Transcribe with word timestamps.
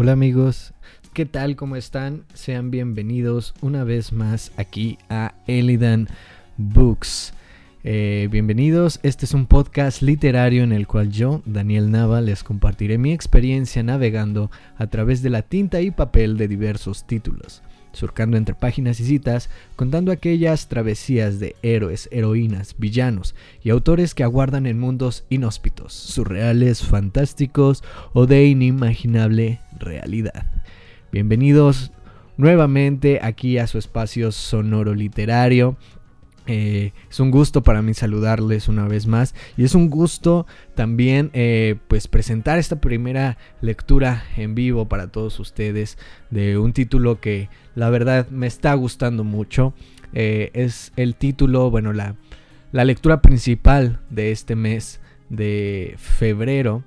Hola 0.00 0.12
amigos, 0.12 0.74
¿qué 1.12 1.26
tal? 1.26 1.56
¿Cómo 1.56 1.74
están? 1.74 2.22
Sean 2.32 2.70
bienvenidos 2.70 3.52
una 3.62 3.82
vez 3.82 4.12
más 4.12 4.52
aquí 4.56 4.96
a 5.10 5.34
Elidan 5.48 6.06
Books. 6.56 7.32
Eh, 7.82 8.28
bienvenidos, 8.30 9.00
este 9.02 9.24
es 9.24 9.34
un 9.34 9.46
podcast 9.46 10.00
literario 10.02 10.62
en 10.62 10.72
el 10.72 10.86
cual 10.86 11.10
yo, 11.10 11.42
Daniel 11.46 11.90
Nava, 11.90 12.20
les 12.20 12.44
compartiré 12.44 12.96
mi 12.96 13.12
experiencia 13.12 13.82
navegando 13.82 14.52
a 14.76 14.86
través 14.86 15.20
de 15.20 15.30
la 15.30 15.42
tinta 15.42 15.80
y 15.80 15.90
papel 15.90 16.36
de 16.36 16.46
diversos 16.46 17.04
títulos 17.04 17.64
surcando 17.92 18.36
entre 18.36 18.54
páginas 18.54 19.00
y 19.00 19.04
citas, 19.04 19.50
contando 19.76 20.12
aquellas 20.12 20.68
travesías 20.68 21.38
de 21.40 21.56
héroes, 21.62 22.08
heroínas, 22.12 22.74
villanos 22.78 23.34
y 23.62 23.70
autores 23.70 24.14
que 24.14 24.24
aguardan 24.24 24.66
en 24.66 24.78
mundos 24.78 25.24
inhóspitos, 25.28 25.92
surreales, 25.92 26.82
fantásticos 26.82 27.82
o 28.12 28.26
de 28.26 28.46
inimaginable 28.46 29.60
realidad. 29.78 30.46
Bienvenidos 31.12 31.92
nuevamente 32.36 33.18
aquí 33.22 33.58
a 33.58 33.66
su 33.66 33.78
espacio 33.78 34.32
sonoro 34.32 34.94
literario. 34.94 35.76
Eh, 36.50 36.92
es 37.10 37.20
un 37.20 37.30
gusto 37.30 37.62
para 37.62 37.82
mí 37.82 37.92
saludarles 37.92 38.68
una 38.68 38.88
vez 38.88 39.06
más 39.06 39.34
y 39.58 39.64
es 39.64 39.74
un 39.74 39.90
gusto 39.90 40.46
también 40.74 41.28
eh, 41.34 41.76
pues 41.88 42.08
presentar 42.08 42.58
esta 42.58 42.80
primera 42.80 43.36
lectura 43.60 44.24
en 44.34 44.54
vivo 44.54 44.88
para 44.88 45.08
todos 45.08 45.38
ustedes 45.40 45.98
de 46.30 46.56
un 46.56 46.72
título 46.72 47.20
que 47.20 47.50
la 47.74 47.90
verdad 47.90 48.28
me 48.30 48.46
está 48.46 48.72
gustando 48.72 49.24
mucho. 49.24 49.74
Eh, 50.14 50.50
es 50.54 50.94
el 50.96 51.16
título, 51.16 51.70
bueno, 51.70 51.92
la, 51.92 52.16
la, 52.72 52.86
lectura 52.86 53.20
principal 53.20 54.00
de 54.08 54.32
este 54.32 54.56
mes 54.56 55.02
de 55.28 55.96
febrero, 55.98 56.82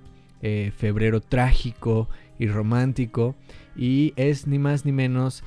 febrero 0.76 1.22
trágico 1.22 2.10
y 2.40 2.48
romántico 2.48 3.36
y 3.76 4.14
es 4.16 4.48
ni 4.48 4.58
más 4.58 4.86
ni 4.86 4.92
menos 4.92 5.44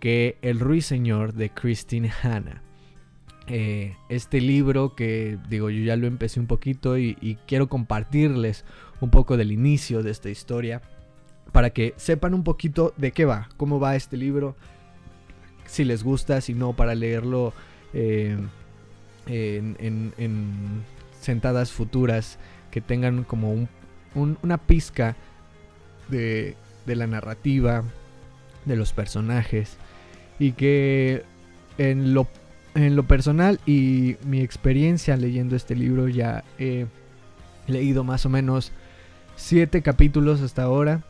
que 0.00 0.38
El 0.40 0.58
Ruiseñor 0.58 1.34
de 1.34 1.50
Christine 1.50 2.10
Hanna. 2.22 2.62
Eh, 3.50 3.96
este 4.10 4.42
libro 4.42 4.94
que 4.94 5.38
digo 5.48 5.70
yo 5.70 5.82
ya 5.82 5.96
lo 5.96 6.06
empecé 6.06 6.38
un 6.38 6.46
poquito 6.46 6.98
y, 6.98 7.38
quiero 7.46 7.68
compartirles 7.68 8.64
un 9.00 9.10
poco 9.10 9.38
del 9.38 9.52
inicio 9.52 10.02
de 10.02 10.10
esta 10.10 10.28
historia 10.28 10.82
para 11.52 11.70
que 11.70 11.94
sepan 11.96 12.34
un 12.34 12.44
poquito 12.44 12.92
de 12.98 13.12
qué 13.12 13.24
va, 13.24 13.48
cómo 13.56 13.80
va 13.80 13.96
este 13.96 14.18
libro, 14.18 14.54
si 15.64 15.84
les 15.84 16.04
gusta, 16.04 16.42
si 16.42 16.52
no, 16.52 16.74
para 16.74 16.94
leerlo 16.94 17.54
eh, 17.94 18.36
en, 19.26 20.84
sentadas 21.18 21.72
futuras 21.72 22.38
que 22.70 22.82
tengan 22.82 23.24
como 23.24 23.66
una 24.14 24.58
pizca 24.58 25.16
de, 26.08 26.54
de 26.84 26.96
la 26.96 27.06
narrativa, 27.06 27.82
de 28.66 28.76
los 28.76 28.92
personajes 28.92 29.78
y 30.38 30.52
que 30.52 31.24
en 31.78 32.12
lo 32.12 32.26
en 32.84 32.96
lo 32.96 33.06
personal 33.06 33.60
y 33.66 34.16
mi 34.24 34.40
experiencia 34.40 35.16
leyendo 35.16 35.56
este 35.56 35.74
libro 35.74 36.08
ya 36.08 36.44
he 36.58 36.86
leído 37.66 38.04
más 38.04 38.24
o 38.24 38.28
menos 38.28 38.72
siete 39.36 39.82
capítulos 39.82 40.40
hasta 40.42 40.62
ahora. 40.62 41.02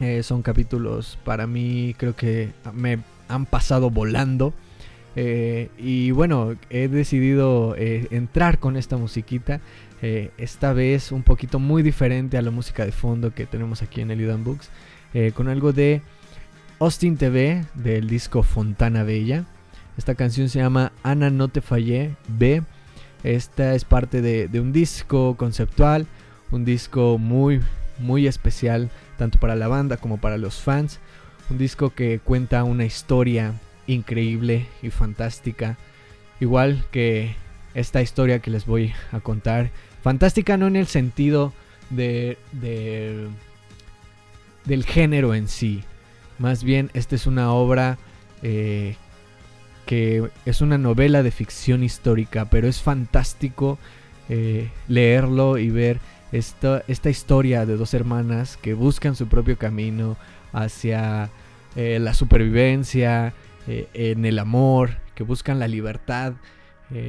Eh, 0.00 0.22
son 0.22 0.42
capítulos 0.42 1.18
para 1.24 1.48
mí 1.48 1.94
creo 1.98 2.14
que 2.14 2.50
me 2.72 3.00
han 3.28 3.46
pasado 3.46 3.90
volando. 3.90 4.54
Eh, 5.16 5.70
y 5.78 6.12
bueno, 6.12 6.54
he 6.70 6.86
decidido 6.86 7.74
eh, 7.76 8.06
entrar 8.10 8.58
con 8.58 8.76
esta 8.76 8.96
musiquita. 8.96 9.60
esta 10.00 10.72
vez 10.72 11.10
un 11.10 11.24
poquito 11.24 11.58
muy 11.58 11.82
diferente 11.82 12.38
a 12.38 12.42
la 12.42 12.52
música 12.52 12.84
de 12.84 12.92
fondo 12.92 13.34
que 13.34 13.46
tenemos 13.46 13.82
aquí 13.82 14.00
en 14.00 14.12
el 14.12 14.36
Books. 14.38 14.70
con 15.34 15.48
algo 15.48 15.72
de 15.72 16.02
Austin 16.78 17.16
TV 17.16 17.64
del 17.74 18.08
disco 18.08 18.44
Fontana 18.44 19.02
Bella. 19.02 19.44
Esta 19.98 20.14
canción 20.14 20.48
se 20.48 20.60
llama 20.60 20.92
Ana 21.02 21.28
No 21.28 21.48
Te 21.48 21.60
Fallé 21.60 22.14
B. 22.28 22.62
Esta 23.24 23.74
es 23.74 23.84
parte 23.84 24.22
de, 24.22 24.60
un 24.60 24.72
disco 24.72 25.36
conceptual, 25.36 26.06
un 26.52 26.64
disco 26.64 27.18
muy, 27.18 27.60
muy 27.98 28.28
especial, 28.28 28.90
tanto 29.18 29.40
para 29.40 29.56
la 29.56 29.66
banda 29.66 29.96
como 29.96 30.18
para 30.18 30.38
los 30.38 30.60
fans. 30.60 31.00
Un 31.50 31.58
disco 31.58 31.90
que 31.90 32.20
cuenta 32.20 32.62
una 32.62 32.84
historia 32.84 33.54
increíble 33.88 34.68
y 34.82 34.90
fantástica. 34.90 35.76
Igual 36.38 36.84
que 36.92 37.34
esta 37.74 38.00
historia 38.00 38.38
que 38.38 38.52
les 38.52 38.66
voy 38.66 38.94
a 39.10 39.18
contar. 39.18 39.72
Fantástica 40.04 40.56
no 40.56 40.68
en 40.68 40.76
el 40.76 40.86
sentido 40.86 41.52
de, 41.90 42.38
del 44.64 44.84
género 44.84 45.34
en 45.34 45.48
sí. 45.48 45.82
Más 46.38 46.62
bien, 46.62 46.88
esta 46.94 47.16
es 47.16 47.26
una 47.26 47.52
obra 47.52 47.98
eh, 48.44 48.94
que 49.88 50.28
es 50.44 50.60
una 50.60 50.76
novela 50.76 51.22
de 51.22 51.30
ficción 51.30 51.82
histórica, 51.82 52.44
pero 52.50 52.68
es 52.68 52.82
fantástico 52.82 53.78
eh, 54.28 54.70
leerlo 54.86 55.56
y 55.56 55.70
ver 55.70 55.98
esta, 56.30 56.82
esta, 56.88 57.08
historia 57.08 57.64
de 57.64 57.78
dos 57.78 57.94
hermanas 57.94 58.58
que 58.58 58.74
buscan 58.74 59.16
su 59.16 59.28
propio 59.28 59.56
camino 59.56 60.18
hacia 60.52 61.30
eh, 61.74 61.98
la 62.02 62.12
supervivencia, 62.12 63.32
eh, 63.66 63.88
en 63.94 64.26
el 64.26 64.38
amor, 64.38 64.98
que 65.14 65.22
buscan 65.22 65.58
la 65.58 65.68
libertad, 65.68 66.34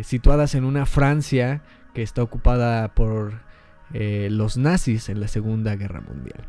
situadas 0.04 0.56
en 0.56 0.64
una 0.64 0.86
Francia 0.86 1.62
que 1.94 2.02
está 2.02 2.22
ocupada 2.22 2.94
por 2.94 3.42
los 3.94 4.58
nazis 4.58 5.08
en 5.08 5.22
la 5.22 5.30
Segunda 5.30 5.76
Guerra 5.76 6.02
Mundial. 6.02 6.46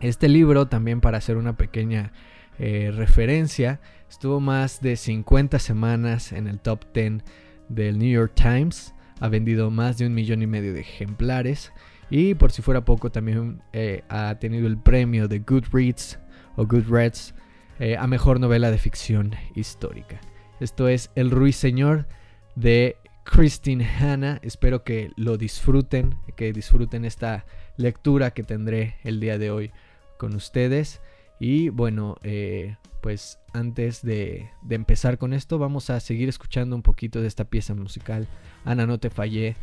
Este 0.00 0.28
libro, 0.28 0.66
también 0.66 1.02
para 1.02 1.18
hacer 1.18 1.36
una 1.36 1.54
pequeña 1.54 2.12
referencia, 2.58 3.80
Estuvo 4.08 4.40
más 4.40 4.80
de 4.80 4.96
50 4.96 5.58
semanas 5.58 6.32
en 6.32 6.46
el 6.46 6.60
top 6.60 6.84
10 6.94 7.22
del 7.68 7.98
New 7.98 8.08
York 8.08 8.32
Times. 8.34 8.94
Ha 9.20 9.28
vendido 9.28 9.70
más 9.70 9.98
de 9.98 10.06
un 10.06 10.14
millón 10.14 10.42
y 10.42 10.46
medio 10.46 10.72
de 10.72 10.80
ejemplares. 10.80 11.72
Y 12.08 12.34
por 12.34 12.52
si 12.52 12.62
fuera 12.62 12.84
poco, 12.84 13.10
también 13.10 13.62
eh, 13.72 14.04
ha 14.08 14.36
tenido 14.38 14.66
el 14.68 14.78
premio 14.78 15.26
de 15.26 15.40
Goodreads 15.40 16.18
o 16.56 16.66
Goodreads 16.66 17.34
eh, 17.78 17.96
a 17.96 18.06
mejor 18.06 18.40
novela 18.40 18.70
de 18.70 18.78
ficción 18.78 19.34
histórica. 19.54 20.20
Esto 20.60 20.88
es 20.88 21.10
El 21.14 21.30
Ruiseñor 21.30 22.06
de 22.54 22.96
Christine 23.24 23.84
Hanna. 23.84 24.38
Espero 24.42 24.84
que 24.84 25.10
lo 25.16 25.36
disfruten, 25.36 26.14
que 26.36 26.52
disfruten 26.52 27.04
esta 27.04 27.44
lectura 27.76 28.30
que 28.30 28.44
tendré 28.44 28.96
el 29.02 29.20
día 29.20 29.36
de 29.36 29.50
hoy 29.50 29.72
con 30.16 30.34
ustedes. 30.34 31.00
Y 31.38 31.68
bueno, 31.68 32.16
eh, 32.22 32.76
pues 33.00 33.38
antes 33.52 34.02
de, 34.02 34.50
empezar 34.68 35.18
con 35.18 35.32
esto, 35.32 35.58
vamos 35.58 35.90
a 35.90 36.00
seguir 36.00 36.28
escuchando 36.28 36.74
un 36.74 36.82
poquito 36.82 37.20
de 37.20 37.28
esta 37.28 37.44
pieza 37.44 37.74
musical, 37.74 38.26
Ana 38.64 38.86
No 38.86 38.98
Te 38.98 39.10
Fallé, 39.10 39.56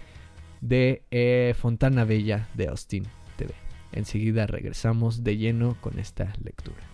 de 0.61 1.03
eh, 1.11 1.53
Fontana 1.57 2.05
Bella 2.05 2.47
de 2.53 2.67
Austin 2.67 3.03
TV. 3.37 3.53
Enseguida 3.91 4.47
regresamos 4.47 5.23
de 5.23 5.37
lleno 5.37 5.75
con 5.81 5.99
esta 5.99 6.33
lectura. 6.43 6.92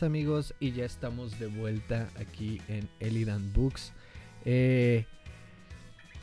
Amigos 0.00 0.54
y 0.58 0.72
ya 0.72 0.86
estamos 0.86 1.38
de 1.38 1.48
vuelta 1.48 2.08
aquí 2.18 2.62
en 2.66 2.88
Elidan 2.98 3.52
Books. 3.52 3.92
Eh, 4.46 5.04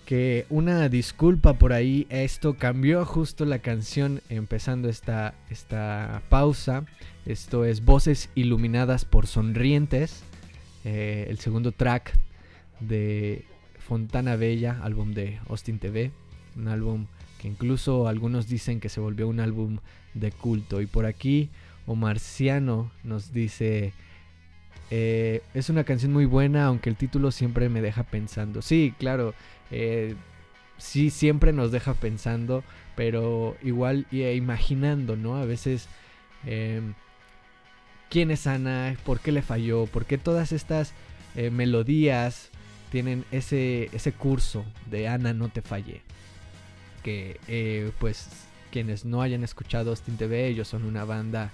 que 0.05 0.47
una 0.49 0.89
disculpa 0.89 1.53
por 1.53 1.71
ahí, 1.71 2.07
esto 2.09 2.55
cambió 2.57 3.05
justo 3.05 3.45
la 3.45 3.59
canción 3.59 4.21
empezando 4.29 4.89
esta, 4.89 5.35
esta 5.51 6.23
pausa. 6.29 6.85
Esto 7.27 7.63
es 7.63 7.85
Voces 7.85 8.31
Iluminadas 8.33 9.05
por 9.05 9.27
Sonrientes, 9.27 10.23
eh, 10.83 11.27
el 11.29 11.37
segundo 11.37 11.71
track 11.71 12.17
de 12.79 13.45
Fontana 13.77 14.35
Bella, 14.35 14.79
álbum 14.81 15.13
de 15.13 15.39
Austin 15.47 15.77
TV, 15.77 16.11
un 16.55 16.69
álbum 16.69 17.05
que 17.39 17.47
incluso 17.47 18.07
algunos 18.07 18.47
dicen 18.47 18.79
que 18.79 18.89
se 18.89 18.99
volvió 18.99 19.27
un 19.27 19.39
álbum 19.39 19.77
de 20.15 20.31
culto. 20.31 20.81
Y 20.81 20.87
por 20.87 21.05
aquí 21.05 21.51
o 21.89 21.95
Marciano 21.95 22.91
nos 23.03 23.33
dice, 23.33 23.93
eh, 24.91 25.41
es 25.55 25.71
una 25.71 25.83
canción 25.83 26.13
muy 26.13 26.25
buena, 26.25 26.65
aunque 26.65 26.87
el 26.87 26.95
título 26.95 27.31
siempre 27.31 27.67
me 27.67 27.81
deja 27.81 28.03
pensando. 28.03 28.61
Sí, 28.61 28.93
claro, 28.99 29.33
eh, 29.71 30.13
sí, 30.77 31.09
siempre 31.09 31.51
nos 31.51 31.71
deja 31.71 31.95
pensando, 31.95 32.63
pero 32.95 33.57
igual 33.63 34.05
imaginando, 34.11 35.15
¿no? 35.15 35.37
A 35.37 35.45
veces, 35.45 35.87
em, 36.45 36.93
¿quién 38.11 38.29
es 38.29 38.45
Ana? 38.45 38.95
¿Por 39.03 39.19
qué 39.19 39.31
le 39.31 39.41
falló? 39.41 39.87
¿Por 39.87 40.05
qué 40.05 40.19
todas 40.19 40.51
estas 40.51 40.93
eh, 41.35 41.49
melodías 41.49 42.51
tienen 42.91 43.25
ese, 43.31 43.89
ese 43.93 44.11
curso 44.11 44.63
de 44.91 45.07
Ana 45.07 45.33
no 45.33 45.49
te 45.49 45.63
fallé? 45.63 46.03
Que 47.01 47.91
pues 47.97 48.29
quienes 48.71 49.05
no 49.05 49.23
hayan 49.23 49.43
escuchado 49.43 49.89
Austin 49.89 50.17
TV, 50.17 50.47
ellos 50.47 50.67
son 50.67 50.85
una 50.85 51.03
banda 51.03 51.51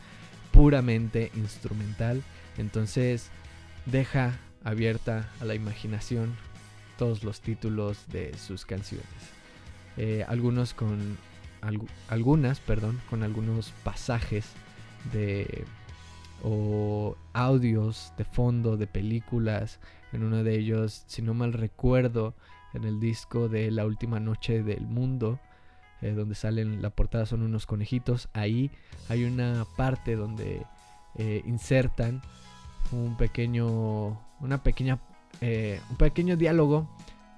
puramente 0.52 1.32
instrumental. 1.36 2.24
Entonces 2.58 3.30
deja 3.86 4.38
abierta 4.64 5.30
a 5.40 5.46
la 5.46 5.56
imaginación 5.56 6.36
todos 6.98 7.24
los 7.24 7.42
títulos 7.42 8.08
de 8.08 8.38
sus 8.38 8.66
canciones. 8.66 9.06
Eh, 9.98 10.26
algunos 10.28 10.74
con 10.74 11.18
algunas, 12.10 12.60
perdón, 12.60 13.02
con 13.10 13.24
algunos 13.24 13.72
pasajes 13.84 14.46
de 15.12 15.66
o 16.44 17.16
audios 17.34 18.14
de 18.18 18.26
fondo 18.26 18.78
de 18.78 18.88
películas. 18.88 19.80
En 20.12 20.24
uno 20.24 20.44
de 20.44 20.58
ellos, 20.58 21.04
si 21.08 21.22
no 21.22 21.34
mal 21.34 21.54
recuerdo, 21.54 22.36
en 22.74 22.84
el 22.84 23.00
disco 23.00 23.50
de 23.50 23.72
La 23.72 23.86
última 23.86 24.20
noche 24.20 24.62
del 24.62 24.86
mundo, 24.86 25.40
eh, 26.06 26.14
donde 26.14 26.36
salen 26.36 26.84
la 26.84 26.92
portada 26.92 27.26
son 27.26 27.42
unos 27.42 27.66
conejitos. 27.66 28.30
Ahí 28.34 28.70
hay 29.10 29.24
una 29.24 29.66
parte 29.76 30.16
donde 30.16 30.64
eh, 31.16 31.42
insertan 31.48 32.22
un 32.92 33.18
pequeño, 33.18 34.22
una 34.40 34.62
pequeña, 34.62 35.00
eh, 35.42 35.82
un 35.90 35.98
pequeño 35.98 36.38
diálogo 36.38 36.88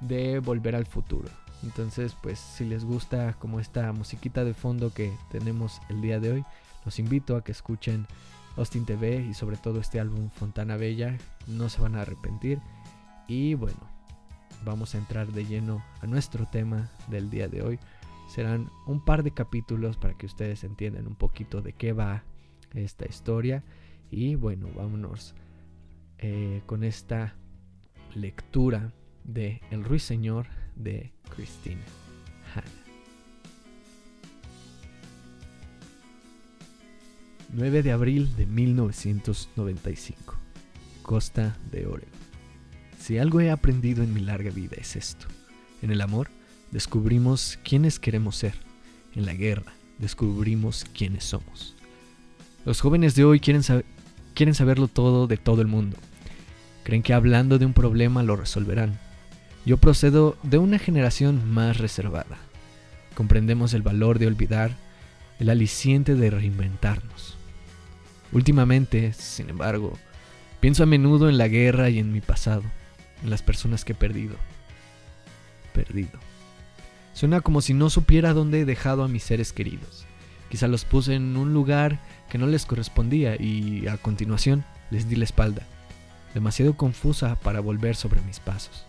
de 0.02 0.40
Volver 0.40 0.75
al 0.75 0.86
Futuro. 0.86 1.30
Entonces, 1.64 2.14
pues 2.22 2.40
si 2.40 2.66
les 2.66 2.84
gusta 2.84 3.36
como 3.40 3.62
esta 3.62 3.94
musiquita 3.94 4.44
de 4.44 4.54
fondo 4.54 4.94
que 4.94 5.14
tenemos 5.31 5.80
el 5.88 6.02
día 6.02 6.19
de 6.19 6.34
hoy, 6.34 6.46
los 6.84 7.00
invito 7.00 7.38
a 7.38 7.46
que 7.46 7.54
escuchen 7.54 8.06
Austin 8.58 8.86
TV 8.86 9.25
y 9.30 9.34
sobre 9.34 9.56
todo 9.56 9.80
este 9.80 10.02
álbum 10.02 10.30
Fontana 10.30 10.75
Bella. 10.75 11.18
No 11.48 11.69
se 11.69 11.80
van 11.80 11.96
a 11.96 12.02
arrepentir. 12.02 12.60
Y 13.30 13.54
bueno, 13.54 13.80
vamos 14.66 14.94
a 14.94 14.98
entrar 14.98 15.28
de 15.28 15.46
lleno 15.46 15.81
a 16.02 16.06
nuestro 16.06 16.46
tema 16.48 16.90
del 17.08 17.30
día 17.30 17.48
de 17.48 17.62
hoy. 17.62 17.80
Serán 18.27 18.69
un 18.85 19.03
par 19.03 19.24
de 19.24 19.31
capítulos 19.31 19.97
para 19.97 20.18
que 20.18 20.25
ustedes 20.25 20.63
entiendan 20.63 21.07
un 21.07 21.15
poquito 21.15 21.62
de 21.62 21.74
qué 21.74 21.94
va 21.94 22.24
esta 22.74 23.06
historia. 23.07 23.63
Y 24.12 24.35
bueno, 24.35 24.69
vámonos 24.75 25.33
eh, 26.18 26.62
con 26.65 26.83
esta 26.83 27.35
lectura 28.15 28.94
de 29.24 29.62
El 29.71 29.83
Ruiseñor 29.83 30.47
de 30.75 31.13
Christine 31.35 31.81
Hanna. 32.53 32.88
9 37.53 37.81
de 37.81 37.91
abril 37.91 38.35
de 38.35 38.45
1995, 38.45 40.35
Costa 41.01 41.57
de 41.71 41.88
Oregon. 41.88 42.09
Si 43.00 43.18
algo 43.18 43.39
he 43.39 43.51
aprendido 43.51 44.03
en 44.03 44.13
mi 44.13 44.19
larga 44.19 44.51
vida 44.51 44.75
es 44.77 44.97
esto. 44.97 45.27
En 45.81 45.91
el 45.91 46.01
amor 46.01 46.30
descubrimos 46.72 47.60
quiénes 47.64 48.00
queremos 48.00 48.36
ser. 48.36 48.54
En 49.16 49.25
la 49.25 49.34
guerra 49.34 49.74
descubrimos 49.98 50.86
quiénes 50.94 51.24
somos. 51.24 51.75
Los 52.66 52.81
jóvenes 52.81 53.16
de 53.16 53.24
hoy 53.24 53.40
quieren, 53.40 53.64
quieren 54.34 54.56
saberlo 54.56 54.88
todo 54.88 55.28
de 55.28 55.38
todo 55.38 55.62
el 55.62 55.68
mundo. 55.68 55.97
Creen 56.83 57.04
que 57.04 57.14
hablando 57.14 57.57
de 57.59 57.66
un 57.66 57.74
problema 57.74 58.24
lo 58.24 58.36
resolverán. 58.36 59.00
Yo 59.66 59.78
procedo 59.78 60.38
de 60.44 60.57
una 60.57 60.80
generación 60.80 61.50
más 61.52 61.78
reservada. 61.78 62.38
Comprendemos 63.16 63.74
el 63.74 63.81
valor 63.81 64.19
de 64.19 64.28
olvidar, 64.28 64.71
el 65.40 65.50
aliciente 65.50 66.16
de 66.16 66.30
reinventarnos. 66.30 67.38
Últimamente, 68.31 69.14
sin 69.14 69.50
embargo, 69.50 69.97
pienso 70.59 70.83
a 70.83 70.86
menudo 70.86 71.30
en 71.30 71.38
la 71.38 71.47
guerra 71.47 71.90
y 71.90 72.00
en 72.00 72.12
mi 72.12 72.21
pasado, 72.21 72.64
en 73.24 73.30
las 73.30 73.42
personas 73.42 73.83
que 73.83 73.94
he 73.94 73.95
perdido. 73.95 74.36
Perdido. 75.74 76.19
Suena 77.18 77.42
como 77.42 77.62
si 77.62 77.74
no 77.74 77.90
supiera 77.90 78.36
dónde 78.36 78.59
he 78.59 78.66
dejado 78.66 79.04
a 79.04 79.07
mis 79.07 79.24
seres 79.24 79.52
queridos. 79.52 80.06
Quizá 80.52 80.68
los 80.68 80.86
puse 80.86 81.16
en 81.16 81.36
un 81.36 81.52
lugar 81.52 82.00
que 82.30 82.38
no 82.38 82.45
les 82.45 82.68
correspondía 82.68 83.42
y 83.42 83.88
a 83.88 83.97
continuación 83.97 84.64
les 84.92 85.09
di 85.09 85.16
la 85.16 85.24
espalda, 85.24 85.64
demasiado 86.36 86.78
confusa 86.78 87.36
para 87.40 87.59
volver 87.59 87.95
sobre 87.95 88.21
mis 88.21 88.40
pasos. 88.40 88.86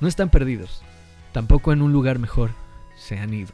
No 0.00 0.08
están 0.08 0.30
perdidos, 0.30 0.82
tampoco 1.30 1.72
en 1.72 1.80
un 1.80 1.92
lugar 1.92 2.18
mejor, 2.18 2.50
se 2.96 3.20
han 3.20 3.32
ido. 3.32 3.52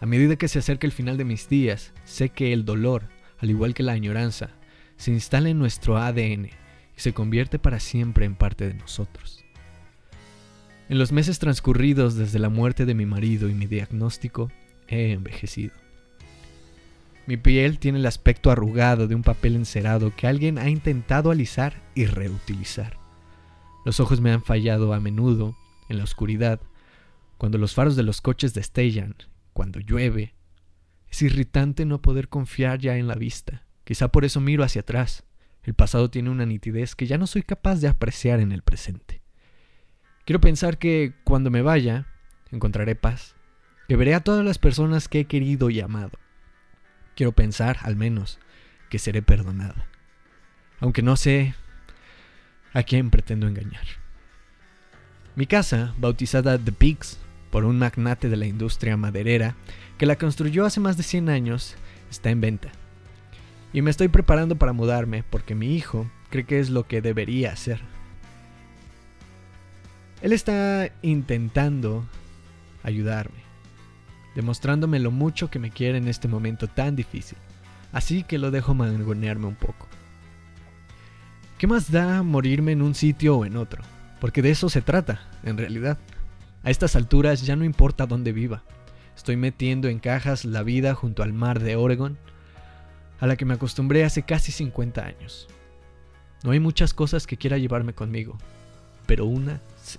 A 0.00 0.06
medida 0.06 0.36
que 0.36 0.46
se 0.46 0.60
acerca 0.60 0.86
el 0.86 0.92
final 0.92 1.16
de 1.16 1.24
mis 1.24 1.48
días, 1.48 1.92
sé 2.04 2.28
que 2.28 2.52
el 2.52 2.64
dolor, 2.64 3.08
al 3.40 3.50
igual 3.50 3.74
que 3.74 3.82
la 3.82 3.94
añoranza, 3.94 4.50
se 4.96 5.10
instala 5.10 5.48
en 5.48 5.58
nuestro 5.58 5.98
ADN 5.98 6.44
y 6.46 7.00
se 7.00 7.14
convierte 7.14 7.58
para 7.58 7.80
siempre 7.80 8.26
en 8.26 8.36
parte 8.36 8.68
de 8.68 8.74
nosotros. 8.74 9.42
En 10.92 10.98
los 10.98 11.10
meses 11.10 11.38
transcurridos 11.38 12.16
desde 12.16 12.38
la 12.38 12.50
muerte 12.50 12.84
de 12.84 12.92
mi 12.92 13.06
marido 13.06 13.48
y 13.48 13.54
mi 13.54 13.64
diagnóstico, 13.64 14.52
he 14.88 15.12
envejecido. 15.12 15.72
Mi 17.26 17.38
piel 17.38 17.78
tiene 17.78 17.98
el 17.98 18.04
aspecto 18.04 18.50
arrugado 18.50 19.08
de 19.08 19.14
un 19.14 19.22
papel 19.22 19.56
encerado 19.56 20.14
que 20.14 20.26
alguien 20.26 20.58
ha 20.58 20.68
intentado 20.68 21.30
alisar 21.30 21.82
y 21.94 22.04
reutilizar. 22.04 22.98
Los 23.86 24.00
ojos 24.00 24.20
me 24.20 24.32
han 24.32 24.42
fallado 24.42 24.92
a 24.92 25.00
menudo 25.00 25.56
en 25.88 25.96
la 25.96 26.04
oscuridad, 26.04 26.60
cuando 27.38 27.56
los 27.56 27.72
faros 27.72 27.96
de 27.96 28.02
los 28.02 28.20
coches 28.20 28.52
destellan, 28.52 29.16
cuando 29.54 29.80
llueve. 29.80 30.34
Es 31.08 31.22
irritante 31.22 31.86
no 31.86 32.02
poder 32.02 32.28
confiar 32.28 32.80
ya 32.80 32.98
en 32.98 33.08
la 33.08 33.14
vista. 33.14 33.64
Quizá 33.84 34.08
por 34.08 34.26
eso 34.26 34.42
miro 34.42 34.62
hacia 34.62 34.82
atrás. 34.82 35.24
El 35.62 35.72
pasado 35.72 36.10
tiene 36.10 36.28
una 36.28 36.44
nitidez 36.44 36.94
que 36.94 37.06
ya 37.06 37.16
no 37.16 37.26
soy 37.26 37.44
capaz 37.44 37.76
de 37.76 37.88
apreciar 37.88 38.40
en 38.40 38.52
el 38.52 38.60
presente. 38.60 39.21
Quiero 40.24 40.40
pensar 40.40 40.78
que 40.78 41.14
cuando 41.24 41.50
me 41.50 41.62
vaya, 41.62 42.06
encontraré 42.50 42.94
paz, 42.94 43.34
que 43.88 43.96
veré 43.96 44.14
a 44.14 44.20
todas 44.20 44.44
las 44.44 44.58
personas 44.58 45.08
que 45.08 45.20
he 45.20 45.24
querido 45.24 45.68
y 45.70 45.80
amado, 45.80 46.18
Quiero 47.14 47.32
pensar, 47.32 47.78
al 47.82 47.96
menos, 47.96 48.38
que 48.88 48.98
seré 48.98 49.22
perdonada. 49.22 49.86
Aunque 50.80 51.02
no 51.02 51.16
sé 51.16 51.54
a 52.72 52.82
quién 52.82 53.10
pretendo 53.10 53.46
engañar. 53.46 53.84
Mi 55.36 55.46
casa, 55.46 55.94
bautizada 55.98 56.58
The 56.58 56.72
Pigs 56.72 57.18
por 57.50 57.64
un 57.64 57.78
magnate 57.78 58.28
de 58.28 58.36
la 58.36 58.46
industria 58.46 58.96
maderera 58.96 59.56
que 59.98 60.06
la 60.06 60.16
construyó 60.16 60.64
hace 60.64 60.80
más 60.80 60.96
de 60.96 61.02
100 61.02 61.28
años, 61.28 61.76
está 62.10 62.30
en 62.30 62.40
venta. 62.40 62.70
Y 63.74 63.82
me 63.82 63.90
estoy 63.90 64.08
preparando 64.08 64.56
para 64.56 64.72
mudarme 64.72 65.22
porque 65.22 65.54
mi 65.54 65.76
hijo 65.76 66.10
cree 66.30 66.44
que 66.44 66.60
es 66.60 66.70
lo 66.70 66.86
que 66.86 67.02
debería 67.02 67.52
hacer. 67.52 67.80
Él 70.22 70.32
está 70.32 70.90
intentando 71.02 72.06
ayudarme 72.82 73.42
demostrándome 74.34 74.98
lo 74.98 75.10
mucho 75.10 75.50
que 75.50 75.58
me 75.58 75.70
quiere 75.70 75.98
en 75.98 76.08
este 76.08 76.28
momento 76.28 76.66
tan 76.68 76.96
difícil. 76.96 77.38
Así 77.92 78.22
que 78.22 78.38
lo 78.38 78.50
dejo 78.50 78.74
mangonearme 78.74 79.46
un 79.46 79.54
poco. 79.54 79.86
¿Qué 81.58 81.66
más 81.66 81.90
da 81.90 82.22
morirme 82.22 82.72
en 82.72 82.82
un 82.82 82.94
sitio 82.94 83.36
o 83.36 83.44
en 83.44 83.56
otro? 83.56 83.82
Porque 84.20 84.42
de 84.42 84.50
eso 84.50 84.68
se 84.68 84.82
trata, 84.82 85.28
en 85.42 85.58
realidad. 85.58 85.98
A 86.64 86.70
estas 86.70 86.96
alturas 86.96 87.42
ya 87.42 87.56
no 87.56 87.64
importa 87.64 88.06
dónde 88.06 88.32
viva. 88.32 88.62
Estoy 89.16 89.36
metiendo 89.36 89.88
en 89.88 89.98
cajas 89.98 90.44
la 90.44 90.62
vida 90.62 90.94
junto 90.94 91.22
al 91.22 91.32
mar 91.32 91.60
de 91.60 91.76
Oregon, 91.76 92.18
a 93.20 93.26
la 93.26 93.36
que 93.36 93.44
me 93.44 93.54
acostumbré 93.54 94.04
hace 94.04 94.22
casi 94.22 94.50
50 94.50 95.04
años. 95.04 95.48
No 96.42 96.52
hay 96.52 96.60
muchas 96.60 96.94
cosas 96.94 97.26
que 97.26 97.36
quiera 97.36 97.58
llevarme 97.58 97.92
conmigo, 97.92 98.38
pero 99.06 99.26
una 99.26 99.60
sí. 99.80 99.98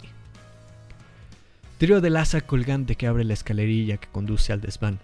Tiro 1.77 2.01
del 2.01 2.15
asa 2.15 2.41
colgante 2.41 2.95
que 2.95 3.07
abre 3.07 3.23
la 3.23 3.33
escalerilla 3.33 3.97
que 3.97 4.07
conduce 4.07 4.53
al 4.53 4.61
desván. 4.61 4.99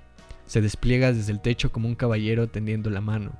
Se 0.46 0.62
despliega 0.62 1.12
desde 1.12 1.32
el 1.32 1.42
techo 1.42 1.72
como 1.72 1.88
un 1.88 1.96
caballero 1.96 2.48
tendiendo 2.48 2.90
la 2.90 3.02
mano. 3.02 3.34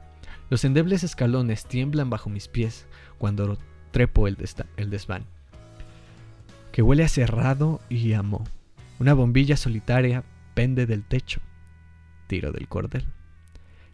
Los 0.50 0.66
endebles 0.66 1.04
escalones 1.04 1.66
tiemblan 1.66 2.10
bajo 2.10 2.30
mis 2.30 2.48
pies 2.48 2.86
cuando 3.18 3.58
trepo 3.92 4.28
el, 4.28 4.38
el 4.78 4.90
desván. 4.90 5.26
Que 6.72 6.82
huele 6.82 7.04
a 7.04 7.08
cerrado 7.08 7.82
y 7.88 8.14
a 8.14 8.24
Una 9.00 9.14
bombilla 9.14 9.58
solitaria 9.58 10.24
pende 10.54 10.86
del 10.86 11.04
techo. 11.04 11.40
Tiro 12.28 12.52
del 12.52 12.68
cordel. 12.68 13.06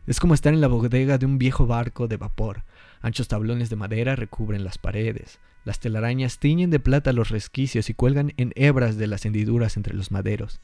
Es 0.07 0.19
como 0.19 0.33
estar 0.33 0.53
en 0.53 0.61
la 0.61 0.67
bodega 0.67 1.17
de 1.17 1.25
un 1.25 1.37
viejo 1.37 1.67
barco 1.67 2.07
de 2.07 2.17
vapor. 2.17 2.63
Anchos 3.01 3.27
tablones 3.27 3.69
de 3.69 3.75
madera 3.75 4.15
recubren 4.15 4.63
las 4.63 4.77
paredes. 4.77 5.39
Las 5.65 5.79
telarañas 5.79 6.37
tiñen 6.37 6.69
de 6.69 6.79
plata 6.79 7.11
los 7.11 7.29
resquicios 7.29 7.89
y 7.89 7.95
cuelgan 7.95 8.33
en 8.37 8.53
hebras 8.55 8.97
de 8.97 9.07
las 9.07 9.25
hendiduras 9.25 9.77
entre 9.77 9.95
los 9.95 10.11
maderos. 10.11 10.61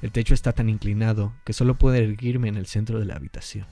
El 0.00 0.10
techo 0.10 0.32
está 0.32 0.52
tan 0.52 0.70
inclinado 0.70 1.34
que 1.44 1.52
solo 1.52 1.74
puedo 1.74 1.96
erguirme 1.96 2.48
en 2.48 2.56
el 2.56 2.66
centro 2.66 2.98
de 2.98 3.04
la 3.04 3.14
habitación. 3.14 3.66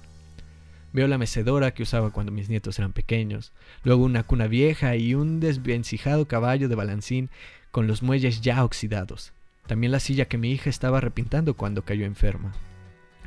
Veo 0.92 1.08
la 1.08 1.18
mecedora 1.18 1.72
que 1.72 1.82
usaba 1.82 2.10
cuando 2.10 2.30
mis 2.30 2.50
nietos 2.50 2.78
eran 2.78 2.92
pequeños, 2.92 3.52
luego 3.84 4.04
una 4.04 4.22
cuna 4.22 4.48
vieja 4.48 4.96
y 4.96 5.14
un 5.14 5.40
desvencijado 5.40 6.28
caballo 6.28 6.68
de 6.68 6.74
balancín 6.74 7.30
con 7.70 7.86
los 7.86 8.02
muelles 8.02 8.42
ya 8.42 8.62
oxidados. 8.62 9.32
También 9.66 9.92
la 9.92 10.00
silla 10.00 10.26
que 10.26 10.36
mi 10.36 10.50
hija 10.52 10.68
estaba 10.68 11.00
repintando 11.00 11.54
cuando 11.54 11.82
cayó 11.82 12.04
enferma. 12.04 12.52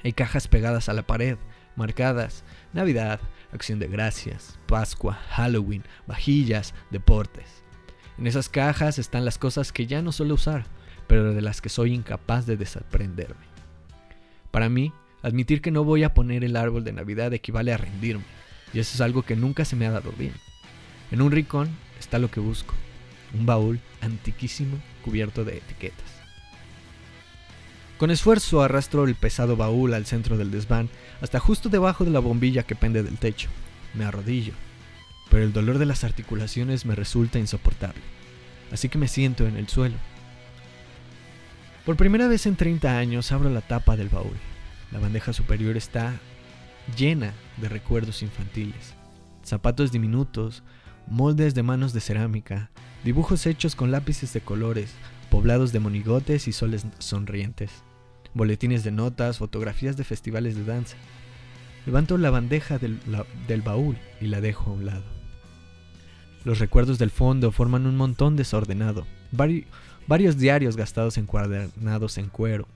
Hay 0.04 0.14
cajas 0.14 0.48
pegadas 0.48 0.88
a 0.88 0.94
la 0.94 1.04
pared, 1.04 1.38
marcadas 1.76 2.44
Navidad, 2.74 3.20
Acción 3.54 3.78
de 3.78 3.88
Gracias, 3.88 4.58
Pascua, 4.66 5.14
Halloween, 5.30 5.84
vajillas, 6.08 6.74
deportes. 6.90 7.64
En 8.18 8.26
esas 8.26 8.50
cajas 8.50 8.98
están 8.98 9.26
las 9.26 9.38
cosas 9.38 9.72
que 9.72 9.86
ya 9.86 10.02
no 10.02 10.12
suelo 10.12 10.34
usar, 10.34 10.66
pero 11.08 11.34
de 11.34 11.42
las 11.42 11.62
que 11.62 11.70
soy 11.70 11.94
incapaz 11.94 12.48
de 12.48 12.58
desaprenderme. 12.58 13.46
Para 14.50 14.70
mí, 14.70 14.92
admitir 15.22 15.62
que 15.62 15.72
no 15.72 15.84
voy 15.84 16.04
a 16.04 16.14
poner 16.14 16.44
el 16.44 16.56
árbol 16.56 16.84
de 16.84 16.94
Navidad 16.94 17.32
equivale 17.34 17.72
a 17.72 17.78
rendirme, 17.78 18.26
y 18.74 18.80
eso 18.80 18.96
es 18.96 19.02
algo 19.02 19.22
que 19.22 19.36
nunca 19.36 19.66
se 19.66 19.76
me 19.76 19.86
ha 19.86 19.92
dado 19.92 20.12
bien. 20.14 20.34
En 21.12 21.22
un 21.22 21.32
rincón 21.32 21.70
está 22.00 22.18
lo 22.18 22.32
que 22.32 22.40
busco, 22.40 22.74
un 23.36 23.46
baúl 23.46 23.80
antiquísimo 24.02 24.78
cubierto 25.04 25.46
de 25.46 25.58
etiquetas. 25.58 26.23
Con 27.98 28.12
esfuerzo 28.12 28.62
arrastro 28.62 29.06
el 29.06 29.16
pesado 29.16 29.56
baúl 29.56 29.94
al 29.94 30.06
centro 30.06 30.38
del 30.38 30.52
desván, 30.52 30.90
hasta 31.22 31.40
justo 31.40 31.70
debajo 31.70 32.04
de 32.06 32.12
la 32.12 32.20
bombilla 32.20 32.64
que 32.64 32.76
pende 32.76 33.04
del 33.04 33.18
techo. 33.18 33.50
Me 33.94 34.04
arrodillo, 34.04 34.54
pero 35.30 35.44
el 35.44 35.54
dolor 35.54 35.78
de 35.78 35.86
las 35.86 36.04
articulaciones 36.04 36.86
me 36.86 36.96
resulta 36.96 37.40
insoportable, 37.40 38.02
así 38.72 38.90
que 38.90 38.98
me 38.98 39.08
siento 39.08 39.48
en 39.48 39.58
el 39.58 39.68
suelo. 39.68 39.96
Por 41.86 41.98
primera 41.98 42.28
vez 42.28 42.46
en 42.46 42.56
30 42.56 42.98
años 42.98 43.32
abro 43.32 43.50
la 43.50 43.62
tapa 43.62 43.98
del 43.98 44.10
baúl. 44.10 44.38
La 44.92 45.00
bandeja 45.00 45.34
superior 45.34 45.76
está 45.76 46.14
llena 46.98 47.34
de 47.58 47.68
recuerdos 47.68 48.22
infantiles. 48.22 48.94
Zapatos 49.44 49.92
diminutos, 49.92 50.64
moldes 51.08 51.54
de 51.56 51.64
manos 51.64 51.92
de 51.92 52.00
cerámica, 52.00 52.70
dibujos 53.04 53.46
hechos 53.46 53.76
con 53.76 53.92
lápices 53.92 54.32
de 54.34 54.42
colores, 54.42 54.94
poblados 55.34 55.72
de 55.72 55.80
monigotes 55.80 56.48
y 56.48 56.54
soles 56.54 56.86
sonrientes 57.00 57.72
boletines 58.36 58.84
de 58.84 58.92
notas, 58.92 59.40
fotografías 59.40 59.98
de 59.98 60.04
festivales 60.04 60.56
de 60.56 60.64
danza. 60.64 60.96
Levanto 61.88 62.20
la 62.20 62.30
bandeja 62.30 62.78
del, 62.78 63.00
baúl 63.66 63.98
y 64.22 64.28
la 64.28 64.42
dejo 64.42 64.70
a 64.70 64.74
un 64.74 64.86
lado. 64.86 65.04
Los 66.46 66.60
recuerdos 66.60 67.00
del 67.00 67.10
fondo 67.10 67.52
forman 67.52 67.88
un 67.88 67.98
montón 67.98 68.36
desordenado, 68.36 69.08
varios 70.08 70.38
diarios 70.38 70.78
gastados 70.78 71.18
encuadernados 71.18 72.20
en 72.20 72.30
cuero, 72.30 72.68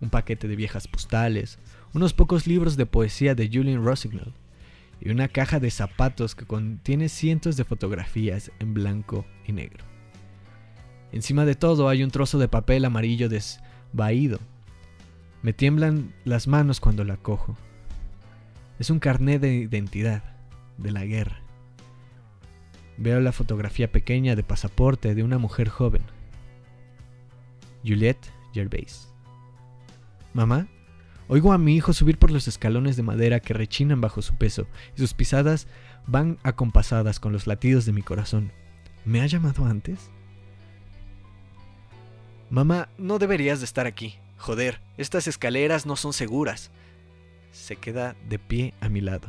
un 0.00 0.08
paquete 0.08 0.48
de 0.48 0.56
viejas 0.56 0.88
postales, 0.88 1.58
unos 1.92 2.14
pocos 2.14 2.46
libros 2.46 2.78
de 2.78 2.86
poesía 2.86 3.34
de 3.34 3.50
Julian 3.52 3.84
Rossignol 3.84 4.32
y 5.02 5.10
una 5.10 5.28
caja 5.28 5.60
de 5.60 5.70
zapatos 5.70 6.34
que 6.34 6.46
contiene 6.46 7.10
cientos 7.10 7.58
de 7.58 7.64
fotografías 7.64 8.52
en 8.58 8.72
blanco 8.72 9.26
y 9.46 9.52
negro. 9.52 9.95
Encima 11.16 11.44
de 11.44 11.54
todo 11.54 11.88
hay 11.88 12.04
un 12.04 12.10
trozo 12.10 12.38
de 12.38 12.46
papel 12.46 12.84
amarillo 12.84 13.28
desvaído 13.28 14.38
me 15.46 15.52
tiemblan 15.52 16.12
las 16.24 16.48
manos 16.48 16.80
cuando 16.80 17.04
la 17.04 17.16
cojo. 17.16 17.56
Es 18.80 18.90
un 18.90 18.98
carné 18.98 19.38
de 19.38 19.54
identidad, 19.54 20.24
de 20.76 20.90
la 20.90 21.04
guerra. 21.04 21.40
Veo 22.96 23.20
la 23.20 23.30
fotografía 23.30 23.92
pequeña 23.92 24.34
de 24.34 24.42
pasaporte 24.42 25.14
de 25.14 25.22
una 25.22 25.38
mujer 25.38 25.68
joven. 25.68 26.02
Juliette 27.84 28.28
Gervais. 28.52 29.08
Mamá, 30.34 30.66
oigo 31.28 31.52
a 31.52 31.58
mi 31.58 31.76
hijo 31.76 31.92
subir 31.92 32.18
por 32.18 32.32
los 32.32 32.48
escalones 32.48 32.96
de 32.96 33.04
madera 33.04 33.38
que 33.38 33.54
rechinan 33.54 34.00
bajo 34.00 34.22
su 34.22 34.34
peso 34.34 34.66
y 34.96 34.98
sus 34.98 35.14
pisadas 35.14 35.68
van 36.08 36.38
acompasadas 36.42 37.20
con 37.20 37.32
los 37.32 37.46
latidos 37.46 37.86
de 37.86 37.92
mi 37.92 38.02
corazón. 38.02 38.50
¿Me 39.04 39.20
ha 39.20 39.26
llamado 39.26 39.64
antes? 39.64 40.10
Mamá, 42.50 42.88
no 42.98 43.18
deberías 43.18 43.58
de 43.58 43.64
estar 43.64 43.86
aquí. 43.86 44.16
Joder, 44.38 44.80
estas 44.98 45.26
escaleras 45.26 45.86
no 45.86 45.96
son 45.96 46.12
seguras. 46.12 46.70
Se 47.52 47.76
queda 47.76 48.14
de 48.28 48.38
pie 48.38 48.74
a 48.80 48.88
mi 48.88 49.00
lado. 49.00 49.28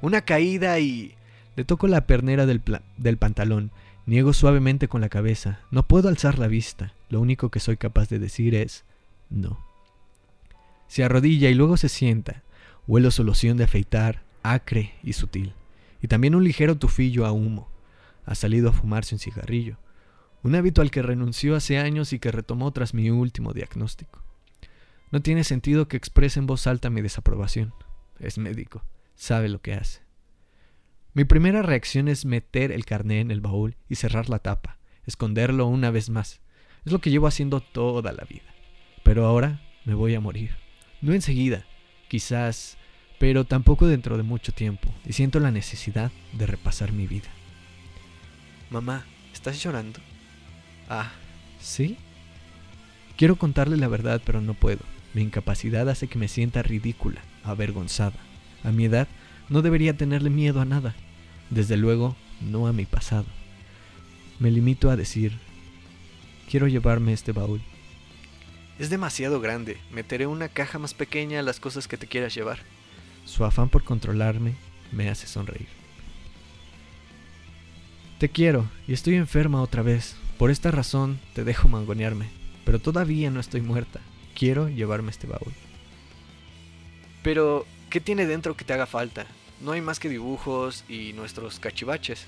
Una 0.00 0.22
caída 0.22 0.78
y... 0.78 1.14
Le 1.56 1.64
toco 1.64 1.86
la 1.88 2.06
pernera 2.06 2.46
del, 2.46 2.62
del 2.96 3.16
pantalón. 3.16 3.70
Niego 4.06 4.32
suavemente 4.32 4.88
con 4.88 5.00
la 5.00 5.08
cabeza. 5.08 5.60
No 5.70 5.86
puedo 5.86 6.08
alzar 6.08 6.38
la 6.38 6.46
vista. 6.46 6.94
Lo 7.10 7.20
único 7.20 7.50
que 7.50 7.60
soy 7.60 7.76
capaz 7.76 8.08
de 8.08 8.18
decir 8.18 8.54
es... 8.54 8.84
No. 9.28 9.58
Se 10.86 11.04
arrodilla 11.04 11.50
y 11.50 11.54
luego 11.54 11.76
se 11.76 11.88
sienta. 11.88 12.42
Huelo 12.86 13.10
solución 13.10 13.58
de 13.58 13.64
afeitar, 13.64 14.22
acre 14.42 14.94
y 15.02 15.12
sutil. 15.12 15.52
Y 16.00 16.08
también 16.08 16.34
un 16.34 16.44
ligero 16.44 16.78
tufillo 16.78 17.26
a 17.26 17.32
humo. 17.32 17.68
Ha 18.24 18.34
salido 18.34 18.70
a 18.70 18.72
fumarse 18.72 19.14
un 19.14 19.18
cigarrillo. 19.18 19.76
Un 20.42 20.54
hábito 20.54 20.82
al 20.82 20.90
que 20.90 21.02
renunció 21.02 21.56
hace 21.56 21.78
años 21.78 22.12
y 22.12 22.18
que 22.18 22.30
retomó 22.30 22.72
tras 22.72 22.94
mi 22.94 23.10
último 23.10 23.52
diagnóstico. 23.52 24.22
No 25.10 25.20
tiene 25.20 25.42
sentido 25.42 25.88
que 25.88 25.96
exprese 25.96 26.38
en 26.38 26.46
voz 26.46 26.66
alta 26.66 26.90
mi 26.90 27.00
desaprobación. 27.00 27.74
Es 28.20 28.38
médico, 28.38 28.84
sabe 29.16 29.48
lo 29.48 29.60
que 29.60 29.74
hace. 29.74 30.00
Mi 31.14 31.24
primera 31.24 31.62
reacción 31.62 32.08
es 32.08 32.24
meter 32.24 32.70
el 32.70 32.84
carné 32.84 33.20
en 33.20 33.30
el 33.30 33.40
baúl 33.40 33.76
y 33.88 33.96
cerrar 33.96 34.28
la 34.28 34.38
tapa, 34.38 34.78
esconderlo 35.06 35.66
una 35.66 35.90
vez 35.90 36.10
más. 36.10 36.40
Es 36.84 36.92
lo 36.92 37.00
que 37.00 37.10
llevo 37.10 37.26
haciendo 37.26 37.60
toda 37.60 38.12
la 38.12 38.24
vida. 38.24 38.54
Pero 39.02 39.26
ahora 39.26 39.60
me 39.84 39.94
voy 39.94 40.14
a 40.14 40.20
morir. 40.20 40.52
No 41.00 41.14
enseguida, 41.14 41.64
quizás, 42.08 42.76
pero 43.18 43.44
tampoco 43.44 43.86
dentro 43.86 44.16
de 44.16 44.22
mucho 44.22 44.52
tiempo, 44.52 44.94
y 45.04 45.14
siento 45.14 45.40
la 45.40 45.50
necesidad 45.50 46.12
de 46.34 46.46
repasar 46.46 46.92
mi 46.92 47.06
vida. 47.06 47.28
Mamá, 48.70 49.04
¿estás 49.32 49.62
llorando? 49.62 50.00
Ah, 50.88 51.10
¿sí? 51.60 51.96
Quiero 53.16 53.36
contarle 53.36 53.76
la 53.76 53.88
verdad, 53.88 54.22
pero 54.24 54.40
no 54.40 54.54
puedo. 54.54 54.80
Mi 55.14 55.22
incapacidad 55.22 55.88
hace 55.88 56.08
que 56.08 56.18
me 56.18 56.28
sienta 56.28 56.62
ridícula, 56.62 57.20
avergonzada. 57.44 58.16
A 58.64 58.70
mi 58.70 58.84
edad 58.84 59.08
no 59.48 59.62
debería 59.62 59.96
tenerle 59.96 60.30
miedo 60.30 60.60
a 60.60 60.64
nada. 60.64 60.94
Desde 61.50 61.76
luego, 61.76 62.16
no 62.40 62.66
a 62.66 62.72
mi 62.72 62.84
pasado. 62.84 63.26
Me 64.38 64.50
limito 64.50 64.90
a 64.90 64.96
decir, 64.96 65.38
quiero 66.48 66.68
llevarme 66.68 67.12
este 67.12 67.32
baúl. 67.32 67.60
Es 68.78 68.90
demasiado 68.90 69.40
grande. 69.40 69.78
Meteré 69.90 70.26
una 70.26 70.48
caja 70.48 70.78
más 70.78 70.94
pequeña 70.94 71.40
a 71.40 71.42
las 71.42 71.58
cosas 71.58 71.88
que 71.88 71.96
te 71.96 72.06
quieras 72.06 72.34
llevar. 72.34 72.60
Su 73.24 73.44
afán 73.44 73.68
por 73.68 73.82
controlarme 73.82 74.54
me 74.92 75.08
hace 75.08 75.26
sonreír. 75.26 75.68
Te 78.18 78.28
quiero 78.28 78.68
y 78.86 78.92
estoy 78.92 79.16
enferma 79.16 79.60
otra 79.62 79.82
vez. 79.82 80.16
Por 80.38 80.50
esta 80.50 80.70
razón 80.70 81.18
te 81.34 81.44
dejo 81.44 81.68
mangonearme, 81.68 82.28
pero 82.64 82.78
todavía 82.78 83.30
no 83.30 83.40
estoy 83.40 83.60
muerta 83.60 84.00
quiero 84.38 84.68
llevarme 84.68 85.10
este 85.10 85.26
baúl. 85.26 85.52
Pero, 87.22 87.66
¿qué 87.90 88.00
tiene 88.00 88.26
dentro 88.26 88.56
que 88.56 88.64
te 88.64 88.72
haga 88.72 88.86
falta? 88.86 89.26
No 89.60 89.72
hay 89.72 89.80
más 89.80 89.98
que 89.98 90.08
dibujos 90.08 90.84
y 90.88 91.12
nuestros 91.14 91.58
cachivaches. 91.58 92.26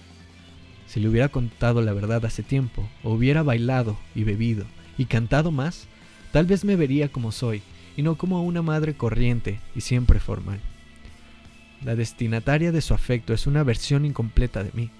Si 0.88 0.98
le 0.98 1.08
hubiera 1.08 1.28
contado 1.28 1.80
la 1.80 1.92
verdad 1.92 2.24
hace 2.24 2.42
tiempo, 2.42 2.88
o 3.04 3.12
hubiera 3.12 3.44
bailado 3.44 3.96
y 4.16 4.24
bebido 4.24 4.64
y 4.98 5.04
cantado 5.04 5.52
más, 5.52 5.86
tal 6.32 6.46
vez 6.46 6.64
me 6.64 6.74
vería 6.74 7.08
como 7.08 7.30
soy, 7.30 7.62
y 7.96 8.02
no 8.02 8.18
como 8.18 8.42
una 8.42 8.60
madre 8.60 8.94
corriente 8.94 9.60
y 9.76 9.82
siempre 9.82 10.18
formal. 10.18 10.60
La 11.84 11.94
destinataria 11.94 12.72
de 12.72 12.80
su 12.80 12.92
afecto 12.92 13.32
es 13.32 13.46
una 13.46 13.62
versión 13.62 14.04
incompleta 14.04 14.64
de 14.64 14.70
mí. 14.74 14.90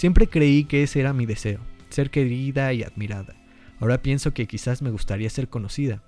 Siempre 0.00 0.28
creí 0.28 0.64
que 0.64 0.82
ese 0.82 0.98
era 0.98 1.12
mi 1.12 1.26
deseo, 1.26 1.60
ser 1.90 2.10
querida 2.10 2.72
y 2.72 2.82
admirada. 2.84 3.34
Ahora 3.80 4.00
pienso 4.00 4.32
que 4.32 4.46
quizás 4.46 4.80
me 4.80 4.88
gustaría 4.88 5.28
ser 5.28 5.50
conocida. 5.50 6.02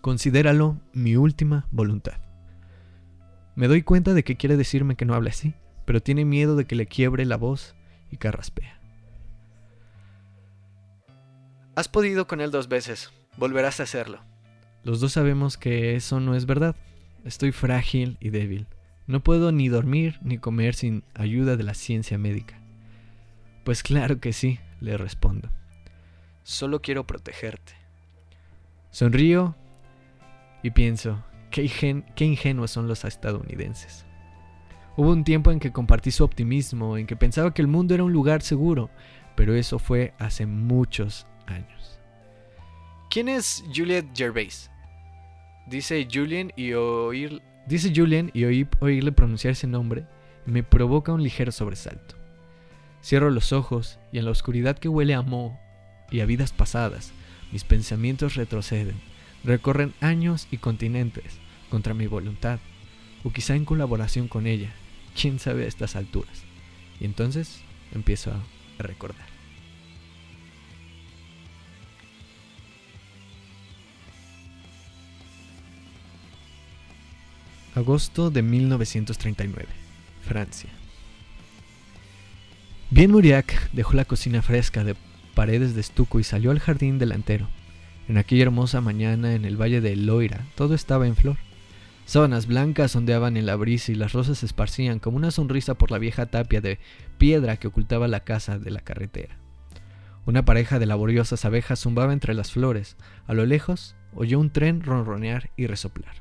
Considéralo 0.00 0.78
mi 0.92 1.16
última 1.16 1.66
voluntad. 1.72 2.20
Me 3.56 3.66
doy 3.66 3.82
cuenta 3.82 4.14
de 4.14 4.22
que 4.22 4.36
quiere 4.36 4.56
decirme 4.56 4.94
que 4.94 5.06
no 5.06 5.14
hable 5.14 5.30
así, 5.30 5.54
pero 5.86 6.00
tiene 6.00 6.24
miedo 6.24 6.54
de 6.54 6.66
que 6.66 6.76
le 6.76 6.86
quiebre 6.86 7.24
la 7.24 7.36
voz 7.36 7.74
y 8.12 8.16
carraspea. 8.16 8.80
Has 11.74 11.88
podido 11.88 12.28
con 12.28 12.40
él 12.40 12.52
dos 12.52 12.68
veces, 12.68 13.10
volverás 13.38 13.80
a 13.80 13.82
hacerlo. 13.82 14.20
Los 14.84 15.00
dos 15.00 15.14
sabemos 15.14 15.56
que 15.56 15.96
eso 15.96 16.20
no 16.20 16.36
es 16.36 16.46
verdad. 16.46 16.76
Estoy 17.24 17.50
frágil 17.50 18.18
y 18.20 18.30
débil. 18.30 18.68
No 19.08 19.18
puedo 19.18 19.50
ni 19.50 19.66
dormir 19.68 20.20
ni 20.22 20.38
comer 20.38 20.76
sin 20.76 21.02
ayuda 21.14 21.56
de 21.56 21.64
la 21.64 21.74
ciencia 21.74 22.18
médica. 22.18 22.57
Pues 23.68 23.82
claro 23.82 24.18
que 24.18 24.32
sí, 24.32 24.58
le 24.80 24.96
respondo. 24.96 25.50
Solo 26.42 26.80
quiero 26.80 27.06
protegerte. 27.06 27.74
Sonrío 28.90 29.56
y 30.62 30.70
pienso, 30.70 31.22
qué, 31.50 31.70
qué 32.16 32.24
ingenuos 32.24 32.70
son 32.70 32.88
los 32.88 33.04
estadounidenses. 33.04 34.06
Hubo 34.96 35.12
un 35.12 35.22
tiempo 35.22 35.52
en 35.52 35.60
que 35.60 35.70
compartí 35.70 36.10
su 36.12 36.24
optimismo, 36.24 36.96
en 36.96 37.06
que 37.06 37.14
pensaba 37.14 37.52
que 37.52 37.60
el 37.60 37.68
mundo 37.68 37.92
era 37.92 38.04
un 38.04 38.12
lugar 38.14 38.40
seguro, 38.40 38.88
pero 39.36 39.54
eso 39.54 39.78
fue 39.78 40.14
hace 40.18 40.46
muchos 40.46 41.26
años. 41.44 42.00
¿Quién 43.10 43.28
es 43.28 43.62
Juliet 43.76 44.06
Gervais? 44.14 44.70
Dice 45.66 46.08
Julian 46.10 46.54
y 46.56 46.72
oír 46.72 47.42
Dice 47.66 47.92
Julien 47.94 48.30
y 48.32 48.44
oí 48.46 48.66
oírle 48.80 49.12
pronunciar 49.12 49.52
ese 49.52 49.66
nombre 49.66 50.06
me 50.46 50.62
provoca 50.62 51.12
un 51.12 51.22
ligero 51.22 51.52
sobresalto. 51.52 52.17
Cierro 53.02 53.30
los 53.30 53.52
ojos 53.52 53.98
y 54.12 54.18
en 54.18 54.24
la 54.24 54.30
oscuridad 54.30 54.78
que 54.78 54.88
huele 54.88 55.14
a 55.14 55.22
moho 55.22 55.58
y 56.10 56.20
a 56.20 56.26
vidas 56.26 56.52
pasadas, 56.52 57.12
mis 57.52 57.64
pensamientos 57.64 58.34
retroceden, 58.34 59.00
recorren 59.44 59.94
años 60.00 60.48
y 60.50 60.58
continentes 60.58 61.38
contra 61.70 61.94
mi 61.94 62.06
voluntad, 62.06 62.58
o 63.24 63.30
quizá 63.30 63.54
en 63.54 63.64
colaboración 63.64 64.28
con 64.28 64.46
ella, 64.46 64.72
quién 65.20 65.38
sabe 65.38 65.64
a 65.64 65.68
estas 65.68 65.96
alturas. 65.96 66.42
Y 67.00 67.04
entonces 67.04 67.60
empiezo 67.92 68.32
a 68.32 68.42
recordar. 68.78 69.26
Agosto 77.74 78.30
de 78.30 78.42
1939, 78.42 79.68
Francia. 80.22 80.77
Bien 82.90 83.10
Muriac 83.10 83.70
dejó 83.72 83.92
la 83.92 84.06
cocina 84.06 84.40
fresca 84.40 84.82
de 84.82 84.96
paredes 85.34 85.74
de 85.74 85.82
estuco 85.82 86.20
y 86.20 86.24
salió 86.24 86.50
al 86.50 86.58
jardín 86.58 86.98
delantero. 86.98 87.46
En 88.08 88.16
aquella 88.16 88.44
hermosa 88.44 88.80
mañana 88.80 89.34
en 89.34 89.44
el 89.44 89.60
valle 89.60 89.82
de 89.82 89.94
Loira 89.94 90.46
todo 90.54 90.74
estaba 90.74 91.06
en 91.06 91.14
flor. 91.14 91.36
Sábanas 92.06 92.46
blancas 92.46 92.96
ondeaban 92.96 93.36
en 93.36 93.44
la 93.44 93.56
brisa 93.56 93.92
y 93.92 93.94
las 93.94 94.14
rosas 94.14 94.38
se 94.38 94.46
esparcían 94.46 95.00
como 95.00 95.18
una 95.18 95.30
sonrisa 95.30 95.74
por 95.74 95.90
la 95.90 95.98
vieja 95.98 96.26
tapia 96.26 96.62
de 96.62 96.78
piedra 97.18 97.58
que 97.58 97.66
ocultaba 97.66 98.08
la 98.08 98.20
casa 98.20 98.58
de 98.58 98.70
la 98.70 98.80
carretera. 98.80 99.36
Una 100.24 100.46
pareja 100.46 100.78
de 100.78 100.86
laboriosas 100.86 101.44
abejas 101.44 101.80
zumbaba 101.80 102.14
entre 102.14 102.32
las 102.32 102.52
flores. 102.52 102.96
A 103.26 103.34
lo 103.34 103.44
lejos 103.44 103.96
oyó 104.14 104.40
un 104.40 104.48
tren 104.48 104.82
ronronear 104.82 105.50
y 105.58 105.66
resoplar. 105.66 106.14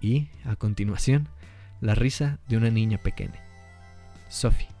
Y, 0.00 0.30
a 0.44 0.56
continuación, 0.56 1.28
la 1.80 1.94
risa 1.94 2.40
de 2.48 2.56
una 2.56 2.70
niña 2.70 2.98
pequeña. 2.98 3.40
Sophie. 4.28 4.75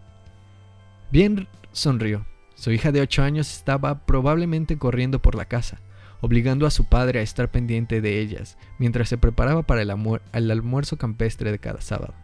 Bien 1.10 1.46
sonrió. 1.72 2.26
Su 2.56 2.72
hija 2.72 2.90
de 2.90 3.00
ocho 3.00 3.22
años 3.22 3.52
estaba 3.52 4.06
probablemente 4.06 4.78
corriendo 4.78 5.20
por 5.20 5.34
la 5.34 5.44
casa, 5.44 5.80
obligando 6.20 6.66
a 6.66 6.70
su 6.70 6.86
padre 6.86 7.20
a 7.20 7.22
estar 7.22 7.50
pendiente 7.50 8.00
de 8.00 8.18
ellas 8.18 8.56
mientras 8.78 9.08
se 9.08 9.18
preparaba 9.18 9.62
para 9.62 9.82
el, 9.82 9.92
el 10.32 10.50
almuerzo 10.50 10.96
campestre 10.96 11.52
de 11.52 11.58
cada 11.58 11.80
sábado. 11.80 12.14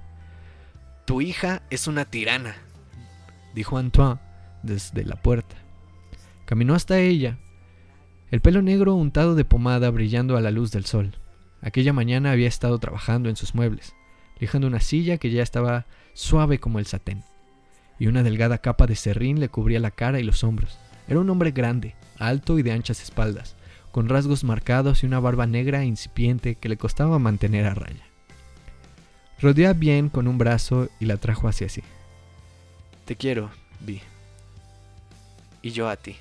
Tu 1.04 1.20
hija 1.20 1.62
es 1.70 1.86
una 1.86 2.06
tirana, 2.06 2.56
dijo 3.54 3.78
Antoine 3.78 4.20
desde 4.62 5.04
la 5.04 5.16
puerta. 5.16 5.56
Caminó 6.44 6.74
hasta 6.74 6.98
ella, 6.98 7.38
el 8.30 8.40
pelo 8.40 8.62
negro 8.62 8.94
untado 8.94 9.34
de 9.34 9.44
pomada 9.44 9.90
brillando 9.90 10.36
a 10.36 10.40
la 10.40 10.50
luz 10.50 10.72
del 10.72 10.86
sol. 10.86 11.14
Aquella 11.60 11.92
mañana 11.92 12.32
había 12.32 12.48
estado 12.48 12.78
trabajando 12.78 13.28
en 13.28 13.36
sus 13.36 13.54
muebles, 13.54 13.94
lijando 14.40 14.66
una 14.66 14.80
silla 14.80 15.18
que 15.18 15.30
ya 15.30 15.42
estaba 15.42 15.86
suave 16.14 16.58
como 16.58 16.78
el 16.78 16.86
satén 16.86 17.22
y 18.02 18.08
una 18.08 18.24
delgada 18.24 18.58
capa 18.58 18.88
de 18.88 18.96
serrín 18.96 19.38
le 19.38 19.48
cubría 19.48 19.78
la 19.78 19.92
cara 19.92 20.18
y 20.18 20.24
los 20.24 20.42
hombros. 20.42 20.76
Era 21.06 21.20
un 21.20 21.30
hombre 21.30 21.52
grande, 21.52 21.94
alto 22.18 22.58
y 22.58 22.64
de 22.64 22.72
anchas 22.72 23.00
espaldas, 23.00 23.54
con 23.92 24.08
rasgos 24.08 24.42
marcados 24.42 25.04
y 25.04 25.06
una 25.06 25.20
barba 25.20 25.46
negra 25.46 25.82
e 25.82 25.86
incipiente 25.86 26.56
que 26.56 26.68
le 26.68 26.76
costaba 26.76 27.20
mantener 27.20 27.64
a 27.64 27.74
raya. 27.74 28.04
Rodeó 29.40 29.72
bien 29.76 30.08
con 30.08 30.26
un 30.26 30.36
brazo 30.36 30.88
y 30.98 31.04
la 31.04 31.16
trajo 31.16 31.46
hacia 31.46 31.68
sí. 31.68 31.84
Te 33.04 33.14
quiero, 33.14 33.50
Vi. 33.78 34.00
Y 35.62 35.70
yo 35.70 35.88
a 35.88 35.94
ti. 35.94 36.16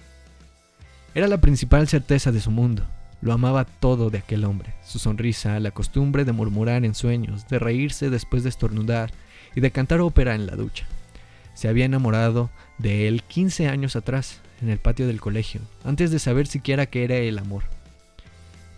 Era 1.16 1.28
la 1.28 1.42
principal 1.42 1.88
certeza 1.88 2.32
de 2.32 2.42
su 2.42 2.52
mundo. 2.52 2.86
Lo 3.24 3.34
amaba 3.34 3.66
todo 3.66 4.12
de 4.12 4.20
aquel 4.20 4.46
hombre, 4.46 4.76
su 4.86 5.00
sonrisa, 5.00 5.60
la 5.60 5.72
costumbre 5.72 6.26
de 6.26 6.32
murmurar 6.32 6.86
en 6.86 6.94
sueños, 6.94 7.48
de 7.48 7.58
reírse 7.58 8.12
después 8.12 8.44
de 8.44 8.50
estornudar 8.50 9.12
y 9.56 9.62
de 9.62 9.72
cantar 9.72 10.02
ópera 10.02 10.36
en 10.36 10.46
la 10.46 10.56
ducha 10.56 10.86
se 11.62 11.68
había 11.68 11.86
enamorado 11.86 12.50
de 12.80 13.08
él 13.08 13.22
15 13.22 13.68
años 13.68 13.96
atrás, 13.96 14.40
en 14.64 14.70
el 14.70 14.80
patio 14.80 15.06
del 15.06 15.22
colegio, 15.22 15.62
antes 15.84 16.10
de 16.10 16.18
saber 16.18 16.48
siquiera 16.48 16.88
qué 16.88 17.04
era 17.04 17.18
el 17.18 17.38
amor. 17.38 17.66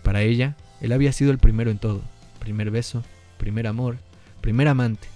Para 0.02 0.20
ella, 0.20 0.54
él 0.82 0.92
había 0.92 1.10
sido 1.14 1.30
el 1.30 1.38
primero 1.38 1.70
en 1.70 1.78
todo, 1.78 2.02
primer 2.40 2.70
beso, 2.70 3.02
primer 3.38 3.66
amor, 3.68 3.96
primer 4.42 4.68
amante. 4.68 5.08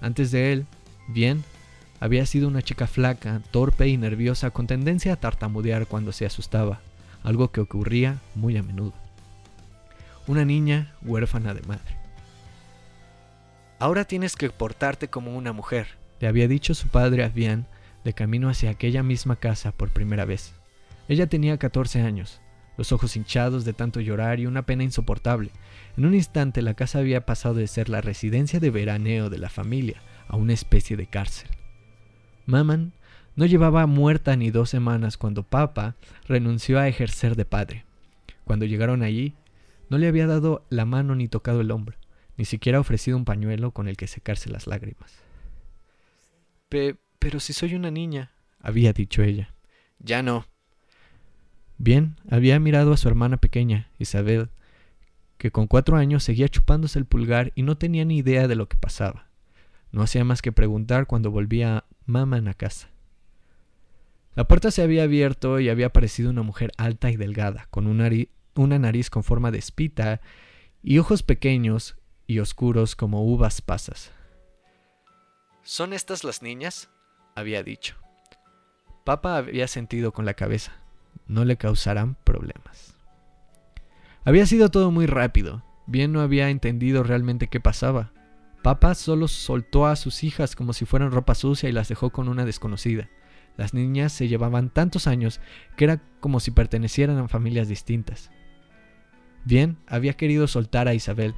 Antes 0.00 0.32
de 0.32 0.52
él, 0.52 0.66
bien, 1.06 1.44
había 2.00 2.26
sido 2.26 2.48
una 2.48 2.62
chica 2.62 2.88
flaca, 2.88 3.42
torpe 3.52 3.86
y 3.86 3.96
nerviosa 3.96 4.50
con 4.50 4.66
tendencia 4.66 5.12
a 5.12 5.20
tartamudear 5.20 5.86
cuando 5.86 6.10
se 6.10 6.26
asustaba, 6.26 6.80
algo 7.22 7.52
que 7.52 7.60
ocurría 7.60 8.18
muy 8.34 8.56
a 8.56 8.64
menudo. 8.64 8.94
Una 10.26 10.44
niña 10.44 10.92
huérfana 11.02 11.54
de 11.54 11.62
madre. 11.62 11.96
Ahora 13.78 14.04
tienes 14.04 14.34
que 14.34 14.50
portarte 14.50 15.06
como 15.06 15.36
una 15.36 15.52
mujer, 15.52 15.97
le 16.20 16.28
había 16.28 16.48
dicho 16.48 16.74
su 16.74 16.88
padre 16.88 17.24
a 17.24 17.28
Vian 17.28 17.66
de 18.04 18.12
camino 18.12 18.48
hacia 18.48 18.70
aquella 18.70 19.02
misma 19.02 19.36
casa 19.36 19.72
por 19.72 19.90
primera 19.90 20.24
vez. 20.24 20.54
Ella 21.08 21.26
tenía 21.26 21.58
14 21.58 22.02
años, 22.02 22.40
los 22.76 22.92
ojos 22.92 23.16
hinchados 23.16 23.64
de 23.64 23.72
tanto 23.72 24.00
llorar 24.00 24.40
y 24.40 24.46
una 24.46 24.66
pena 24.66 24.84
insoportable. 24.84 25.50
En 25.96 26.04
un 26.04 26.14
instante 26.14 26.62
la 26.62 26.74
casa 26.74 26.98
había 26.98 27.26
pasado 27.26 27.54
de 27.54 27.66
ser 27.66 27.88
la 27.88 28.00
residencia 28.00 28.60
de 28.60 28.70
veraneo 28.70 29.30
de 29.30 29.38
la 29.38 29.48
familia 29.48 30.00
a 30.28 30.36
una 30.36 30.52
especie 30.52 30.96
de 30.96 31.06
cárcel. 31.06 31.48
Maman 32.46 32.92
no 33.36 33.46
llevaba 33.46 33.86
muerta 33.86 34.36
ni 34.36 34.50
dos 34.50 34.70
semanas 34.70 35.16
cuando 35.16 35.42
Papa 35.42 35.96
renunció 36.26 36.78
a 36.78 36.88
ejercer 36.88 37.36
de 37.36 37.44
padre. 37.44 37.84
Cuando 38.44 38.64
llegaron 38.64 39.02
allí, 39.02 39.34
no 39.90 39.98
le 39.98 40.08
había 40.08 40.26
dado 40.26 40.64
la 40.70 40.84
mano 40.84 41.14
ni 41.14 41.28
tocado 41.28 41.60
el 41.60 41.70
hombro, 41.70 41.96
ni 42.36 42.44
siquiera 42.44 42.80
ofrecido 42.80 43.16
un 43.16 43.24
pañuelo 43.24 43.70
con 43.72 43.88
el 43.88 43.96
que 43.96 44.06
secarse 44.06 44.50
las 44.50 44.66
lágrimas 44.66 45.27
pero 46.68 47.40
si 47.40 47.52
soy 47.52 47.74
una 47.74 47.90
niña, 47.90 48.32
había 48.60 48.92
dicho 48.92 49.22
ella. 49.22 49.54
Ya 49.98 50.22
no. 50.22 50.46
Bien, 51.78 52.16
había 52.30 52.58
mirado 52.58 52.92
a 52.92 52.96
su 52.96 53.08
hermana 53.08 53.36
pequeña, 53.36 53.90
Isabel, 53.98 54.50
que 55.38 55.52
con 55.52 55.66
cuatro 55.66 55.96
años 55.96 56.24
seguía 56.24 56.48
chupándose 56.48 56.98
el 56.98 57.06
pulgar 57.06 57.52
y 57.54 57.62
no 57.62 57.78
tenía 57.78 58.04
ni 58.04 58.18
idea 58.18 58.48
de 58.48 58.56
lo 58.56 58.68
que 58.68 58.76
pasaba. 58.76 59.28
No 59.92 60.02
hacía 60.02 60.24
más 60.24 60.42
que 60.42 60.52
preguntar 60.52 61.06
cuando 61.06 61.30
volvía 61.30 61.84
mamá 62.04 62.42
a 62.46 62.54
casa. 62.54 62.90
La 64.34 64.46
puerta 64.46 64.70
se 64.70 64.82
había 64.82 65.04
abierto 65.04 65.58
y 65.60 65.68
había 65.68 65.86
aparecido 65.86 66.30
una 66.30 66.42
mujer 66.42 66.72
alta 66.76 67.10
y 67.10 67.16
delgada, 67.16 67.66
con 67.70 67.86
una 67.86 68.78
nariz 68.78 69.10
con 69.10 69.24
forma 69.24 69.50
de 69.50 69.58
espita 69.58 70.20
y 70.82 70.98
ojos 70.98 71.22
pequeños 71.22 71.96
y 72.26 72.40
oscuros 72.40 72.94
como 72.94 73.24
uvas 73.24 73.62
pasas. 73.62 74.12
¿Son 75.68 75.92
estas 75.92 76.24
las 76.24 76.40
niñas? 76.40 76.88
había 77.34 77.62
dicho. 77.62 77.96
Papa 79.04 79.36
había 79.36 79.68
sentido 79.68 80.12
con 80.12 80.24
la 80.24 80.32
cabeza. 80.32 80.72
No 81.26 81.44
le 81.44 81.58
causarán 81.58 82.14
problemas. 82.24 82.94
Había 84.24 84.46
sido 84.46 84.70
todo 84.70 84.90
muy 84.90 85.04
rápido. 85.04 85.62
Bien 85.86 86.10
no 86.10 86.22
había 86.22 86.48
entendido 86.48 87.02
realmente 87.02 87.48
qué 87.48 87.60
pasaba. 87.60 88.14
Papa 88.62 88.94
solo 88.94 89.28
soltó 89.28 89.86
a 89.86 89.96
sus 89.96 90.24
hijas 90.24 90.56
como 90.56 90.72
si 90.72 90.86
fueran 90.86 91.12
ropa 91.12 91.34
sucia 91.34 91.68
y 91.68 91.72
las 91.72 91.88
dejó 91.90 92.08
con 92.08 92.30
una 92.30 92.46
desconocida. 92.46 93.10
Las 93.58 93.74
niñas 93.74 94.14
se 94.14 94.26
llevaban 94.26 94.70
tantos 94.70 95.06
años 95.06 95.38
que 95.76 95.84
era 95.84 96.00
como 96.20 96.40
si 96.40 96.50
pertenecieran 96.50 97.18
a 97.18 97.28
familias 97.28 97.68
distintas. 97.68 98.30
Bien, 99.44 99.76
había 99.86 100.14
querido 100.14 100.46
soltar 100.46 100.88
a 100.88 100.94
Isabel, 100.94 101.34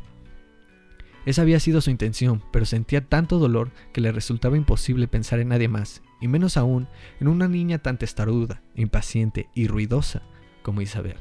esa 1.26 1.42
había 1.42 1.60
sido 1.60 1.80
su 1.80 1.90
intención, 1.90 2.42
pero 2.50 2.64
sentía 2.64 3.06
tanto 3.06 3.38
dolor 3.38 3.70
que 3.92 4.00
le 4.00 4.12
resultaba 4.12 4.56
imposible 4.56 5.08
pensar 5.08 5.38
en 5.40 5.48
nadie 5.48 5.68
más, 5.68 6.02
y 6.20 6.28
menos 6.28 6.56
aún 6.56 6.88
en 7.20 7.28
una 7.28 7.46
niña 7.46 7.78
tan 7.78 7.98
testaruda, 7.98 8.62
impaciente 8.74 9.48
y 9.54 9.66
ruidosa 9.66 10.22
como 10.62 10.80
Isabel. 10.80 11.16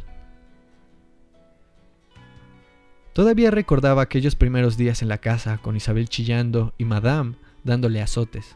Todavía 3.13 3.51
recordaba 3.51 4.01
aquellos 4.01 4.35
primeros 4.35 4.77
días 4.77 5.01
en 5.01 5.09
la 5.09 5.17
casa 5.17 5.57
con 5.57 5.75
Isabel 5.75 6.07
chillando 6.07 6.73
y 6.77 6.85
Madame 6.85 7.35
dándole 7.63 8.01
azotes. 8.01 8.55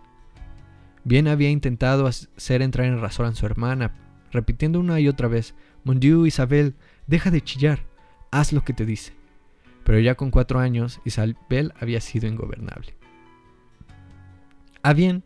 Bien 1.03 1.27
había 1.27 1.49
intentado 1.49 2.07
hacer 2.07 2.61
entrar 2.61 2.87
en 2.87 3.01
razón 3.01 3.25
a 3.25 3.35
su 3.35 3.45
hermana, 3.45 3.93
repitiendo 4.31 4.79
una 4.79 5.01
y 5.01 5.09
otra 5.09 5.27
vez, 5.27 5.53
Mon 5.83 5.99
Dieu, 5.99 6.25
Isabel, 6.25 6.75
deja 7.07 7.29
de 7.29 7.41
chillar, 7.41 7.85
haz 8.31 8.53
lo 8.53 8.63
que 8.63 8.71
te 8.71 8.85
dice 8.85 9.22
pero 9.83 9.99
ya 9.99 10.15
con 10.15 10.31
cuatro 10.31 10.59
años 10.59 10.99
Isabel 11.05 11.73
había 11.79 12.01
sido 12.01 12.27
ingobernable. 12.27 12.95
A 14.81 14.93
bien, 14.93 15.23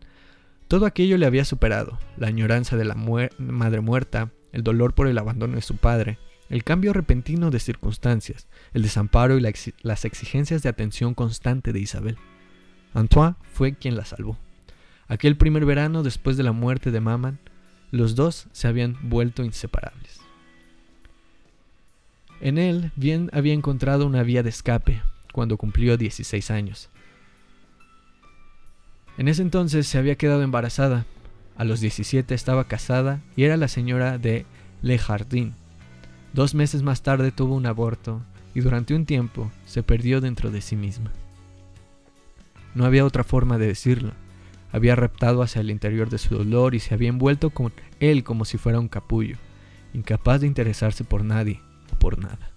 todo 0.67 0.85
aquello 0.85 1.17
le 1.17 1.25
había 1.25 1.45
superado, 1.45 1.97
la 2.17 2.27
añoranza 2.27 2.77
de 2.77 2.85
la 2.85 2.95
madre 2.95 3.81
muerta, 3.81 4.31
el 4.51 4.63
dolor 4.63 4.93
por 4.93 5.07
el 5.07 5.17
abandono 5.17 5.55
de 5.55 5.61
su 5.61 5.77
padre, 5.77 6.19
el 6.49 6.63
cambio 6.63 6.93
repentino 6.93 7.51
de 7.51 7.59
circunstancias, 7.59 8.47
el 8.73 8.81
desamparo 8.81 9.37
y 9.37 9.53
las 9.81 10.05
exigencias 10.05 10.63
de 10.63 10.69
atención 10.69 11.13
constante 11.13 11.73
de 11.73 11.79
Isabel. 11.79 12.17
Antoine 12.93 13.35
fue 13.53 13.75
quien 13.75 13.95
la 13.95 14.05
salvó. 14.05 14.37
Aquel 15.07 15.37
primer 15.37 15.65
verano 15.65 16.03
después 16.03 16.37
de 16.37 16.43
la 16.43 16.51
muerte 16.51 16.91
de 16.91 16.99
Maman, 16.99 17.39
los 17.91 18.15
dos 18.15 18.47
se 18.51 18.67
habían 18.67 18.97
vuelto 19.03 19.43
inseparables. 19.43 20.16
En 22.39 22.57
él 22.57 22.91
bien 22.95 23.29
había 23.33 23.53
encontrado 23.53 24.05
una 24.05 24.21
vía 24.23 24.43
de 24.43 24.49
escape, 24.49 25.01
cuando 25.33 25.57
cumplió 25.57 25.97
16 25.97 26.51
años. 26.51 26.89
En 29.17 29.27
ese 29.27 29.41
entonces 29.41 29.87
se 29.87 29.97
había 29.97 30.15
quedado 30.15 30.43
embarazada. 30.43 31.05
A 31.57 31.63
los 31.63 31.79
17 31.79 32.35
estaba 32.35 32.65
casada 32.65 33.21
y 33.35 33.43
era 33.43 33.57
la 33.57 33.67
señora 33.67 34.19
de 34.19 34.45
Le 34.83 34.99
Jardin. 34.99 35.53
Dos 36.33 36.53
meses 36.53 36.83
más 36.83 37.01
tarde 37.01 37.31
tuvo 37.31 37.55
un 37.55 37.65
aborto 37.65 38.21
y 38.53 38.59
durante 38.59 38.93
un 38.93 39.07
tiempo 39.07 39.51
se 39.65 39.81
perdió 39.81 40.21
dentro 40.21 40.51
de 40.51 40.61
sí 40.61 40.75
misma. 40.75 41.11
No 42.75 42.85
había 42.85 43.05
otra 43.05 43.23
forma 43.23 43.57
de 43.57 43.65
decirlo. 43.65 44.11
Había 44.71 44.95
reptado 44.95 45.41
hacia 45.41 45.61
el 45.61 45.71
interior 45.71 46.11
de 46.11 46.19
su 46.19 46.35
dolor 46.35 46.75
y 46.75 46.79
se 46.79 46.93
había 46.93 47.09
envuelto 47.09 47.49
con 47.49 47.73
él 47.99 48.23
como 48.23 48.45
si 48.45 48.59
fuera 48.59 48.79
un 48.79 48.89
capullo, 48.89 49.37
incapaz 49.93 50.41
de 50.41 50.47
interesarse 50.47 51.03
por 51.03 51.25
nadie 51.25 51.61
por 51.97 52.19
nada. 52.19 52.51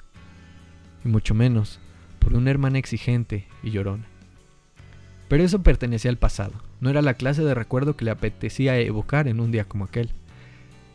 Y 1.04 1.08
mucho 1.08 1.34
menos 1.34 1.80
por 2.18 2.34
una 2.34 2.50
hermana 2.50 2.78
exigente 2.78 3.46
y 3.62 3.70
llorona. 3.70 4.06
Pero 5.28 5.44
eso 5.44 5.62
pertenecía 5.62 6.10
al 6.10 6.18
pasado, 6.18 6.52
no 6.80 6.90
era 6.90 7.02
la 7.02 7.14
clase 7.14 7.42
de 7.42 7.54
recuerdo 7.54 7.96
que 7.96 8.04
le 8.04 8.10
apetecía 8.10 8.78
evocar 8.78 9.28
en 9.28 9.40
un 9.40 9.50
día 9.50 9.64
como 9.64 9.84
aquel. 9.84 10.10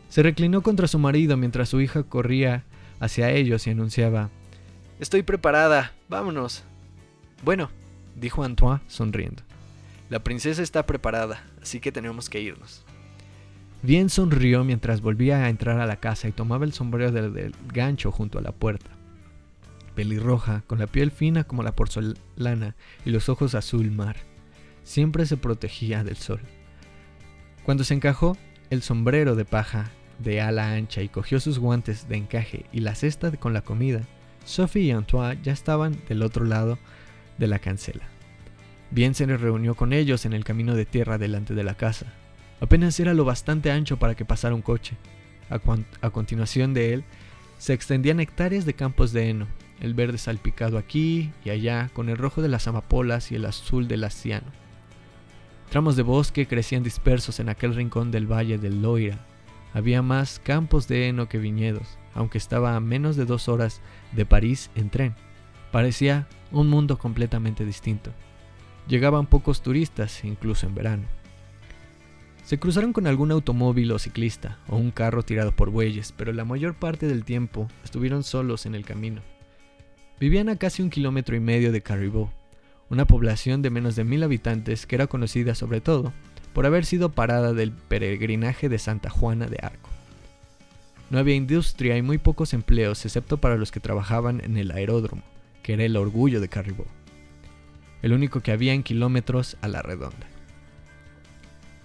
Se 0.08 0.22
reclinó 0.22 0.62
contra 0.62 0.88
su 0.88 0.98
marido 0.98 1.36
mientras 1.36 1.68
su 1.68 1.80
hija 1.80 2.04
corría 2.04 2.64
hacia 3.00 3.30
ellos 3.30 3.66
y 3.66 3.70
anunciaba, 3.70 4.30
Estoy 4.98 5.22
preparada, 5.22 5.92
vámonos. 6.08 6.64
Bueno, 7.44 7.70
dijo 8.14 8.44
Antoine 8.44 8.80
sonriendo. 8.86 9.42
La 10.08 10.20
princesa 10.20 10.62
está 10.62 10.86
preparada, 10.86 11.44
así 11.60 11.80
que 11.80 11.92
tenemos 11.92 12.30
que 12.30 12.40
irnos. 12.40 12.85
Bien 13.82 14.08
sonrió 14.08 14.64
mientras 14.64 15.00
volvía 15.00 15.44
a 15.44 15.48
entrar 15.48 15.80
a 15.80 15.86
la 15.86 15.96
casa 15.96 16.28
y 16.28 16.32
tomaba 16.32 16.64
el 16.64 16.72
sombrero 16.72 17.12
del, 17.12 17.54
gancho 17.72 18.10
junto 18.10 18.38
a 18.38 18.42
la 18.42 18.52
puerta. 18.52 18.90
Pelirroja, 19.94 20.62
con 20.66 20.78
la 20.78 20.86
piel 20.86 21.10
fina 21.10 21.44
como 21.44 21.62
la 21.62 21.74
porcelana 21.74 22.74
y 23.04 23.10
los 23.10 23.28
ojos 23.28 23.54
azul 23.54 23.90
mar 23.90 24.16
siempre 24.82 25.26
se 25.26 25.36
protegía 25.36 26.04
del 26.04 26.16
sol. 26.16 26.40
Cuando 27.64 27.84
se 27.84 27.94
encajó 27.94 28.36
el 28.70 28.82
sombrero 28.82 29.34
de 29.34 29.44
paja 29.44 29.90
de 30.18 30.40
ala 30.40 30.72
ancha 30.72 31.02
y 31.02 31.08
cogió 31.08 31.40
sus 31.40 31.58
guantes 31.58 32.08
de 32.08 32.16
encaje 32.16 32.66
y 32.72 32.80
la 32.80 32.94
cesta 32.94 33.30
con 33.32 33.52
la 33.52 33.62
comida, 33.62 34.02
Sophie 34.44 34.84
y 34.84 34.90
Antoine 34.92 35.40
ya 35.42 35.52
estaban 35.52 35.98
del 36.08 36.22
otro 36.22 36.44
lado 36.44 36.78
de 37.38 37.48
la 37.48 37.58
cancela. 37.58 38.04
Bien 38.90 39.14
se 39.14 39.26
reunió 39.26 39.74
con 39.74 39.92
ellos 39.92 40.24
en 40.24 40.32
el 40.32 40.44
camino 40.44 40.74
de 40.76 40.86
tierra 40.86 41.18
delante 41.18 41.54
de 41.54 41.64
la 41.64 41.74
casa. 41.74 42.06
Apenas 42.60 42.98
era 43.00 43.14
lo 43.14 43.24
bastante 43.24 43.70
ancho 43.70 43.98
para 43.98 44.14
que 44.14 44.24
pasara 44.24 44.54
un 44.54 44.62
coche. 44.62 44.96
A, 45.48 46.10
continuación 46.10 46.74
de 46.74 46.94
él 46.94 47.04
se 47.58 47.72
extendían 47.72 48.20
hectáreas 48.20 48.66
de 48.66 48.74
campos 48.74 49.12
de 49.12 49.30
heno, 49.30 49.46
el 49.80 49.94
verde 49.94 50.18
salpicado 50.18 50.78
aquí 50.78 51.32
y 51.44 51.50
allá 51.50 51.90
con 51.92 52.08
el 52.08 52.18
rojo 52.18 52.42
de 52.42 52.48
las 52.48 52.66
amapolas 52.66 53.30
y 53.30 53.36
el 53.36 53.44
azul 53.44 53.86
del 53.86 54.04
asiano. 54.04 54.48
Tramos 55.70 55.96
de 55.96 56.02
bosque 56.02 56.46
crecían 56.46 56.82
dispersos 56.82 57.40
en 57.40 57.48
aquel 57.48 57.74
rincón 57.74 58.10
del 58.10 58.30
valle 58.30 58.58
del 58.58 58.82
Loira. 58.82 59.18
Había 59.74 60.00
más 60.00 60.40
campos 60.42 60.88
de 60.88 61.08
heno 61.08 61.28
que 61.28 61.38
viñedos, 61.38 61.98
aunque 62.14 62.38
estaba 62.38 62.76
a 62.76 62.80
menos 62.80 63.16
de 63.16 63.26
dos 63.26 63.48
horas 63.48 63.82
de 64.12 64.24
París 64.24 64.70
en 64.74 64.90
tren. 64.90 65.14
Parecía 65.70 66.26
un 66.50 66.68
mundo 66.68 66.98
completamente 66.98 67.64
distinto. 67.64 68.10
Llegaban 68.88 69.26
pocos 69.26 69.62
turistas, 69.62 70.24
incluso 70.24 70.66
en 70.66 70.74
verano. 70.74 71.15
Se 72.46 72.60
cruzaron 72.60 72.92
con 72.92 73.08
algún 73.08 73.32
automóvil 73.32 73.90
o 73.90 73.98
ciclista, 73.98 74.56
o 74.68 74.76
un 74.76 74.92
carro 74.92 75.24
tirado 75.24 75.50
por 75.50 75.70
bueyes, 75.70 76.14
pero 76.16 76.32
la 76.32 76.44
mayor 76.44 76.76
parte 76.76 77.08
del 77.08 77.24
tiempo 77.24 77.66
estuvieron 77.82 78.22
solos 78.22 78.66
en 78.66 78.76
el 78.76 78.84
camino. 78.84 79.20
Vivían 80.20 80.48
a 80.48 80.54
casi 80.54 80.80
un 80.80 80.90
kilómetro 80.90 81.34
y 81.34 81.40
medio 81.40 81.72
de 81.72 81.82
Caribou, 81.82 82.30
una 82.88 83.04
población 83.04 83.62
de 83.62 83.70
menos 83.70 83.96
de 83.96 84.04
mil 84.04 84.22
habitantes 84.22 84.86
que 84.86 84.94
era 84.94 85.08
conocida 85.08 85.56
sobre 85.56 85.80
todo 85.80 86.12
por 86.52 86.66
haber 86.66 86.84
sido 86.84 87.10
parada 87.10 87.52
del 87.52 87.72
peregrinaje 87.72 88.68
de 88.68 88.78
Santa 88.78 89.10
Juana 89.10 89.48
de 89.48 89.58
Arco. 89.60 89.90
No 91.10 91.18
había 91.18 91.34
industria 91.34 91.96
y 91.96 92.02
muy 92.02 92.18
pocos 92.18 92.54
empleos 92.54 93.04
excepto 93.04 93.38
para 93.38 93.56
los 93.56 93.72
que 93.72 93.80
trabajaban 93.80 94.40
en 94.40 94.56
el 94.56 94.70
aeródromo, 94.70 95.24
que 95.64 95.72
era 95.72 95.82
el 95.82 95.96
orgullo 95.96 96.40
de 96.40 96.48
Caribou, 96.48 96.86
el 98.02 98.12
único 98.12 98.38
que 98.38 98.52
había 98.52 98.72
en 98.72 98.84
kilómetros 98.84 99.56
a 99.62 99.66
la 99.66 99.82
redonda. 99.82 100.35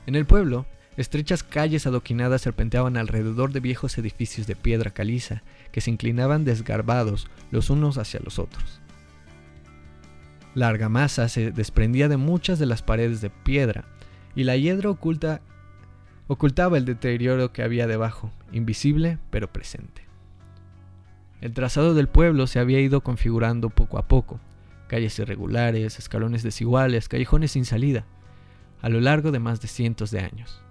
En 0.05 0.15
el 0.15 0.25
pueblo, 0.25 0.65
estrechas 0.97 1.43
calles 1.43 1.87
adoquinadas 1.87 2.41
serpenteaban 2.41 2.97
alrededor 2.97 3.51
de 3.51 3.59
viejos 3.59 3.97
edificios 3.97 4.47
de 4.47 4.55
piedra 4.55 4.91
caliza 4.91 5.43
que 5.71 5.81
se 5.81 5.91
inclinaban 5.91 6.43
desgarbados 6.43 7.27
los 7.51 7.69
unos 7.69 7.97
hacia 7.97 8.19
los 8.19 8.39
otros. 8.39 8.81
La 10.53 10.67
argamasa 10.67 11.29
se 11.29 11.51
desprendía 11.51 12.09
de 12.09 12.17
muchas 12.17 12.59
de 12.59 12.65
las 12.65 12.81
paredes 12.81 13.21
de 13.21 13.29
piedra 13.29 13.85
y 14.35 14.43
la 14.43 14.57
hiedra 14.57 14.89
oculta, 14.89 15.41
ocultaba 16.27 16.77
el 16.77 16.85
deterioro 16.85 17.53
que 17.53 17.63
había 17.63 17.87
debajo, 17.87 18.31
invisible 18.51 19.17
pero 19.29 19.51
presente. 19.51 20.03
El 21.39 21.53
trazado 21.53 21.93
del 21.93 22.07
pueblo 22.07 22.47
se 22.47 22.59
había 22.59 22.81
ido 22.81 23.01
configurando 23.01 23.69
poco 23.69 23.97
a 23.97 24.07
poco, 24.07 24.39
calles 24.87 25.17
irregulares, 25.19 25.97
escalones 25.97 26.43
desiguales, 26.43 27.07
callejones 27.07 27.53
sin 27.53 27.65
salida, 27.65 28.05
a 28.81 28.89
lo 28.89 28.99
largo 28.99 29.31
de 29.31 29.39
más 29.39 29.61
de 29.61 29.67
cientos 29.67 30.11
de 30.11 30.19
años. 30.19 30.61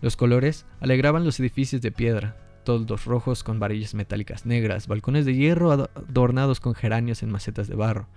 Los 0.00 0.16
colores 0.16 0.66
alegraban 0.80 1.24
los 1.24 1.38
edificios 1.38 1.82
de 1.82 1.92
piedra, 1.92 2.36
toldos 2.64 3.04
rojos 3.04 3.42
con 3.42 3.58
varillas 3.58 3.94
metálicas 3.94 4.46
negras, 4.46 4.86
balcones 4.86 5.26
de 5.26 5.34
hierro 5.34 5.72
adornados 5.72 6.60
con 6.60 6.74
geranios 6.74 7.22
en 7.22 7.30
macetas 7.30 7.68
de 7.68 7.74
barro, 7.74 8.08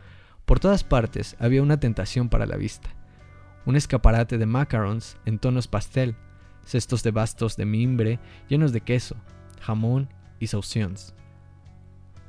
por 0.46 0.60
todas 0.60 0.84
partes 0.84 1.36
había 1.40 1.64
una 1.64 1.80
tentación 1.80 2.30
para 2.30 2.46
la 2.46 2.56
vista. 2.56 2.90
Un 3.66 3.76
escaparate 3.76 4.38
de 4.38 4.46
macarons 4.46 5.18
en 5.26 5.40
tonos 5.40 5.68
pastel, 5.68 6.16
cestos 6.64 7.02
de 7.04 7.12
bastos 7.12 7.58
de 7.58 7.66
mimbre 7.66 8.20
llenos 8.48 8.72
de 8.72 8.82
queso, 8.82 9.16
jamón 9.60 10.10
y 10.40 10.48
saucions, 10.48 11.16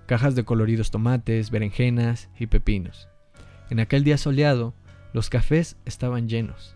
cajas 0.06 0.34
de 0.34 0.44
coloridos 0.44 0.90
tomates, 0.90 1.50
berenjenas 1.50 2.30
y 2.38 2.46
pepinos. 2.46 3.08
En 3.68 3.80
aquel 3.80 4.04
día 4.04 4.16
soleado, 4.16 4.74
los 5.12 5.28
cafés 5.28 5.76
estaban 5.84 6.28
llenos. 6.28 6.75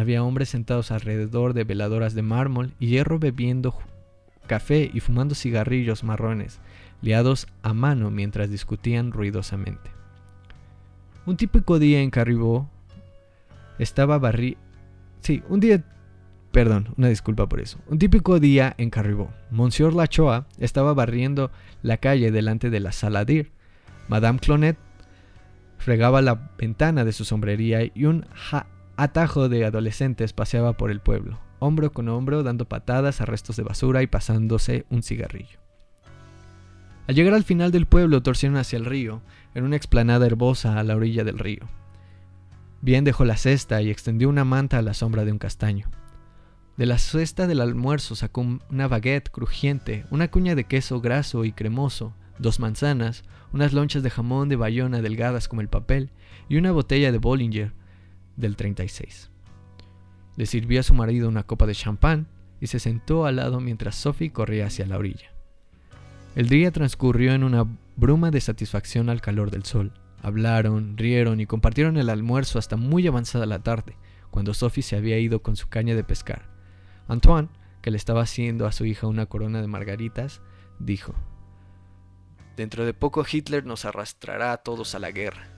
Había 0.00 0.22
hombres 0.22 0.48
sentados 0.48 0.92
alrededor 0.92 1.52
de 1.52 1.64
veladoras 1.64 2.14
de 2.14 2.22
mármol 2.22 2.72
y 2.80 2.86
hierro 2.86 3.18
bebiendo 3.18 3.74
café 4.46 4.90
y 4.94 5.00
fumando 5.00 5.34
cigarrillos 5.34 6.04
marrones, 6.04 6.58
liados 7.02 7.46
a 7.60 7.74
mano 7.74 8.10
mientras 8.10 8.48
discutían 8.48 9.12
ruidosamente. 9.12 9.90
Un 11.26 11.36
típico 11.36 11.78
día 11.78 12.00
en 12.00 12.08
Caribou 12.08 12.66
estaba 13.78 14.18
barri... 14.18 14.56
Sí, 15.20 15.42
un 15.50 15.60
día... 15.60 15.84
Perdón, 16.50 16.94
una 16.96 17.08
disculpa 17.08 17.46
por 17.46 17.60
eso. 17.60 17.78
Un 17.86 17.98
típico 17.98 18.40
día 18.40 18.74
en 18.78 18.88
Caribou. 18.88 19.28
Monsieur 19.50 19.92
Lachoa 19.92 20.46
estaba 20.58 20.94
barriendo 20.94 21.50
la 21.82 21.98
calle 21.98 22.30
delante 22.30 22.70
de 22.70 22.80
la 22.80 22.92
Saladir. 22.92 23.52
Madame 24.08 24.38
Clonet 24.38 24.78
fregaba 25.76 26.22
la 26.22 26.52
ventana 26.56 27.04
de 27.04 27.12
su 27.12 27.26
sombrería 27.26 27.82
y 27.94 28.06
un 28.06 28.24
atajo 29.02 29.48
de 29.48 29.64
adolescentes 29.64 30.34
paseaba 30.34 30.74
por 30.74 30.90
el 30.90 31.00
pueblo, 31.00 31.38
hombro 31.58 31.90
con 31.90 32.08
hombro, 32.10 32.42
dando 32.42 32.66
patadas 32.66 33.22
a 33.22 33.24
restos 33.24 33.56
de 33.56 33.62
basura 33.62 34.02
y 34.02 34.06
pasándose 34.06 34.84
un 34.90 35.02
cigarrillo. 35.02 35.58
Al 37.06 37.14
llegar 37.14 37.32
al 37.32 37.44
final 37.44 37.72
del 37.72 37.86
pueblo 37.86 38.22
torcieron 38.22 38.58
hacia 38.58 38.76
el 38.76 38.84
río, 38.84 39.22
en 39.54 39.64
una 39.64 39.76
explanada 39.76 40.26
herbosa 40.26 40.78
a 40.78 40.84
la 40.84 40.96
orilla 40.96 41.24
del 41.24 41.38
río. 41.38 41.66
Bien 42.82 43.02
dejó 43.02 43.24
la 43.24 43.38
cesta 43.38 43.80
y 43.80 43.88
extendió 43.88 44.28
una 44.28 44.44
manta 44.44 44.76
a 44.76 44.82
la 44.82 44.92
sombra 44.92 45.24
de 45.24 45.32
un 45.32 45.38
castaño. 45.38 45.90
De 46.76 46.84
la 46.84 46.98
cesta 46.98 47.46
del 47.46 47.62
almuerzo 47.62 48.14
sacó 48.14 48.42
una 48.42 48.86
baguette 48.86 49.30
crujiente, 49.30 50.04
una 50.10 50.30
cuña 50.30 50.54
de 50.54 50.64
queso 50.64 51.00
graso 51.00 51.46
y 51.46 51.52
cremoso, 51.52 52.14
dos 52.38 52.60
manzanas, 52.60 53.24
unas 53.54 53.72
lonchas 53.72 54.02
de 54.02 54.10
jamón 54.10 54.50
de 54.50 54.56
bayona 54.56 55.00
delgadas 55.00 55.48
como 55.48 55.62
el 55.62 55.68
papel 55.68 56.10
y 56.50 56.58
una 56.58 56.70
botella 56.70 57.12
de 57.12 57.18
Bollinger 57.18 57.79
del 58.36 58.56
36. 58.56 59.30
Le 60.36 60.46
sirvió 60.46 60.80
a 60.80 60.84
su 60.84 60.94
marido 60.94 61.28
una 61.28 61.42
copa 61.42 61.66
de 61.66 61.74
champán 61.74 62.28
y 62.60 62.66
se 62.66 62.78
sentó 62.78 63.26
al 63.26 63.36
lado 63.36 63.60
mientras 63.60 63.96
Sophie 63.96 64.32
corría 64.32 64.66
hacia 64.66 64.86
la 64.86 64.98
orilla. 64.98 65.32
El 66.36 66.48
día 66.48 66.70
transcurrió 66.70 67.32
en 67.32 67.42
una 67.42 67.66
bruma 67.96 68.30
de 68.30 68.40
satisfacción 68.40 69.08
al 69.08 69.20
calor 69.20 69.50
del 69.50 69.64
sol. 69.64 69.92
Hablaron, 70.22 70.96
rieron 70.96 71.40
y 71.40 71.46
compartieron 71.46 71.96
el 71.96 72.08
almuerzo 72.08 72.58
hasta 72.58 72.76
muy 72.76 73.06
avanzada 73.06 73.46
la 73.46 73.58
tarde, 73.60 73.96
cuando 74.30 74.54
Sophie 74.54 74.82
se 74.82 74.96
había 74.96 75.18
ido 75.18 75.42
con 75.42 75.56
su 75.56 75.68
caña 75.68 75.94
de 75.94 76.04
pescar. 76.04 76.48
Antoine, 77.08 77.48
que 77.82 77.90
le 77.90 77.96
estaba 77.96 78.22
haciendo 78.22 78.66
a 78.66 78.72
su 78.72 78.84
hija 78.84 79.06
una 79.06 79.26
corona 79.26 79.60
de 79.60 79.66
margaritas, 79.66 80.40
dijo, 80.78 81.14
Dentro 82.56 82.84
de 82.84 82.94
poco 82.94 83.24
Hitler 83.30 83.64
nos 83.64 83.84
arrastrará 83.84 84.52
a 84.52 84.58
todos 84.58 84.94
a 84.94 84.98
la 84.98 85.10
guerra. 85.10 85.48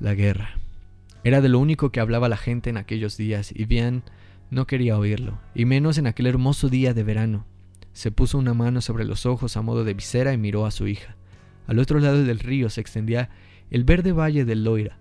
La 0.00 0.14
guerra. 0.14 0.57
Era 1.28 1.42
de 1.42 1.50
lo 1.50 1.58
único 1.58 1.92
que 1.92 2.00
hablaba 2.00 2.30
la 2.30 2.38
gente 2.38 2.70
en 2.70 2.78
aquellos 2.78 3.18
días 3.18 3.52
y 3.54 3.66
bien 3.66 4.02
no 4.50 4.66
quería 4.66 4.96
oírlo, 4.96 5.38
y 5.54 5.66
menos 5.66 5.98
en 5.98 6.06
aquel 6.06 6.26
hermoso 6.26 6.70
día 6.70 6.94
de 6.94 7.02
verano, 7.02 7.44
se 7.92 8.10
puso 8.10 8.38
una 8.38 8.54
mano 8.54 8.80
sobre 8.80 9.04
los 9.04 9.26
ojos 9.26 9.58
a 9.58 9.60
modo 9.60 9.84
de 9.84 9.92
visera 9.92 10.32
y 10.32 10.38
miró 10.38 10.64
a 10.64 10.70
su 10.70 10.86
hija. 10.88 11.16
Al 11.66 11.80
otro 11.80 11.98
lado 11.98 12.24
del 12.24 12.38
río 12.38 12.70
se 12.70 12.80
extendía 12.80 13.28
el 13.70 13.84
verde 13.84 14.12
valle 14.12 14.46
del 14.46 14.64
Loira, 14.64 14.96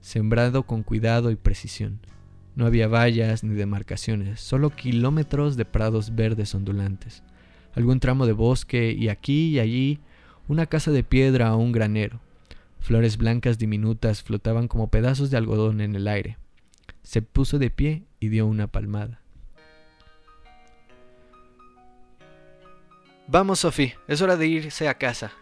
sembrado 0.00 0.62
con 0.68 0.84
cuidado 0.84 1.32
y 1.32 1.34
precisión. 1.34 1.98
No 2.54 2.64
había 2.64 2.86
vallas 2.86 3.42
ni 3.42 3.56
demarcaciones, 3.56 4.38
solo 4.38 4.70
kilómetros 4.70 5.56
de 5.56 5.64
prados 5.64 6.14
verdes 6.14 6.54
ondulantes, 6.54 7.24
algún 7.74 7.98
tramo 7.98 8.26
de 8.26 8.34
bosque 8.34 8.92
y 8.96 9.08
aquí 9.08 9.48
y 9.48 9.58
allí 9.58 9.98
una 10.46 10.66
casa 10.66 10.92
de 10.92 11.02
piedra 11.02 11.56
o 11.56 11.58
un 11.58 11.72
granero. 11.72 12.20
Flores 12.86 13.16
blancas 13.16 13.58
diminutas 13.58 14.22
flotaban 14.22 14.68
como 14.68 14.92
pedazos 14.92 15.28
de 15.32 15.36
algodón 15.36 15.80
en 15.80 15.96
el 15.96 16.06
aire. 16.06 16.38
Se 17.02 17.20
puso 17.20 17.58
de 17.58 17.68
pie 17.68 18.04
y 18.20 18.28
dio 18.28 18.46
una 18.46 18.68
palmada. 18.68 19.22
Vamos, 23.26 23.58
Sophie, 23.58 23.96
es 24.06 24.22
hora 24.22 24.36
de 24.36 24.46
irse 24.46 24.88
a 24.88 24.98
casa. 24.98 25.32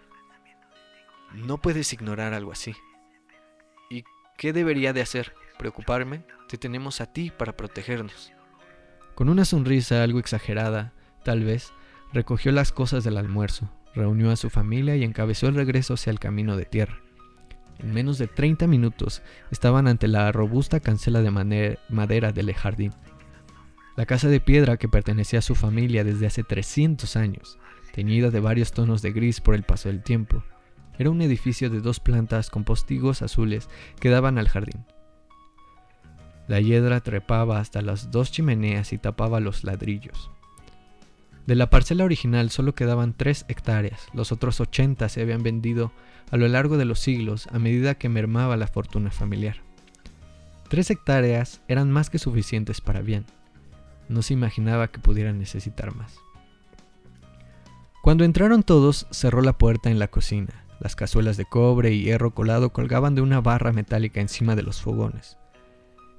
No 1.35 1.61
puedes 1.61 1.93
ignorar 1.93 2.33
algo 2.33 2.51
así. 2.51 2.75
¿Y 3.91 4.05
qué 4.39 4.55
debería 4.55 4.95
de 4.95 5.03
hacer? 5.03 5.35
¿Preocuparme? 5.59 6.25
Te 6.49 6.57
tenemos 6.57 7.03
a 7.03 7.13
ti 7.13 7.31
para 7.31 7.59
protegernos. 7.59 8.33
Con 9.15 9.29
una 9.29 9.45
sonrisa 9.45 10.03
algo 10.03 10.19
exagerada, 10.19 10.95
tal 11.27 11.45
vez, 11.45 11.75
recogió 12.11 12.53
las 12.53 12.73
cosas 12.73 13.05
del 13.05 13.19
almuerzo, 13.19 13.71
reunió 13.95 14.31
a 14.31 14.37
su 14.37 14.49
familia 14.49 14.97
y 14.97 15.05
encabezó 15.05 15.47
el 15.47 15.57
regreso 15.57 15.93
hacia 15.93 16.11
el 16.11 16.19
camino 16.19 16.57
de 16.57 16.65
tierra. 16.65 17.05
En 17.79 17.93
menos 17.93 18.19
de 18.19 18.27
30 18.27 18.67
minutos 18.67 19.23
estaban 19.51 19.89
ante 19.89 20.09
la 20.09 20.31
robusta 20.33 20.81
cancela 20.81 21.23
de 21.23 21.77
madera 21.89 22.33
del 22.33 22.55
jardín. 22.55 22.93
La 23.97 24.07
casa 24.07 24.29
de 24.29 24.41
piedra 24.41 24.77
que 24.77 24.89
pertenecía 24.89 25.39
a 25.39 25.43
su 25.43 25.55
familia 25.55 26.03
desde 26.03 26.27
hace 26.27 26.43
300 26.43 27.17
años, 27.17 27.59
teñida 27.93 28.31
de 28.31 28.41
varios 28.41 28.73
tonos 28.73 29.03
de 29.03 29.13
gris 29.13 29.41
por 29.41 29.55
el 29.55 29.63
paso 29.63 29.89
del 29.89 30.03
tiempo, 30.03 30.43
era 30.99 31.11
un 31.11 31.23
edificio 31.23 31.71
de 31.71 31.81
dos 31.81 32.01
plantas 32.01 32.51
con 32.51 32.65
postigos 32.65 33.23
azules 33.23 33.69
que 34.01 34.11
daban 34.11 34.39
al 34.39 34.49
jardín. 34.49 34.85
La 36.47 36.61
hiedra 36.61 37.01
trepaba 37.01 37.59
hasta 37.59 37.83
las 37.83 38.11
dos 38.11 38.31
chimeneas 38.31 38.93
y 38.93 38.99
tapaba 38.99 39.41
los 39.41 39.65
ladrillos. 39.65 40.31
De 41.47 41.55
la 41.55 41.71
parcela 41.71 42.05
original 42.05 42.51
solo 42.51 42.75
quedaban 42.75 43.15
tres 43.15 43.45
hectáreas, 43.49 44.09
los 44.13 44.33
otros 44.33 44.61
ochenta 44.61 45.09
se 45.09 45.23
habían 45.23 45.43
vendido 45.43 45.93
a 46.31 46.37
lo 46.37 46.49
largo 46.49 46.77
de 46.77 46.85
los 46.85 47.01
siglos 47.01 47.47
a 47.53 47.59
medida 47.59 47.95
que 47.95 48.09
mermaba 48.09 48.57
la 48.57 48.67
fortuna 48.67 49.11
familiar. 49.11 49.57
Tres 50.69 50.91
hectáreas 50.91 51.61
eran 51.69 51.91
más 51.91 52.11
que 52.11 52.19
suficientes 52.19 52.81
para 52.81 53.01
bien. 53.01 53.27
No 54.09 54.23
se 54.23 54.35
imaginaba 54.35 54.89
que 54.89 54.99
pudieran 54.99 55.39
necesitar 55.39 55.95
más. 55.95 56.19
Cuando 58.03 58.25
entraron 58.25 58.63
todos, 58.63 59.07
cerró 59.11 59.41
la 59.41 59.57
puerta 59.57 59.91
en 59.91 59.99
la 59.99 60.09
cocina. 60.09 60.65
Las 60.81 60.97
cazuelas 60.97 61.37
de 61.37 61.47
cobre 61.47 61.93
y 61.93 62.03
hierro 62.03 62.35
colado 62.35 62.71
colgaban 62.71 63.15
de 63.15 63.23
una 63.23 63.41
barra 63.41 63.73
metálica 63.73 64.21
encima 64.21 64.57
de 64.57 64.63
los 64.63 64.83
fogones. 64.83 65.39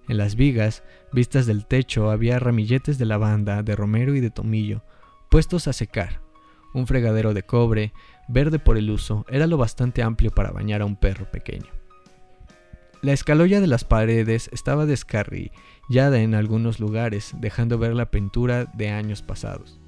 En 0.08 0.18
las 0.18 0.36
vigas, 0.36 0.84
vistas 1.12 1.46
del 1.46 1.66
techo, 1.66 2.12
había 2.12 2.40
ramilletes 2.40 2.98
de 2.98 3.06
lavanda, 3.06 3.64
de 3.64 3.76
romero 3.76 4.16
y 4.16 4.20
de 4.20 4.30
tomillo, 4.30 4.84
puestos 5.30 5.68
a 5.68 5.74
secar. 5.74 6.22
Un 6.74 6.88
fregadero 6.88 7.34
de 7.34 7.44
cobre, 7.44 7.94
verde 8.28 8.60
por 8.60 8.78
el 8.78 8.90
uso, 8.90 9.26
era 9.30 9.48
lo 9.48 9.58
bastante 9.58 10.04
amplio 10.04 10.32
para 10.32 10.52
bañar 10.52 10.82
a 10.82 10.86
un 10.86 10.96
perro 10.96 11.30
pequeño. 11.30 11.68
La 13.02 13.14
escaloya 13.14 13.62
de 13.62 13.68
las 13.68 13.84
paredes 13.84 14.50
estaba 14.52 14.86
descarrillada 14.86 16.20
en 16.22 16.34
algunos 16.34 16.80
lugares, 16.80 17.34
dejando 17.40 17.78
ver 17.78 17.94
la 17.94 18.10
pintura 18.10 18.66
de 18.66 18.90
años 18.90 19.22
pasados. 19.22 19.80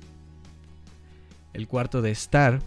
El 1.54 1.68
cuarto 1.68 2.02
de 2.02 2.12
estar 2.12 2.60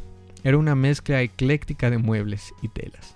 era 0.43 0.59
una 0.59 0.75
mezcla 0.75 1.23
ecléctica 1.23 1.91
de 1.91 1.99
muebles 1.99 2.53
y 2.63 2.69
telas. 2.69 3.15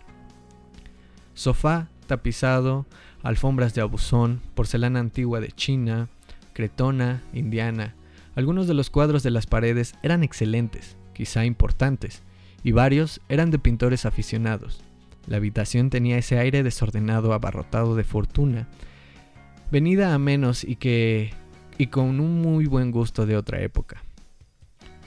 Sofá 1.34 1.88
tapizado, 2.06 2.86
alfombras 3.22 3.74
de 3.74 3.80
abusón, 3.80 4.40
porcelana 4.54 5.00
antigua 5.00 5.40
de 5.40 5.50
China, 5.50 6.08
cretona, 6.52 7.22
indiana. 7.32 7.94
Algunos 8.36 8.66
de 8.66 8.74
los 8.74 8.90
cuadros 8.90 9.22
de 9.22 9.30
las 9.30 9.46
paredes 9.46 9.94
eran 10.02 10.22
excelentes, 10.22 10.96
quizá 11.14 11.44
importantes, 11.44 12.22
y 12.64 12.72
varios 12.72 13.20
eran 13.28 13.52
de 13.52 13.60
pintores 13.60 14.06
aficionados. 14.06 14.80
La 15.28 15.36
habitación 15.36 15.90
tenía 15.90 16.18
ese 16.18 16.38
aire 16.38 16.64
desordenado, 16.64 17.32
abarrotado 17.32 17.94
de 17.94 18.02
fortuna, 18.02 18.66
venida 19.70 20.12
a 20.12 20.18
menos 20.18 20.64
y 20.64 20.76
que 20.76 21.32
y 21.78 21.86
con 21.88 22.18
un 22.20 22.42
muy 22.42 22.66
buen 22.66 22.90
gusto 22.90 23.26
de 23.26 23.36
otra 23.36 23.60
época. 23.60 24.02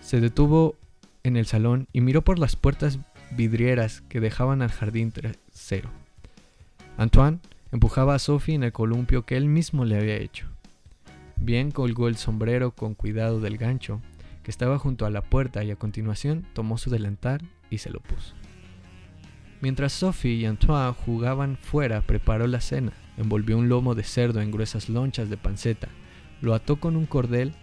Se 0.01 0.21
detuvo 0.21 0.75
en 1.23 1.35
el 1.35 1.45
salón 1.45 1.87
y 1.91 1.99
miró 1.99 2.21
por 2.21 2.39
las 2.39 2.55
puertas 2.55 2.99
vidrieras 3.31 4.01
que 4.07 4.21
dejaban 4.21 4.61
al 4.61 4.71
jardín 4.71 5.11
trasero. 5.11 5.89
Antoine 6.97 7.39
Empujaba 7.71 8.15
a 8.15 8.19
Sophie 8.19 8.55
en 8.55 8.63
el 8.63 8.71
columpio 8.71 9.25
que 9.25 9.35
él 9.35 9.45
mismo 9.45 9.83
le 9.83 9.97
había 9.97 10.15
hecho. 10.15 10.47
Bien 11.35 11.71
colgó 11.71 12.07
el 12.07 12.15
sombrero 12.15 12.71
con 12.71 12.95
cuidado 12.95 13.41
del 13.41 13.57
gancho, 13.57 14.01
estaba 14.47 14.79
junto 14.79 15.05
a 15.05 15.09
la 15.09 15.21
puerta, 15.21 15.63
y 15.63 15.71
a 15.71 15.75
continuación 15.75 16.45
tomó 16.53 16.77
su 16.77 16.89
delantal 16.89 17.41
y 17.69 17.77
se 17.79 17.89
lo 17.89 17.99
puso. 17.99 18.33
Mientras 19.61 19.93
Sophie 19.93 20.35
y 20.35 20.45
Antoine 20.45 20.93
jugaban 20.93 21.57
fuera, 21.57 22.01
preparó 22.01 22.47
la 22.47 22.61
cena, 22.61 22.93
envolvió 23.17 23.57
un 23.57 23.69
lomo 23.69 23.95
de 23.95 24.03
cerdo 24.03 24.41
en 24.41 24.51
gruesas 24.51 24.89
lonchas 24.89 25.29
de 25.29 25.37
panceta, 25.37 25.87
lo 26.41 26.53
ató 26.53 26.77
con 26.77 26.95
un 26.95 27.05
cordel 27.05 27.53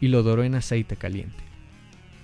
y 0.00 0.08
lo 0.08 0.22
doró 0.22 0.42
en 0.42 0.56
aceite 0.56 0.96
caliente. 0.96 1.44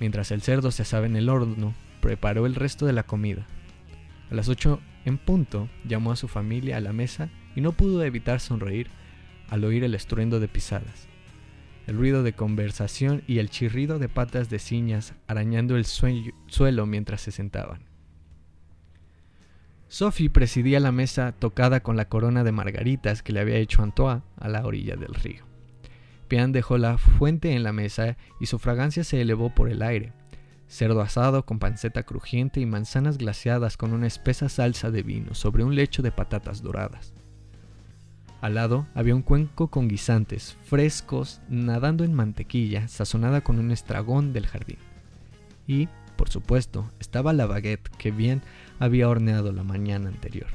Mientras 0.00 0.32
el 0.32 0.42
cerdo 0.42 0.72
se 0.72 0.82
asaba 0.82 1.06
en 1.06 1.16
el 1.16 1.28
horno, 1.28 1.74
preparó 2.00 2.46
el 2.46 2.56
resto 2.56 2.86
de 2.86 2.92
la 2.92 3.04
comida. 3.04 3.46
A 4.30 4.34
las 4.34 4.48
ocho 4.48 4.80
en 5.04 5.18
punto, 5.18 5.68
llamó 5.84 6.12
a 6.12 6.16
su 6.16 6.28
familia 6.28 6.76
a 6.76 6.80
la 6.80 6.92
mesa 6.92 7.28
y 7.54 7.60
no 7.60 7.72
pudo 7.72 8.02
evitar 8.04 8.40
sonreír 8.40 8.88
al 9.48 9.64
oír 9.64 9.84
el 9.84 9.94
estruendo 9.94 10.40
de 10.40 10.48
pisadas, 10.48 11.08
el 11.92 11.98
ruido 11.98 12.22
de 12.22 12.32
conversación 12.32 13.22
y 13.26 13.38
el 13.38 13.50
chirrido 13.50 13.98
de 13.98 14.08
patas 14.08 14.48
de 14.48 14.58
ciñas 14.58 15.12
arañando 15.26 15.76
el 15.76 15.84
suelo 15.84 16.86
mientras 16.86 17.20
se 17.20 17.32
sentaban. 17.32 17.84
Sophie 19.88 20.30
presidía 20.30 20.80
la 20.80 20.90
mesa 20.90 21.32
tocada 21.32 21.80
con 21.82 21.98
la 21.98 22.08
corona 22.08 22.44
de 22.44 22.52
margaritas 22.52 23.22
que 23.22 23.34
le 23.34 23.40
había 23.40 23.56
hecho 23.56 23.82
Antoine 23.82 24.22
a 24.38 24.48
la 24.48 24.64
orilla 24.64 24.96
del 24.96 25.12
río. 25.12 25.44
Pian 26.28 26.52
dejó 26.52 26.78
la 26.78 26.96
fuente 26.96 27.52
en 27.52 27.62
la 27.62 27.74
mesa 27.74 28.16
y 28.40 28.46
su 28.46 28.58
fragancia 28.58 29.04
se 29.04 29.20
elevó 29.20 29.54
por 29.54 29.68
el 29.68 29.82
aire, 29.82 30.14
cerdo 30.68 31.02
asado 31.02 31.44
con 31.44 31.58
panceta 31.58 32.04
crujiente 32.04 32.60
y 32.60 32.64
manzanas 32.64 33.18
glaciadas 33.18 33.76
con 33.76 33.92
una 33.92 34.06
espesa 34.06 34.48
salsa 34.48 34.90
de 34.90 35.02
vino 35.02 35.34
sobre 35.34 35.62
un 35.62 35.74
lecho 35.74 36.00
de 36.00 36.10
patatas 36.10 36.62
doradas. 36.62 37.12
Al 38.42 38.56
lado 38.56 38.88
había 38.92 39.14
un 39.14 39.22
cuenco 39.22 39.68
con 39.68 39.86
guisantes 39.86 40.56
frescos 40.64 41.40
nadando 41.48 42.02
en 42.02 42.12
mantequilla 42.12 42.88
sazonada 42.88 43.42
con 43.42 43.60
un 43.60 43.70
estragón 43.70 44.32
del 44.32 44.48
jardín. 44.48 44.78
Y, 45.68 45.88
por 46.16 46.28
supuesto, 46.28 46.90
estaba 46.98 47.32
la 47.32 47.46
baguette 47.46 47.88
que 47.98 48.10
bien 48.10 48.42
había 48.80 49.08
horneado 49.08 49.52
la 49.52 49.62
mañana 49.62 50.08
anterior. 50.08 50.48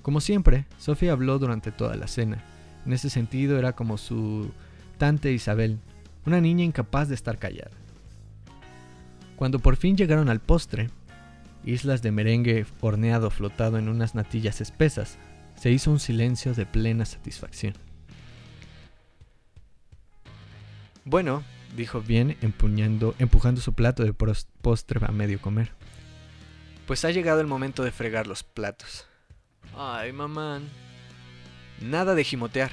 Como 0.00 0.22
siempre, 0.22 0.64
Sofía 0.78 1.12
habló 1.12 1.38
durante 1.38 1.72
toda 1.72 1.94
la 1.96 2.06
cena. 2.06 2.42
En 2.86 2.94
ese 2.94 3.10
sentido 3.10 3.58
era 3.58 3.74
como 3.74 3.98
su 3.98 4.50
tante 4.96 5.32
Isabel, 5.32 5.78
una 6.24 6.40
niña 6.40 6.64
incapaz 6.64 7.10
de 7.10 7.16
estar 7.16 7.36
callada. 7.36 7.76
Cuando 9.36 9.58
por 9.58 9.76
fin 9.76 9.94
llegaron 9.94 10.30
al 10.30 10.40
postre, 10.40 10.88
islas 11.66 12.00
de 12.00 12.12
merengue 12.12 12.64
horneado 12.80 13.28
flotado 13.28 13.76
en 13.76 13.90
unas 13.90 14.14
natillas 14.14 14.62
espesas, 14.62 15.18
se 15.60 15.70
hizo 15.70 15.90
un 15.90 16.00
silencio 16.00 16.54
de 16.54 16.64
plena 16.64 17.04
satisfacción. 17.04 17.74
Bueno, 21.04 21.44
dijo 21.76 22.00
bien, 22.00 22.38
empuñando, 22.40 23.14
empujando 23.18 23.60
su 23.60 23.74
plato 23.74 24.02
de 24.02 24.14
postre 24.14 25.00
a 25.04 25.12
medio 25.12 25.38
comer. 25.38 25.72
Pues 26.86 27.04
ha 27.04 27.10
llegado 27.10 27.42
el 27.42 27.46
momento 27.46 27.84
de 27.84 27.92
fregar 27.92 28.26
los 28.26 28.42
platos. 28.42 29.06
Ay, 29.76 30.12
mamá. 30.12 30.60
Nada 31.82 32.14
de 32.14 32.24
gimotear, 32.24 32.70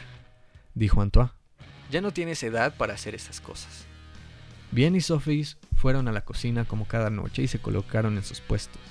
dijo 0.73 1.02
Antoine. 1.02 1.32
Ya 1.91 2.00
no 2.00 2.12
tienes 2.12 2.41
edad 2.43 2.76
para 2.78 2.93
hacer 2.93 3.15
esas 3.15 3.41
cosas. 3.41 3.86
Bien 4.71 4.95
y 4.95 5.02
Sophie 5.02 5.45
fueron 5.76 6.08
a 6.08 6.13
la 6.13 6.23
cocina 6.23 6.63
como 6.63 6.88
cada 6.88 7.10
noche 7.10 7.41
y 7.43 7.47
se 7.50 7.60
colocaron 7.60 8.15
en 8.15 8.23
sus 8.23 8.39
puestos. 8.39 8.82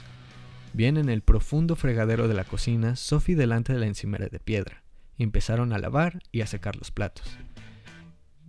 Bien 0.77 0.99
en 0.99 1.09
el 1.09 1.23
profundo 1.23 1.75
fregadero 1.75 2.29
de 2.29 2.35
la 2.35 2.45
cocina, 2.45 2.97
Sophie 2.97 3.35
delante 3.35 3.73
de 3.73 3.79
la 3.79 3.87
encimera 3.87 4.29
de 4.29 4.39
piedra, 4.39 4.83
empezaron 5.17 5.73
a 5.73 5.79
lavar 5.79 6.19
y 6.33 6.43
a 6.43 6.47
secar 6.47 6.77
los 6.77 6.91
platos. 6.91 7.39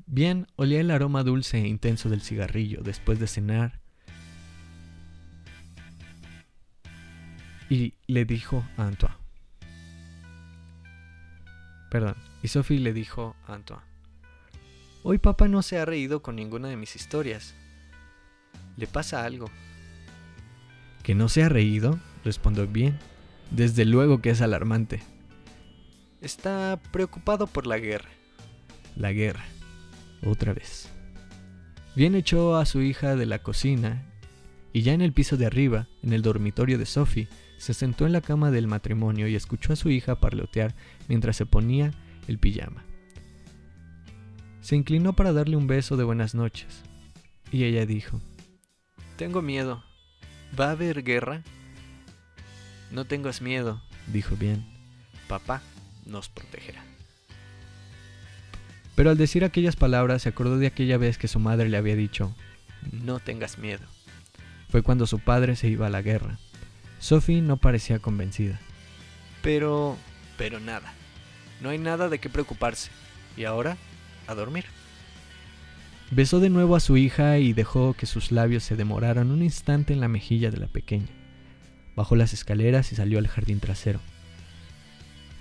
Bien 0.07 0.45
olía 0.57 0.81
el 0.81 0.91
aroma 0.91 1.23
dulce 1.23 1.57
e 1.57 1.67
intenso 1.69 2.09
del 2.09 2.21
cigarrillo 2.21 2.81
después 2.83 3.17
de 3.21 3.27
cenar 3.27 3.79
y 7.69 7.93
le 8.07 8.25
dijo 8.25 8.61
a 8.75 8.87
Antoine. 8.87 9.15
Perdón, 11.89 12.17
y 12.43 12.49
Sophie 12.49 12.81
le 12.81 12.91
dijo 12.91 13.37
a 13.47 13.53
Antoine. 13.53 13.83
Hoy 15.03 15.17
papá 15.17 15.47
no 15.47 15.61
se 15.61 15.79
ha 15.79 15.85
reído 15.85 16.21
con 16.21 16.35
ninguna 16.35 16.67
de 16.67 16.75
mis 16.75 16.97
historias. 16.97 17.55
Le 18.75 18.85
pasa 18.85 19.23
algo. 19.23 19.49
¿Que 21.03 21.15
no 21.15 21.29
se 21.29 21.41
ha 21.41 21.47
reído? 21.47 21.97
Respondió 22.27 22.67
bien. 22.67 22.99
Desde 23.49 23.85
luego 23.85 24.21
que 24.21 24.29
es 24.29 24.41
alarmante. 24.41 25.01
Está 26.21 26.79
preocupado 26.91 27.47
por 27.47 27.65
la 27.65 27.79
guerra. 27.79 28.09
La 28.95 29.13
guerra. 29.13 29.45
Otra 30.23 30.53
vez. 30.53 30.89
Bien 31.95 32.13
echó 32.13 32.57
a 32.57 32.65
su 32.65 32.81
hija 32.81 33.15
de 33.15 33.25
la 33.25 33.39
cocina 33.39 34.03
y 34.73 34.81
ya 34.81 34.93
en 34.93 35.01
el 35.01 35.13
piso 35.13 35.37
de 35.37 35.47
arriba, 35.47 35.87
en 36.03 36.13
el 36.13 36.21
dormitorio 36.21 36.77
de 36.77 36.85
Sophie, 36.85 37.27
se 37.57 37.73
sentó 37.73 38.05
en 38.05 38.11
la 38.11 38.21
cama 38.21 38.51
del 38.51 38.67
matrimonio 38.67 39.27
y 39.27 39.35
escuchó 39.35 39.73
a 39.73 39.75
su 39.75 39.89
hija 39.89 40.19
parlotear 40.19 40.75
mientras 41.07 41.35
se 41.35 41.47
ponía 41.47 41.91
el 42.27 42.37
pijama. 42.37 42.83
Se 44.61 44.75
inclinó 44.75 45.13
para 45.13 45.33
darle 45.33 45.55
un 45.55 45.65
beso 45.65 45.97
de 45.97 46.03
buenas 46.03 46.35
noches, 46.35 46.83
y 47.51 47.63
ella 47.63 47.85
dijo, 47.85 48.19
Tengo 49.15 49.41
miedo. 49.41 49.83
¿Va 50.59 50.67
a 50.67 50.71
haber 50.71 51.03
guerra? 51.03 51.43
No 52.91 53.05
tengas 53.05 53.41
miedo, 53.41 53.81
dijo 54.07 54.35
bien. 54.35 54.65
Papá 55.27 55.61
nos 56.05 56.29
protegerá. 56.29 56.83
Pero 58.95 59.11
al 59.11 59.17
decir 59.17 59.43
aquellas 59.43 59.75
palabras 59.75 60.23
se 60.23 60.29
acordó 60.29 60.57
de 60.57 60.67
aquella 60.67 60.97
vez 60.97 61.17
que 61.17 61.27
su 61.27 61.39
madre 61.39 61.69
le 61.69 61.77
había 61.77 61.95
dicho, 61.95 62.33
No 62.91 63.19
tengas 63.19 63.57
miedo. 63.57 63.85
Fue 64.69 64.81
cuando 64.81 65.05
su 65.05 65.19
padre 65.19 65.55
se 65.55 65.67
iba 65.67 65.87
a 65.87 65.91
la 65.91 66.01
guerra. 66.01 66.39
Sophie 66.99 67.41
no 67.41 67.57
parecía 67.57 67.99
convencida. 67.99 68.59
Pero... 69.41 69.97
pero 70.37 70.59
nada. 70.59 70.93
No 71.61 71.69
hay 71.69 71.77
nada 71.77 72.09
de 72.09 72.19
qué 72.19 72.29
preocuparse. 72.29 72.89
Y 73.35 73.43
ahora, 73.43 73.77
a 74.25 74.33
dormir. 74.33 74.65
Besó 76.09 76.39
de 76.39 76.49
nuevo 76.49 76.75
a 76.75 76.79
su 76.79 76.97
hija 76.97 77.37
y 77.37 77.53
dejó 77.53 77.93
que 77.93 78.05
sus 78.05 78.31
labios 78.31 78.63
se 78.63 78.75
demoraran 78.75 79.29
un 79.29 79.43
instante 79.43 79.93
en 79.93 79.99
la 79.99 80.07
mejilla 80.07 80.49
de 80.51 80.57
la 80.57 80.67
pequeña. 80.67 81.16
Bajó 81.97 82.15
las 82.15 82.31
escaleras 82.31 82.91
y 82.91 82.95
salió 82.95 83.17
al 83.17 83.27
jardín 83.27 83.59
trasero. 83.59 83.99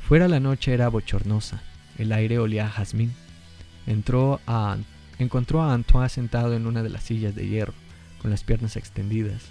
Fuera 0.01 0.27
la 0.27 0.41
noche 0.41 0.73
era 0.73 0.89
bochornosa, 0.89 1.63
el 1.99 2.13
aire 2.13 2.39
olía 2.39 2.65
a 2.65 2.71
jazmín. 2.71 3.13
Entró 3.87 4.41
a, 4.47 4.79
encontró 5.19 5.61
a 5.61 5.75
Antoine 5.75 6.09
sentado 6.09 6.55
en 6.55 6.67
una 6.67 6.83
de 6.83 6.89
las 6.89 7.03
sillas 7.03 7.35
de 7.35 7.47
hierro, 7.47 7.75
con 8.23 8.31
las 8.31 8.43
piernas 8.43 8.77
extendidas, 8.77 9.43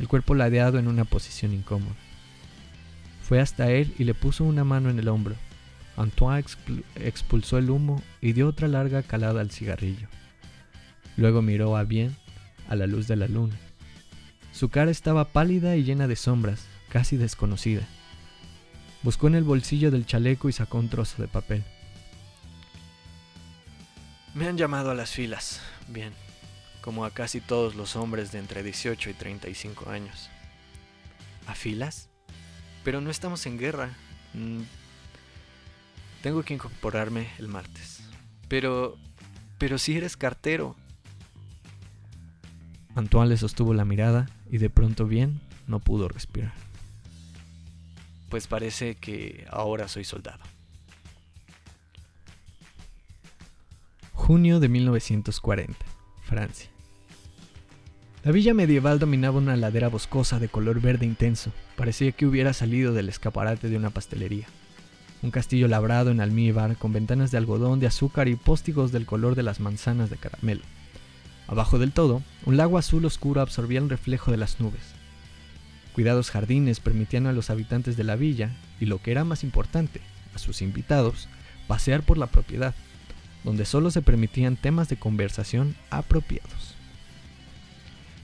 el 0.00 0.08
cuerpo 0.08 0.34
ladeado 0.34 0.78
en 0.78 0.88
una 0.88 1.04
posición 1.04 1.52
incómoda. 1.52 1.94
Fue 3.22 3.40
hasta 3.40 3.70
él 3.70 3.92
y 3.98 4.04
le 4.04 4.14
puso 4.14 4.42
una 4.44 4.64
mano 4.64 4.88
en 4.88 4.98
el 4.98 5.08
hombro. 5.08 5.34
Antoine 5.98 6.46
expulsó 6.94 7.58
el 7.58 7.68
humo 7.68 8.02
y 8.22 8.32
dio 8.32 8.48
otra 8.48 8.68
larga 8.68 9.02
calada 9.02 9.42
al 9.42 9.50
cigarrillo. 9.50 10.08
Luego 11.18 11.42
miró 11.42 11.76
a 11.76 11.84
Bien 11.84 12.16
a 12.70 12.74
la 12.74 12.86
luz 12.86 13.06
de 13.06 13.16
la 13.16 13.28
luna. 13.28 13.54
Su 14.52 14.68
cara 14.68 14.90
estaba 14.90 15.26
pálida 15.26 15.76
y 15.76 15.84
llena 15.84 16.08
de 16.08 16.16
sombras, 16.16 16.66
casi 16.88 17.16
desconocida. 17.16 17.86
Buscó 19.02 19.28
en 19.28 19.36
el 19.36 19.44
bolsillo 19.44 19.90
del 19.90 20.06
chaleco 20.06 20.48
y 20.48 20.52
sacó 20.52 20.78
un 20.78 20.88
trozo 20.88 21.22
de 21.22 21.28
papel. 21.28 21.64
Me 24.34 24.48
han 24.48 24.56
llamado 24.56 24.90
a 24.90 24.94
las 24.94 25.10
filas. 25.10 25.60
Bien 25.88 26.12
como 26.88 27.04
a 27.04 27.10
casi 27.10 27.42
todos 27.42 27.74
los 27.74 27.96
hombres 27.96 28.32
de 28.32 28.38
entre 28.38 28.62
18 28.62 29.10
y 29.10 29.12
35 29.12 29.90
años. 29.90 30.30
¿A 31.46 31.54
filas? 31.54 32.08
Pero 32.82 33.02
no 33.02 33.10
estamos 33.10 33.44
en 33.44 33.58
guerra. 33.58 33.90
Mm. 34.32 34.62
Tengo 36.22 36.42
que 36.44 36.54
incorporarme 36.54 37.28
el 37.38 37.48
martes. 37.48 38.00
Pero... 38.48 38.96
pero 39.58 39.76
si 39.76 39.98
eres 39.98 40.16
cartero. 40.16 40.76
Antoine 42.94 43.28
le 43.28 43.36
sostuvo 43.36 43.74
la 43.74 43.84
mirada 43.84 44.26
y 44.50 44.58
de 44.58 44.70
pronto 44.70 45.06
bien 45.06 45.40
no 45.66 45.80
pudo 45.80 46.08
respirar. 46.08 46.54
Pues 48.28 48.46
parece 48.46 48.94
que 48.96 49.46
ahora 49.50 49.88
soy 49.88 50.04
soldado. 50.04 50.42
Junio 54.12 54.60
de 54.60 54.68
1940, 54.68 55.76
Francia. 56.24 56.70
La 58.24 58.32
villa 58.32 58.52
medieval 58.52 58.98
dominaba 58.98 59.38
una 59.38 59.56
ladera 59.56 59.88
boscosa 59.88 60.38
de 60.38 60.48
color 60.48 60.80
verde 60.82 61.06
intenso. 61.06 61.52
Parecía 61.76 62.12
que 62.12 62.26
hubiera 62.26 62.52
salido 62.52 62.92
del 62.92 63.08
escaparate 63.08 63.70
de 63.70 63.76
una 63.76 63.90
pastelería. 63.90 64.46
Un 65.22 65.30
castillo 65.30 65.66
labrado 65.68 66.10
en 66.10 66.20
almíbar 66.20 66.76
con 66.76 66.92
ventanas 66.92 67.30
de 67.30 67.38
algodón 67.38 67.80
de 67.80 67.86
azúcar 67.86 68.28
y 68.28 68.36
póstigos 68.36 68.92
del 68.92 69.06
color 69.06 69.34
de 69.34 69.44
las 69.44 69.60
manzanas 69.60 70.10
de 70.10 70.16
caramelo. 70.16 70.62
Abajo 71.48 71.78
del 71.78 71.92
todo, 71.92 72.22
un 72.44 72.58
lago 72.58 72.76
azul 72.76 73.06
oscuro 73.06 73.40
absorbía 73.40 73.78
el 73.78 73.88
reflejo 73.88 74.30
de 74.30 74.36
las 74.36 74.60
nubes. 74.60 74.82
Cuidados 75.94 76.30
jardines 76.30 76.78
permitían 76.78 77.26
a 77.26 77.32
los 77.32 77.48
habitantes 77.48 77.96
de 77.96 78.04
la 78.04 78.16
villa, 78.16 78.54
y 78.78 78.84
lo 78.84 79.00
que 79.00 79.10
era 79.10 79.24
más 79.24 79.42
importante, 79.42 80.02
a 80.34 80.38
sus 80.38 80.60
invitados, 80.60 81.28
pasear 81.66 82.02
por 82.02 82.18
la 82.18 82.26
propiedad, 82.26 82.74
donde 83.44 83.64
solo 83.64 83.90
se 83.90 84.02
permitían 84.02 84.56
temas 84.56 84.90
de 84.90 84.98
conversación 84.98 85.74
apropiados. 85.90 86.76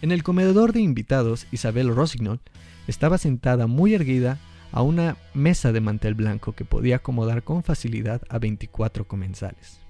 En 0.03 0.13
el 0.13 0.23
comedor 0.23 0.75
de 0.75 0.81
invitados, 0.81 1.47
Isabel 1.51 1.95
Rossignol 1.95 2.41
estaba 2.87 3.17
sentada 3.17 3.67
muy 3.67 3.95
erguida 3.95 4.39
a 4.71 4.83
una 4.83 5.17
mesa 5.33 5.73
de 5.73 5.81
mantel 5.81 6.15
blanco 6.15 6.53
que 6.53 6.67
podía 6.67 6.97
acomodar 6.97 7.43
con 7.43 7.63
facilidad 7.63 8.21
a 8.29 8.39
24 8.39 9.09
comensales. 9.09 9.81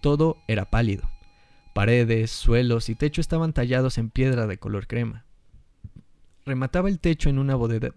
Todo 0.00 0.36
era 0.48 0.64
pálido. 0.64 1.11
Paredes, 1.72 2.30
suelos 2.30 2.88
y 2.88 2.94
techo 2.94 3.20
estaban 3.20 3.52
tallados 3.52 3.96
en 3.98 4.10
piedra 4.10 4.46
de 4.46 4.58
color 4.58 4.86
crema. 4.86 5.24
Remataba 6.44 6.88
el 6.88 6.98
techo 6.98 7.30
en 7.30 7.38
una 7.38 7.54
bóveda 7.54 7.94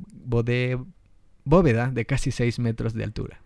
de 1.92 2.06
casi 2.06 2.32
6 2.32 2.60
metros 2.60 2.94
de 2.94 3.04
altura. 3.04 3.42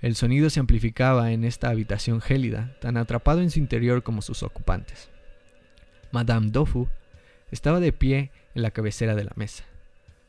El 0.00 0.14
sonido 0.14 0.50
se 0.50 0.60
amplificaba 0.60 1.32
en 1.32 1.44
esta 1.44 1.70
habitación 1.70 2.20
gélida, 2.20 2.76
tan 2.80 2.96
atrapado 2.96 3.40
en 3.40 3.50
su 3.50 3.58
interior 3.58 4.02
como 4.02 4.22
sus 4.22 4.42
ocupantes. 4.42 5.08
Madame 6.12 6.50
Dofu 6.50 6.86
estaba 7.50 7.80
de 7.80 7.92
pie 7.92 8.30
en 8.54 8.62
la 8.62 8.70
cabecera 8.70 9.14
de 9.14 9.24
la 9.24 9.32
mesa, 9.34 9.64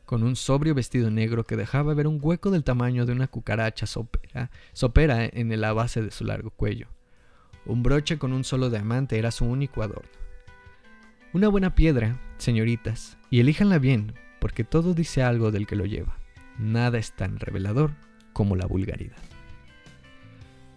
con 0.04 0.22
un 0.22 0.34
sobrio 0.34 0.74
vestido 0.74 1.10
negro 1.10 1.44
que 1.44 1.56
dejaba 1.56 1.94
ver 1.94 2.06
un 2.06 2.18
hueco 2.20 2.50
del 2.50 2.64
tamaño 2.64 3.06
de 3.06 3.12
una 3.12 3.28
cucaracha 3.28 3.86
sopera, 3.86 4.50
sopera 4.72 5.24
en 5.24 5.60
la 5.60 5.72
base 5.74 6.02
de 6.02 6.10
su 6.10 6.24
largo 6.24 6.50
cuello. 6.50 6.88
Un 7.66 7.82
broche 7.82 8.18
con 8.18 8.32
un 8.32 8.44
solo 8.44 8.70
diamante 8.70 9.18
era 9.18 9.30
su 9.30 9.44
único 9.44 9.82
adorno. 9.82 10.08
Una 11.32 11.48
buena 11.48 11.74
piedra, 11.74 12.20
señoritas, 12.38 13.18
y 13.28 13.40
elíjanla 13.40 13.78
bien, 13.78 14.14
porque 14.40 14.64
todo 14.64 14.94
dice 14.94 15.22
algo 15.22 15.50
del 15.50 15.66
que 15.66 15.76
lo 15.76 15.84
lleva. 15.84 16.16
Nada 16.58 16.98
es 16.98 17.12
tan 17.12 17.38
revelador 17.38 17.90
como 18.32 18.54
la 18.54 18.66
vulgaridad. 18.66 19.16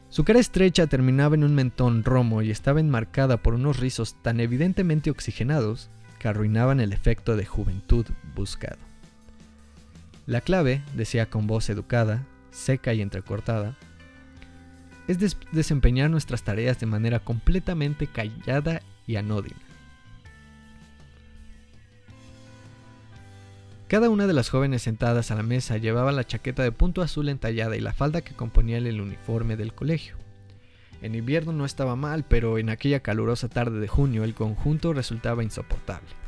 Su 0.09 0.23
cara 0.23 0.39
estrecha 0.39 0.87
terminaba 0.87 1.35
en 1.35 1.43
un 1.43 1.53
mentón 1.53 2.03
romo 2.03 2.41
y 2.41 2.49
estaba 2.49 2.79
enmarcada 2.79 3.37
por 3.37 3.53
unos 3.53 3.79
rizos 3.79 4.15
tan 4.23 4.39
evidentemente 4.39 5.11
oxigenados 5.11 5.91
que 6.17 6.27
arruinaban 6.27 6.79
el 6.79 6.93
efecto 6.93 7.35
de 7.35 7.45
juventud 7.45 8.07
buscado. 8.35 8.79
La 10.25 10.41
clave, 10.41 10.81
decía 10.95 11.29
con 11.29 11.45
voz 11.45 11.69
educada, 11.69 12.25
seca 12.51 12.93
y 12.93 13.01
entrecortada, 13.01 13.77
es 15.09 15.17
desempeñar 15.51 16.11
nuestras 16.11 16.43
tareas 16.43 16.79
de 16.79 16.85
manera 16.85 17.19
completamente 17.19 18.05
callada 18.05 18.83
y 19.07 19.15
anódina. 19.15 19.57
Cada 23.87 24.11
una 24.11 24.27
de 24.27 24.33
las 24.33 24.49
jóvenes 24.49 24.83
sentadas 24.83 25.31
a 25.31 25.35
la 25.35 25.41
mesa 25.41 25.77
llevaba 25.77 26.11
la 26.11 26.27
chaqueta 26.27 26.61
de 26.61 26.71
punto 26.71 27.01
azul 27.01 27.27
entallada 27.27 27.75
y 27.75 27.79
la 27.79 27.91
falda 27.91 28.21
que 28.21 28.35
componía 28.35 28.77
el 28.77 29.01
uniforme 29.01 29.57
del 29.57 29.73
colegio. 29.73 30.15
En 31.01 31.15
invierno 31.15 31.53
no 31.53 31.65
estaba 31.65 31.95
mal, 31.95 32.23
pero 32.23 32.59
en 32.59 32.69
aquella 32.69 32.99
calurosa 32.99 33.47
tarde 33.47 33.79
de 33.79 33.87
junio 33.87 34.23
el 34.23 34.35
conjunto 34.35 34.93
resultaba 34.93 35.43
insoportable. 35.43 36.18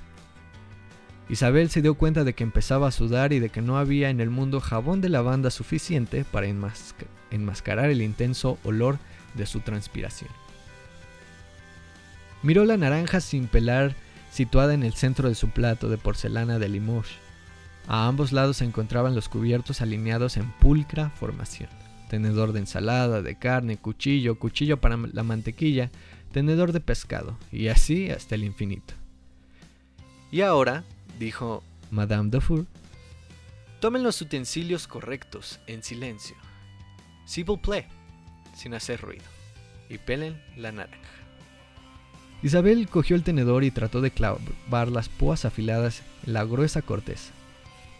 Isabel 1.31 1.69
se 1.69 1.81
dio 1.81 1.95
cuenta 1.95 2.23
de 2.23 2.33
que 2.33 2.43
empezaba 2.43 2.89
a 2.89 2.91
sudar 2.91 3.33
y 3.33 3.39
de 3.39 3.49
que 3.49 3.61
no 3.61 3.77
había 3.77 4.09
en 4.09 4.21
el 4.21 4.29
mundo 4.29 4.61
jabón 4.61 5.01
de 5.01 5.09
lavanda 5.09 5.49
suficiente 5.49 6.25
para 6.25 6.47
enmascarar 7.31 7.89
el 7.89 8.03
intenso 8.03 8.59
olor 8.63 8.99
de 9.33 9.47
su 9.47 9.61
transpiración. 9.61 10.29
Miró 12.43 12.65
la 12.65 12.77
naranja 12.77 13.21
sin 13.21 13.47
pelar 13.47 13.95
situada 14.31 14.73
en 14.75 14.83
el 14.83 14.93
centro 14.93 15.27
de 15.29 15.35
su 15.35 15.49
plato 15.49 15.89
de 15.89 15.97
porcelana 15.97 16.59
de 16.59 16.69
Limoges 16.69 17.17
a 17.87 18.07
ambos 18.07 18.31
lados 18.31 18.57
se 18.57 18.65
encontraban 18.65 19.15
los 19.15 19.29
cubiertos 19.29 19.81
alineados 19.81 20.37
en 20.37 20.51
pulcra 20.51 21.09
formación. 21.09 21.69
Tenedor 22.09 22.51
de 22.51 22.59
ensalada, 22.59 23.21
de 23.21 23.35
carne, 23.35 23.77
cuchillo, 23.77 24.37
cuchillo 24.37 24.79
para 24.79 24.97
la 24.97 25.23
mantequilla, 25.23 25.91
tenedor 26.31 26.73
de 26.73 26.81
pescado, 26.81 27.37
y 27.51 27.67
así 27.67 28.09
hasta 28.09 28.35
el 28.35 28.43
infinito. 28.43 28.93
Y 30.31 30.41
ahora, 30.41 30.83
dijo 31.19 31.63
Madame 31.89 32.29
Dufour, 32.29 32.65
tomen 33.79 34.03
los 34.03 34.21
utensilios 34.21 34.87
correctos 34.87 35.59
en 35.67 35.83
silencio. 35.83 36.35
S'il 37.25 37.45
vous 37.45 37.59
plaît, 37.59 37.87
sin 38.55 38.73
hacer 38.73 39.01
ruido, 39.01 39.25
y 39.89 39.97
pelen 39.97 40.41
la 40.57 40.71
naranja. 40.71 40.97
Isabel 42.43 42.87
cogió 42.89 43.15
el 43.15 43.23
tenedor 43.23 43.63
y 43.63 43.71
trató 43.71 44.01
de 44.01 44.11
clavar 44.11 44.87
las 44.87 45.09
púas 45.09 45.45
afiladas 45.45 46.01
en 46.25 46.33
la 46.33 46.43
gruesa 46.43 46.81
corteza. 46.81 47.31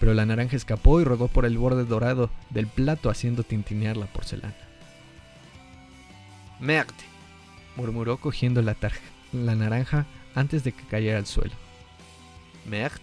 pero 0.02 0.16
la 0.16 0.26
naranja 0.26 0.56
escapó 0.56 1.00
y 1.00 1.04
rodó 1.04 1.28
por 1.28 1.46
el 1.46 1.60
borde 1.60 1.86
dorado 1.86 2.32
del 2.50 2.66
plato 2.66 3.12
haciendo 3.12 3.44
tintinear 3.44 3.98
la 3.98 4.08
porcelana. 4.08 4.56
Merde, 6.60 6.92
murmuró 7.76 8.18
cogiendo 8.18 8.64
la, 8.64 8.76
la 9.32 9.54
naranja 9.54 10.08
antes 10.34 10.64
de 10.64 10.72
que 10.72 10.84
cayera 10.86 11.20
al 11.20 11.28
suelo. 11.28 11.54
Merde. 12.66 13.00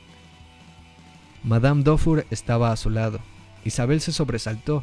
Madame 1.43 1.83
Dufour 1.83 2.27
estaba 2.31 2.73
a 2.73 2.77
su 2.77 2.91
lado. 2.91 3.21
Isabel 3.65 4.01
se 4.01 4.13
sobresaltó. 4.13 4.83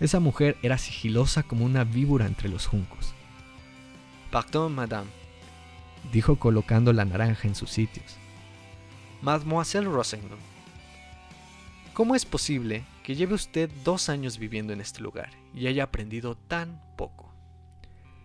Esa 0.00 0.20
mujer 0.20 0.56
era 0.62 0.78
sigilosa 0.78 1.42
como 1.42 1.64
una 1.64 1.84
víbora 1.84 2.26
entre 2.26 2.48
los 2.48 2.66
juncos. 2.66 3.14
Pardon, 4.30 4.74
madame, 4.74 5.08
dijo 6.12 6.36
colocando 6.36 6.92
la 6.92 7.04
naranja 7.04 7.48
en 7.48 7.54
sus 7.54 7.70
sitios. 7.70 8.16
Mademoiselle 9.22 9.88
Rossignol, 9.88 10.38
¿Cómo 11.96 12.14
es 12.14 12.26
posible 12.26 12.84
que 13.02 13.14
lleve 13.14 13.32
usted 13.32 13.70
dos 13.82 14.10
años 14.10 14.38
viviendo 14.38 14.74
en 14.74 14.82
este 14.82 15.00
lugar 15.00 15.30
y 15.54 15.66
haya 15.66 15.84
aprendido 15.84 16.36
tan 16.36 16.78
poco? 16.98 17.34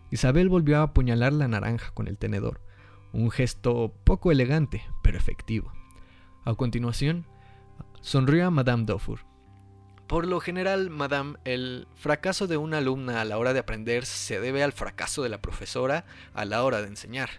Isabel 0.10 0.50
volvió 0.50 0.80
a 0.80 0.84
apuñalar 0.84 1.32
la 1.32 1.48
naranja 1.48 1.92
con 1.92 2.10
el 2.10 2.18
tenedor, 2.18 2.60
un 3.14 3.32
gesto 3.32 3.94
poco 4.04 4.30
elegante, 4.30 4.84
pero 5.02 5.18
efectivo. 5.18 5.72
A 6.46 6.56
continuación, 6.56 7.26
sonrió 8.02 8.48
a 8.48 8.52
Madame 8.52 8.86
Dufour. 8.86 9.20
Por 10.08 10.28
lo 10.28 10.40
general, 10.40 10.90
Madame, 10.90 11.38
el 11.46 11.88
fracaso 11.96 12.48
de 12.48 12.58
una 12.58 12.80
alumna 12.80 13.22
a 13.22 13.26
la 13.26 13.38
hora 13.38 13.54
de 13.54 13.60
aprender 13.60 14.06
se 14.06 14.40
debe 14.40 14.64
al 14.64 14.74
fracaso 14.74 15.24
de 15.24 15.30
la 15.30 15.42
profesora 15.42 16.06
a 16.34 16.46
la 16.46 16.64
hora 16.64 16.82
de 16.82 16.88
enseñar. 16.88 17.30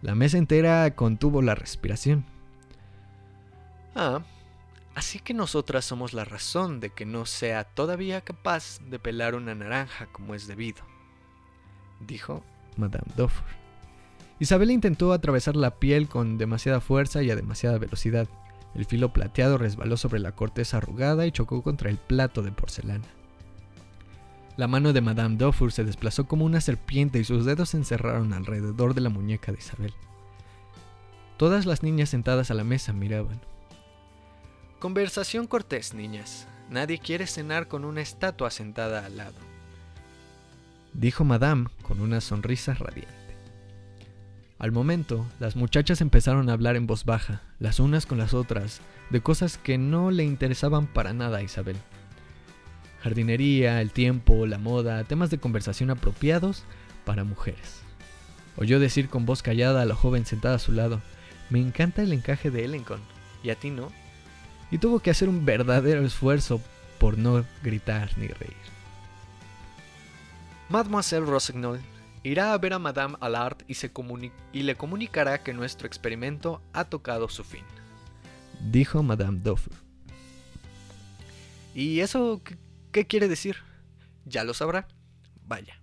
La 0.00 0.14
mesa 0.14 0.38
entera 0.38 0.94
contuvo 0.94 1.42
la 1.42 1.54
respiración. 1.54 2.24
Ah, 3.94 4.22
Así 4.98 5.20
que 5.20 5.32
nosotras 5.32 5.84
somos 5.84 6.12
la 6.12 6.24
razón 6.24 6.80
de 6.80 6.90
que 6.90 7.06
no 7.06 7.24
sea 7.24 7.62
todavía 7.62 8.20
capaz 8.20 8.80
de 8.80 8.98
pelar 8.98 9.36
una 9.36 9.54
naranja 9.54 10.08
como 10.10 10.34
es 10.34 10.48
debido, 10.48 10.82
dijo 12.00 12.42
Madame 12.76 13.06
Dufour. 13.16 13.57
Isabel 14.40 14.70
intentó 14.70 15.12
atravesar 15.12 15.56
la 15.56 15.76
piel 15.76 16.08
con 16.08 16.38
demasiada 16.38 16.80
fuerza 16.80 17.22
y 17.22 17.30
a 17.30 17.36
demasiada 17.36 17.78
velocidad. 17.78 18.28
El 18.74 18.84
filo 18.84 19.12
plateado 19.12 19.58
resbaló 19.58 19.96
sobre 19.96 20.20
la 20.20 20.32
corteza 20.32 20.76
arrugada 20.76 21.26
y 21.26 21.32
chocó 21.32 21.62
contra 21.62 21.90
el 21.90 21.96
plato 21.96 22.42
de 22.42 22.52
porcelana. 22.52 23.06
La 24.56 24.68
mano 24.68 24.92
de 24.92 25.00
Madame 25.00 25.36
Dufour 25.36 25.72
se 25.72 25.84
desplazó 25.84 26.26
como 26.26 26.44
una 26.44 26.60
serpiente 26.60 27.18
y 27.18 27.24
sus 27.24 27.44
dedos 27.44 27.70
se 27.70 27.76
encerraron 27.76 28.32
alrededor 28.32 28.94
de 28.94 29.00
la 29.00 29.08
muñeca 29.08 29.52
de 29.52 29.58
Isabel. 29.58 29.94
Todas 31.36 31.66
las 31.66 31.82
niñas 31.82 32.08
sentadas 32.08 32.50
a 32.50 32.54
la 32.54 32.64
mesa 32.64 32.92
miraban. 32.92 33.40
Conversación 34.80 35.46
cortés, 35.46 35.94
niñas. 35.94 36.46
Nadie 36.70 36.98
quiere 36.98 37.26
cenar 37.26 37.68
con 37.68 37.84
una 37.84 38.00
estatua 38.00 38.50
sentada 38.50 39.06
al 39.06 39.16
lado. 39.16 39.38
Dijo 40.92 41.24
Madame 41.24 41.68
con 41.82 42.00
una 42.00 42.20
sonrisa 42.20 42.74
radiante. 42.74 43.17
Al 44.58 44.72
momento, 44.72 45.26
las 45.38 45.56
muchachas 45.56 46.00
empezaron 46.00 46.48
a 46.48 46.52
hablar 46.52 46.76
en 46.76 46.86
voz 46.86 47.04
baja, 47.04 47.42
las 47.60 47.78
unas 47.78 48.06
con 48.06 48.18
las 48.18 48.34
otras, 48.34 48.80
de 49.10 49.20
cosas 49.20 49.56
que 49.56 49.78
no 49.78 50.10
le 50.10 50.24
interesaban 50.24 50.86
para 50.86 51.12
nada 51.12 51.38
a 51.38 51.42
Isabel. 51.42 51.76
Jardinería, 53.00 53.80
el 53.80 53.92
tiempo, 53.92 54.46
la 54.46 54.58
moda, 54.58 55.04
temas 55.04 55.30
de 55.30 55.38
conversación 55.38 55.90
apropiados 55.90 56.64
para 57.04 57.24
mujeres. 57.24 57.82
Oyó 58.56 58.80
decir 58.80 59.08
con 59.08 59.26
voz 59.26 59.42
callada 59.42 59.82
a 59.82 59.86
la 59.86 59.94
joven 59.94 60.26
sentada 60.26 60.56
a 60.56 60.58
su 60.58 60.72
lado, 60.72 61.00
me 61.50 61.60
encanta 61.60 62.02
el 62.02 62.12
encaje 62.12 62.50
de 62.50 62.64
Elencon, 62.64 63.00
¿y 63.44 63.50
a 63.50 63.54
ti 63.54 63.70
no? 63.70 63.92
y 64.70 64.78
tuvo 64.78 65.00
que 65.00 65.10
hacer 65.10 65.28
un 65.28 65.44
verdadero 65.44 66.04
esfuerzo 66.04 66.60
por 66.98 67.16
no 67.16 67.44
gritar 67.62 68.10
ni 68.16 68.26
reír. 68.26 68.56
Mademoiselle 70.68 71.24
Rossignol 71.24 71.80
irá 72.22 72.52
a 72.52 72.58
ver 72.58 72.72
a 72.72 72.78
Madame 72.78 73.16
Allard 73.20 73.58
y, 73.66 73.74
se 73.74 73.90
le 74.52 74.74
comunicará 74.74 75.42
que 75.42 75.52
nuestro 75.52 75.86
experimento 75.86 76.62
ha 76.72 76.84
tocado 76.84 77.28
su 77.28 77.44
fin, 77.44 77.64
dijo 78.70 79.02
Madame 79.02 79.40
Dufour. 79.42 79.74
¿Y 81.74 82.00
eso 82.00 82.42
qué 82.90 83.06
quiere 83.06 83.28
decir? 83.28 83.56
Ya 84.24 84.44
lo 84.44 84.54
sabrá. 84.54 84.88
Vaya. 85.46 85.80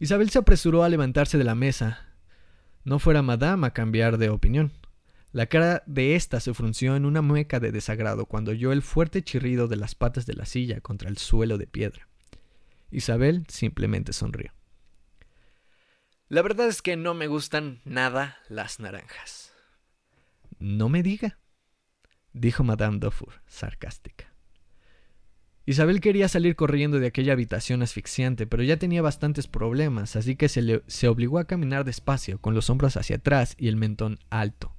Isabel 0.00 0.30
se 0.30 0.40
apresuró 0.40 0.82
a 0.82 0.88
levantarse 0.88 1.38
de 1.38 1.44
la 1.44 1.54
mesa. 1.54 2.08
No 2.84 2.98
fuera 2.98 3.22
Madame 3.22 3.66
a 3.66 3.70
cambiar 3.70 4.18
de 4.18 4.28
opinión. 4.28 4.72
La 5.30 5.46
cara 5.46 5.82
de 5.86 6.14
ésta 6.14 6.40
se 6.40 6.52
frunció 6.52 6.96
en 6.96 7.06
una 7.06 7.22
mueca 7.22 7.60
de 7.60 7.72
desagrado 7.72 8.26
cuando 8.26 8.50
oyó 8.50 8.72
el 8.72 8.82
fuerte 8.82 9.22
chirrido 9.22 9.68
de 9.68 9.76
las 9.76 9.94
patas 9.94 10.26
de 10.26 10.34
la 10.34 10.44
silla 10.44 10.80
contra 10.80 11.08
el 11.08 11.16
suelo 11.16 11.56
de 11.56 11.66
piedra. 11.66 12.08
Isabel 12.90 13.44
simplemente 13.48 14.12
sonrió. 14.12 14.52
La 16.32 16.40
verdad 16.40 16.66
es 16.68 16.80
que 16.80 16.96
no 16.96 17.12
me 17.12 17.26
gustan 17.26 17.82
nada 17.84 18.38
las 18.48 18.80
naranjas. 18.80 19.52
No 20.58 20.88
me 20.88 21.02
diga, 21.02 21.38
dijo 22.32 22.64
Madame 22.64 23.00
Dufour, 23.00 23.42
sarcástica. 23.46 24.32
Isabel 25.66 26.00
quería 26.00 26.28
salir 26.28 26.56
corriendo 26.56 27.00
de 27.00 27.08
aquella 27.08 27.34
habitación 27.34 27.82
asfixiante, 27.82 28.46
pero 28.46 28.62
ya 28.62 28.78
tenía 28.78 29.02
bastantes 29.02 29.46
problemas, 29.46 30.16
así 30.16 30.34
que 30.34 30.48
se, 30.48 30.82
se 30.86 31.06
obligó 31.06 31.38
a 31.38 31.44
caminar 31.44 31.84
despacio, 31.84 32.40
con 32.40 32.54
los 32.54 32.70
hombros 32.70 32.96
hacia 32.96 33.16
atrás 33.16 33.54
y 33.58 33.68
el 33.68 33.76
mentón 33.76 34.18
alto 34.30 34.74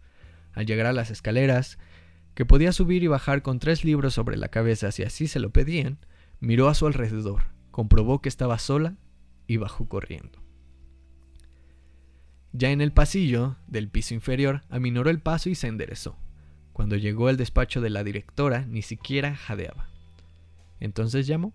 al 0.54 0.66
llegar 0.66 0.88
a 0.88 0.94
las 0.94 1.12
escaleras, 1.12 1.78
que 2.34 2.46
podía 2.46 2.72
subir 2.72 3.04
y 3.04 3.08
bajar 3.08 3.44
con 3.44 3.60
tres 3.60 3.86
libros 3.86 4.16
sobre 4.16 4.38
la 4.38 4.48
cabeza 4.48 4.92
si 4.92 5.04
así 5.04 5.28
se 5.28 5.40
lo 5.40 5.52
pedían, 5.52 6.00
miró 6.40 6.68
a 6.68 6.74
su 6.74 6.88
alrededor, 6.88 7.44
comprobó 7.70 8.24
que 8.24 8.30
estaba 8.30 8.58
sola 8.58 8.98
y 9.46 9.58
bajó 9.58 9.88
corriendo. 9.88 10.43
Ya 12.54 12.70
en 12.70 12.82
el 12.82 12.94
pasillo 12.94 13.58
del 13.66 13.90
piso 13.90 14.14
inferior, 14.14 14.62
aminoró 14.70 15.10
el 15.10 15.20
paso 15.20 15.50
y 15.50 15.56
se 15.56 15.68
enderezó. 15.68 16.16
Cuando 16.72 16.96
llegó 16.96 17.28
al 17.28 17.38
despacho 17.38 17.82
de 17.82 17.90
la 17.90 18.04
directora, 18.04 18.66
ni 18.68 18.84
siquiera 18.84 19.36
jadeaba. 19.36 19.90
Entonces 20.80 21.26
llamó. 21.26 21.54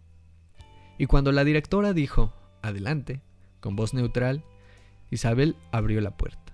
Y 0.99 1.07
cuando 1.07 1.31
la 1.31 1.45
directora 1.45 1.93
dijo, 1.93 2.35
adelante, 2.63 3.23
con 3.61 3.77
voz 3.77 3.95
neutral, 3.95 4.45
Isabel 5.11 5.55
abrió 5.71 6.01
la 6.01 6.17
puerta. 6.17 6.53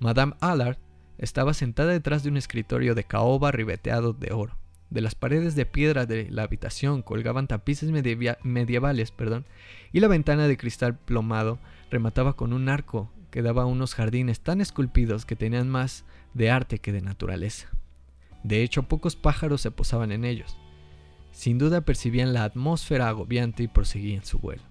Madame 0.00 0.34
Allard 0.40 0.78
estaba 1.16 1.54
sentada 1.54 1.92
detrás 1.92 2.24
de 2.24 2.30
un 2.30 2.36
escritorio 2.36 2.96
de 2.96 3.04
caoba 3.04 3.52
ribeteado 3.52 4.12
de 4.12 4.32
oro. 4.32 4.58
De 4.90 5.00
las 5.00 5.14
paredes 5.14 5.54
de 5.54 5.66
piedra 5.66 6.06
de 6.06 6.28
la 6.30 6.42
habitación 6.42 7.02
colgaban 7.02 7.46
tapices 7.46 7.90
medievales 8.42 9.10
perdón, 9.12 9.46
y 9.92 10.00
la 10.00 10.08
ventana 10.08 10.46
de 10.48 10.56
cristal 10.56 10.98
plomado 10.98 11.58
remataba 11.94 12.34
con 12.34 12.52
un 12.52 12.68
arco 12.68 13.10
que 13.30 13.42
daba 13.42 13.64
unos 13.64 13.94
jardines 13.94 14.40
tan 14.40 14.60
esculpidos 14.60 15.24
que 15.24 15.36
tenían 15.36 15.68
más 15.68 16.04
de 16.34 16.50
arte 16.50 16.78
que 16.78 16.92
de 16.92 17.00
naturaleza. 17.00 17.68
De 18.42 18.62
hecho, 18.62 18.84
pocos 18.84 19.16
pájaros 19.16 19.62
se 19.62 19.70
posaban 19.70 20.12
en 20.12 20.24
ellos. 20.24 20.56
Sin 21.32 21.58
duda 21.58 21.80
percibían 21.80 22.32
la 22.32 22.44
atmósfera 22.44 23.08
agobiante 23.08 23.62
y 23.62 23.68
proseguían 23.68 24.24
su 24.24 24.38
vuelo. 24.38 24.62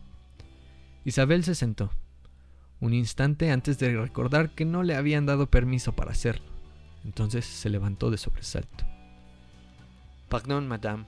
Isabel 1.04 1.44
se 1.44 1.56
sentó 1.56 1.92
un 2.80 2.94
instante 2.94 3.52
antes 3.52 3.80
de 3.80 3.96
recordar 3.96 4.54
que 4.54 4.66
no 4.66 4.84
le 4.84 4.96
habían 4.96 5.26
dado 5.26 5.48
permiso 5.50 5.94
para 5.94 6.12
hacerlo. 6.12 6.46
Entonces 7.06 7.46
se 7.46 7.70
levantó 7.70 8.12
de 8.12 8.18
sobresalto. 8.18 8.86
Pardon, 10.30 10.68
madame. 10.68 11.06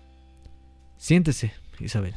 Siéntese, 0.98 1.54
Isabel. 1.80 2.16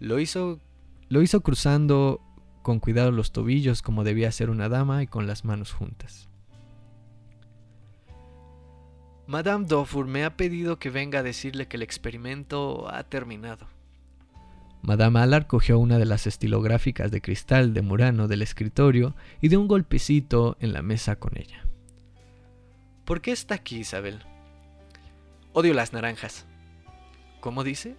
Lo 0.00 0.18
hizo, 0.18 0.60
lo 1.08 1.22
hizo 1.22 1.40
cruzando 1.40 2.20
con 2.62 2.80
cuidado 2.80 3.10
los 3.10 3.32
tobillos 3.32 3.82
como 3.82 4.04
debía 4.04 4.32
ser 4.32 4.50
una 4.50 4.68
dama 4.68 5.02
y 5.02 5.06
con 5.06 5.26
las 5.26 5.44
manos 5.44 5.72
juntas. 5.72 6.28
Madame 9.26 9.66
Dufour 9.66 10.06
me 10.06 10.24
ha 10.24 10.36
pedido 10.36 10.78
que 10.78 10.90
venga 10.90 11.20
a 11.20 11.22
decirle 11.22 11.68
que 11.68 11.76
el 11.76 11.84
experimento 11.84 12.92
ha 12.92 13.04
terminado. 13.04 13.68
Madame 14.82 15.20
Allard 15.20 15.46
cogió 15.46 15.78
una 15.78 15.98
de 15.98 16.06
las 16.06 16.26
estilográficas 16.26 17.10
de 17.10 17.20
cristal 17.20 17.74
de 17.74 17.82
Murano 17.82 18.28
del 18.28 18.42
escritorio 18.42 19.14
y 19.40 19.48
dio 19.48 19.60
un 19.60 19.68
golpecito 19.68 20.56
en 20.58 20.72
la 20.72 20.82
mesa 20.82 21.16
con 21.16 21.36
ella. 21.36 21.64
¿Por 23.04 23.20
qué 23.20 23.32
está 23.32 23.54
aquí, 23.54 23.78
Isabel? 23.78 24.20
Odio 25.52 25.74
las 25.74 25.92
naranjas. 25.92 26.46
¿Cómo 27.40 27.62
dice? 27.62 27.96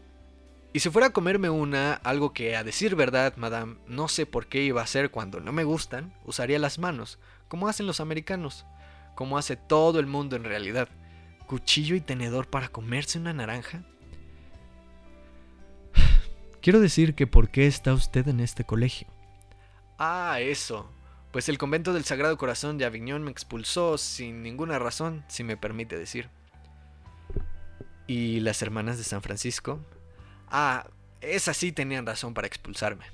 Y 0.73 0.79
si 0.79 0.89
fuera 0.89 1.07
a 1.07 1.13
comerme 1.13 1.49
una, 1.49 1.93
algo 1.95 2.31
que 2.31 2.55
a 2.55 2.63
decir 2.63 2.95
verdad, 2.95 3.35
madame, 3.35 3.75
no 3.87 4.07
sé 4.07 4.25
por 4.25 4.47
qué 4.47 4.63
iba 4.63 4.79
a 4.79 4.85
hacer 4.85 5.11
cuando 5.11 5.41
no 5.41 5.51
me 5.51 5.65
gustan, 5.65 6.13
usaría 6.23 6.59
las 6.59 6.79
manos, 6.79 7.19
como 7.49 7.67
hacen 7.67 7.87
los 7.87 7.99
americanos, 7.99 8.65
como 9.15 9.37
hace 9.37 9.57
todo 9.57 9.99
el 9.99 10.07
mundo 10.07 10.37
en 10.37 10.45
realidad. 10.45 10.87
¿Cuchillo 11.45 11.95
y 11.95 12.01
tenedor 12.01 12.47
para 12.47 12.69
comerse 12.69 13.19
una 13.19 13.33
naranja? 13.33 13.83
Quiero 16.61 16.79
decir 16.79 17.15
que 17.15 17.27
¿por 17.27 17.49
qué 17.49 17.67
está 17.67 17.93
usted 17.93 18.25
en 18.29 18.39
este 18.39 18.63
colegio? 18.63 19.07
Ah, 19.97 20.39
eso. 20.39 20.89
pues 21.31 21.49
el 21.49 21.57
convento 21.57 21.91
del 21.91 22.05
Sagrado 22.05 22.37
Corazón 22.37 22.77
de 22.77 22.85
Aviñón 22.85 23.23
me 23.23 23.31
expulsó 23.31 23.97
sin 23.97 24.41
ninguna 24.41 24.79
razón, 24.79 25.25
si 25.27 25.43
me 25.43 25.57
permite 25.57 25.97
decir. 25.97 26.29
¿Y 28.07 28.39
las 28.39 28.61
hermanas 28.61 28.97
de 28.97 29.03
San 29.03 29.21
Francisco? 29.21 29.81
Ah, 30.51 30.85
esas 31.21 31.55
sí 31.55 31.71
tenían 31.71 32.05
razón 32.05 32.33
para 32.33 32.45
expulsarme. 32.45 33.05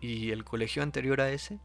¿Y 0.00 0.30
el 0.30 0.44
colegio 0.44 0.82
anterior 0.82 1.20
a 1.20 1.30
ese? 1.30 1.58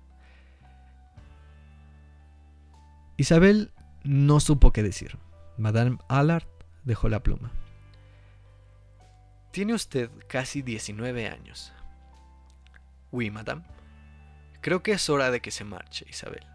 Isabel 3.16 3.72
no 4.04 4.42
supo 4.42 4.74
qué 4.74 4.84
decir. 4.84 5.18
Madame 5.58 5.98
Allard 6.10 6.48
dejó 6.84 7.08
la 7.08 7.24
pluma. 7.24 7.52
Tiene 9.52 9.74
usted 9.74 10.10
casi 10.28 10.62
19 10.62 11.28
años. 11.28 11.72
Oui, 13.12 13.30
madame. 13.30 13.64
Creo 14.62 14.84
que 14.84 14.94
es 14.94 15.10
hora 15.10 15.30
de 15.32 15.42
que 15.42 15.52
se 15.52 15.64
marche, 15.64 16.06
Isabel. 16.10 16.46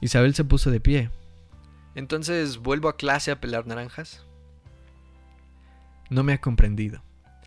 Isabel 0.00 0.34
se 0.34 0.44
puso 0.44 0.70
de 0.70 0.80
pie. 0.80 1.10
Entonces, 1.94 2.58
¿vuelvo 2.58 2.88
a 2.88 2.96
clase 2.96 3.32
a 3.32 3.40
pelar 3.40 3.66
naranjas? 3.66 4.24
No 6.10 6.24
me 6.24 6.32
ha 6.32 6.40
comprendido. 6.40 7.04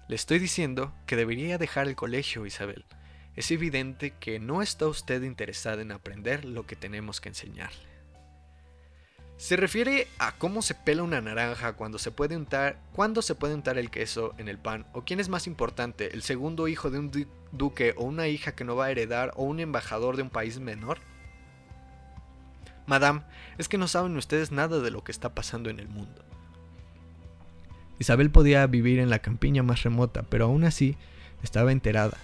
Le 0.07 0.15
estoy 0.15 0.39
diciendo 0.39 0.93
que 1.05 1.17
debería 1.17 1.57
dejar 1.57 1.89
el 1.89 1.97
colegio, 1.97 2.45
Isabel. 2.45 2.85
Es 3.35 3.51
evidente 3.51 4.13
que 4.21 4.39
no 4.39 4.61
está 4.61 4.87
usted 4.87 5.21
interesada 5.23 5.81
en 5.81 5.91
aprender 5.91 6.45
lo 6.45 6.65
que 6.65 6.77
tenemos 6.77 7.19
que 7.19 7.27
enseñarle. 7.27 7.93
Se 9.35 9.57
refiere 9.57 10.07
a 10.17 10.31
cómo 10.37 10.61
se 10.61 10.75
pela 10.75 11.03
una 11.03 11.19
naranja 11.19 11.73
cuando 11.73 11.99
se 11.99 12.11
puede 12.11 12.37
untar, 12.37 12.79
cuándo 12.93 13.21
se 13.21 13.35
puede 13.35 13.53
untar 13.53 13.77
el 13.77 13.91
queso 13.91 14.33
en 14.37 14.47
el 14.47 14.57
pan, 14.57 14.85
o 14.93 15.03
quién 15.03 15.19
es 15.19 15.27
más 15.27 15.45
importante, 15.45 16.13
el 16.13 16.21
segundo 16.21 16.69
hijo 16.69 16.89
de 16.89 16.99
un 16.99 17.27
duque 17.51 17.93
o 17.97 18.05
una 18.05 18.29
hija 18.29 18.55
que 18.55 18.63
no 18.63 18.77
va 18.77 18.85
a 18.85 18.91
heredar 18.91 19.33
o 19.35 19.43
un 19.43 19.59
embajador 19.59 20.15
de 20.15 20.21
un 20.21 20.29
país 20.29 20.59
menor. 20.59 20.99
Madame, 22.85 23.23
es 23.57 23.67
que 23.67 23.77
no 23.77 23.89
saben 23.89 24.15
ustedes 24.15 24.53
nada 24.53 24.79
de 24.79 24.91
lo 24.91 25.03
que 25.03 25.11
está 25.11 25.35
pasando 25.35 25.69
en 25.69 25.79
el 25.79 25.89
mundo. 25.89 26.23
Isabel 28.03 28.29
podía 28.29 28.67
vivir 28.67 28.99
en 28.99 29.09
la 29.09 29.19
campiña 29.19 29.63
más 29.63 29.83
remota, 29.83 30.23
pero 30.23 30.45
aún 30.45 30.63
así 30.63 30.95
estaba 31.41 31.71
enterada. 31.71 32.17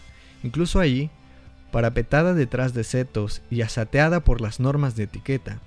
Incluso 0.44 0.80
allí, 0.80 1.10
parapetada 1.72 2.34
detrás 2.34 2.74
de 2.74 2.84
setos 2.84 3.42
y 3.50 3.62
asateada 3.62 4.22
por 4.22 4.42
las 4.42 4.60
normas 4.60 4.96
de 4.96 5.04
etiqueta, 5.04 5.60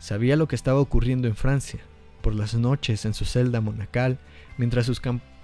Sabía 0.00 0.34
lo 0.34 0.48
que 0.48 0.56
estaba 0.56 0.80
ocurriendo 0.80 1.28
en 1.28 1.36
Francia. 1.36 1.78
Por 2.22 2.34
las 2.34 2.54
noches 2.54 3.04
en 3.04 3.12
su 3.12 3.26
celda 3.26 3.60
monacal, 3.60 4.18
mientras 4.56 4.86
sus 4.86 5.00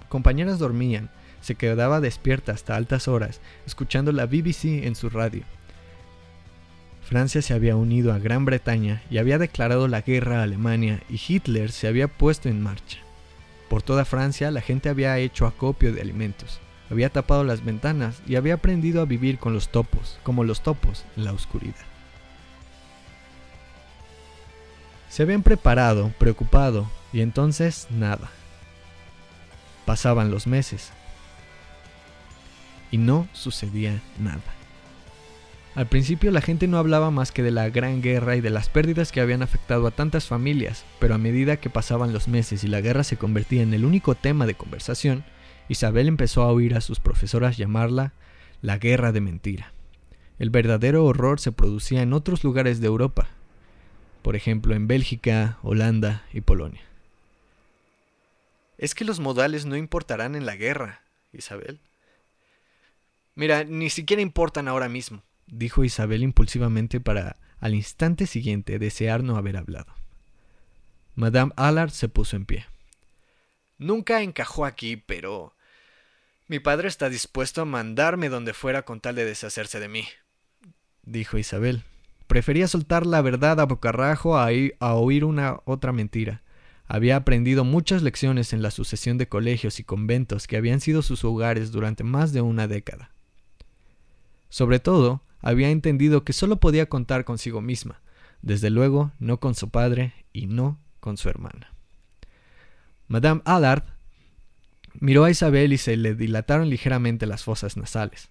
compañeras 0.09 0.57
dormían, 0.57 1.11
se 1.41 1.55
quedaba 1.55 2.01
despierta 2.01 2.51
hasta 2.51 2.75
altas 2.75 3.07
horas, 3.07 3.39
escuchando 3.67 4.11
la 4.11 4.25
BBC 4.25 4.85
en 4.85 4.95
su 4.95 5.09
radio. 5.09 5.43
Francia 7.03 7.41
se 7.41 7.53
había 7.53 7.75
unido 7.75 8.11
a 8.11 8.19
Gran 8.19 8.45
Bretaña 8.45 9.03
y 9.11 9.19
había 9.19 9.37
declarado 9.37 9.87
la 9.87 10.01
guerra 10.01 10.39
a 10.39 10.43
Alemania 10.43 11.01
y 11.07 11.21
Hitler 11.25 11.71
se 11.71 11.87
había 11.87 12.07
puesto 12.07 12.49
en 12.49 12.61
marcha. 12.61 12.97
Por 13.77 13.83
toda 13.83 14.05
Francia 14.05 14.49
la 14.49 14.61
gente 14.61 14.89
había 14.89 15.19
hecho 15.19 15.45
acopio 15.45 15.93
de 15.93 16.01
alimentos, 16.01 16.59
había 16.89 17.11
tapado 17.11 17.43
las 17.43 17.63
ventanas 17.63 18.23
y 18.25 18.35
había 18.35 18.55
aprendido 18.55 19.03
a 19.03 19.05
vivir 19.05 19.37
con 19.37 19.53
los 19.53 19.69
topos, 19.69 20.17
como 20.23 20.43
los 20.43 20.61
topos 20.61 21.05
en 21.15 21.25
la 21.25 21.31
oscuridad. 21.31 21.75
Se 25.09 25.21
habían 25.21 25.43
preparado, 25.43 26.11
preocupado, 26.17 26.89
y 27.13 27.21
entonces 27.21 27.85
nada. 27.91 28.31
Pasaban 29.85 30.31
los 30.31 30.47
meses. 30.47 30.91
Y 32.89 32.97
no 32.97 33.27
sucedía 33.31 34.01
nada. 34.17 34.56
Al 35.77 35.85
principio 35.85 36.31
la 36.31 36.41
gente 36.41 36.67
no 36.67 36.79
hablaba 36.79 37.11
más 37.11 37.31
que 37.31 37.43
de 37.43 37.51
la 37.51 37.69
gran 37.69 38.01
guerra 38.01 38.35
y 38.35 38.41
de 38.41 38.49
las 38.49 38.67
pérdidas 38.67 39.11
que 39.11 39.21
habían 39.21 39.43
afectado 39.43 39.85
a 39.85 39.91
tantas 39.91 40.25
familias, 40.25 40.85
pero 40.97 41.13
a 41.13 41.19
medida 41.19 41.57
que 41.57 41.69
pasaban 41.69 42.13
los 42.13 42.27
meses 42.27 42.63
y 42.63 42.67
la 42.67 42.81
guerra 42.81 43.03
se 43.03 43.17
convertía 43.17 43.61
en 43.61 43.75
el 43.75 43.85
único 43.85 44.15
tema 44.15 44.47
de 44.47 44.55
conversación, 44.55 45.23
Isabel 45.69 46.07
empezó 46.07 46.41
a 46.41 46.51
oír 46.51 46.73
a 46.73 46.81
sus 46.81 46.99
profesoras 46.99 47.57
llamarla 47.57 48.13
la 48.63 48.79
guerra 48.79 49.11
de 49.11 49.21
mentira. 49.21 49.71
El 50.39 50.49
verdadero 50.49 51.05
horror 51.05 51.39
se 51.39 51.51
producía 51.51 52.01
en 52.01 52.13
otros 52.13 52.43
lugares 52.43 52.81
de 52.81 52.87
Europa, 52.87 53.27
por 54.23 54.35
ejemplo 54.35 54.73
en 54.73 54.87
Bélgica, 54.87 55.59
Holanda 55.61 56.23
y 56.33 56.41
Polonia. 56.41 56.81
Es 58.79 58.95
que 58.95 59.05
los 59.05 59.19
modales 59.19 59.67
no 59.67 59.75
importarán 59.75 60.33
en 60.33 60.47
la 60.47 60.55
guerra, 60.55 61.03
Isabel. 61.33 61.79
Mira, 63.35 63.63
ni 63.63 63.91
siquiera 63.91 64.23
importan 64.23 64.67
ahora 64.67 64.89
mismo, 64.89 65.21
dijo 65.47 65.83
Isabel 65.83 66.23
impulsivamente 66.23 66.99
para 66.99 67.37
al 67.59 67.73
instante 67.73 68.27
siguiente 68.27 68.79
desear 68.79 69.23
no 69.23 69.37
haber 69.37 69.57
hablado. 69.57 69.93
Madame 71.15 71.51
Allard 71.55 71.89
se 71.89 72.09
puso 72.09 72.35
en 72.35 72.45
pie. 72.45 72.65
Nunca 73.77 74.21
encajó 74.21 74.65
aquí, 74.65 74.97
pero... 74.97 75.55
Mi 76.47 76.59
padre 76.59 76.87
está 76.87 77.09
dispuesto 77.09 77.61
a 77.61 77.65
mandarme 77.65 78.29
donde 78.29 78.53
fuera 78.53 78.83
con 78.83 79.01
tal 79.01 79.15
de 79.15 79.25
deshacerse 79.25 79.81
de 79.81 79.89
mí, 79.89 80.05
dijo 81.03 81.37
Isabel, 81.37 81.83
Prefería 82.27 82.67
soltar 82.67 83.05
la 83.05 83.21
verdad 83.21 83.59
a 83.59 83.65
bocarrajo 83.65 84.37
a, 84.37 84.49
a 84.79 84.93
oír 84.95 85.23
una 85.23 85.61
otra 85.65 85.93
mentira. 85.93 86.43
Había 86.85 87.15
aprendido 87.15 87.63
muchas 87.63 88.01
lecciones 88.01 88.53
en 88.53 88.61
la 88.61 88.71
sucesión 88.71 89.17
de 89.17 89.27
colegios 89.27 89.79
y 89.79 89.83
conventos 89.83 90.45
que 90.45 90.57
habían 90.57 90.81
sido 90.81 91.01
sus 91.01 91.23
hogares 91.23 91.71
durante 91.71 92.03
más 92.03 92.33
de 92.33 92.41
una 92.41 92.67
década. 92.67 93.11
Sobre 94.49 94.79
todo, 94.79 95.21
había 95.47 95.69
entendido 95.69 96.25
que 96.25 96.33
solo 96.33 96.59
podía 96.59 96.89
contar 96.89 97.23
consigo 97.23 97.61
misma, 97.61 98.01
desde 98.41 98.69
luego 98.69 99.13
no 99.17 99.39
con 99.39 99.55
su 99.55 99.69
padre 99.69 100.13
y 100.33 100.45
no 100.45 100.77
con 100.99 101.15
su 101.15 101.29
hermana. 101.29 101.73
Madame 103.07 103.41
Allard 103.45 103.85
miró 104.99 105.23
a 105.23 105.29
Isabel 105.31 105.71
y 105.71 105.77
se 105.77 105.95
le 105.95 106.15
dilataron 106.15 106.69
ligeramente 106.69 107.25
las 107.27 107.45
fosas 107.45 107.77
nasales, 107.77 108.29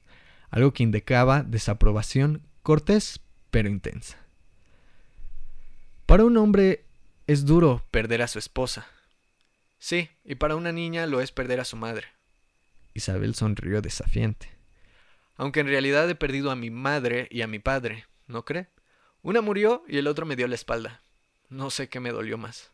algo 0.51 0.75
que 0.75 0.83
indicaba 0.83 1.43
desaprobación 1.43 2.43
cortés 2.63 3.21
pero 3.51 3.71
intensa. 3.71 4.19
Para 6.05 6.27
un 6.27 6.37
hombre 6.37 6.85
es 7.27 7.47
duro 7.47 7.83
perder 7.91 8.21
a 8.21 8.29
su 8.29 8.39
esposa. 8.39 8.89
Sí, 9.79 10.11
y 10.23 10.35
para 10.35 10.55
una 10.55 10.71
niña 10.71 11.07
lo 11.07 11.23
es 11.23 11.33
perder 11.33 11.61
a 11.61 11.65
su 11.65 11.79
madre. 11.79 12.09
Isabel 12.93 13.35
sonrió 13.35 13.81
desafiante. 13.81 14.56
Aunque 15.37 15.61
en 15.61 15.67
realidad 15.67 16.09
he 16.09 16.15
perdido 16.15 16.51
a 16.51 16.57
mi 16.57 16.71
madre 16.71 17.29
y 17.31 17.43
a 17.43 17.47
mi 17.47 17.59
padre, 17.59 18.07
¿no 18.27 18.45
cree? 18.45 18.69
Una 19.23 19.41
murió 19.41 19.85
y 19.89 19.99
el 19.99 20.07
otro 20.07 20.27
me 20.27 20.37
dio 20.37 20.49
la 20.49 20.55
espalda. 20.55 21.03
No 21.49 21.71
sé 21.71 21.89
qué 21.89 22.01
me 22.01 22.13
dolió 22.13 22.39
más. 22.39 22.71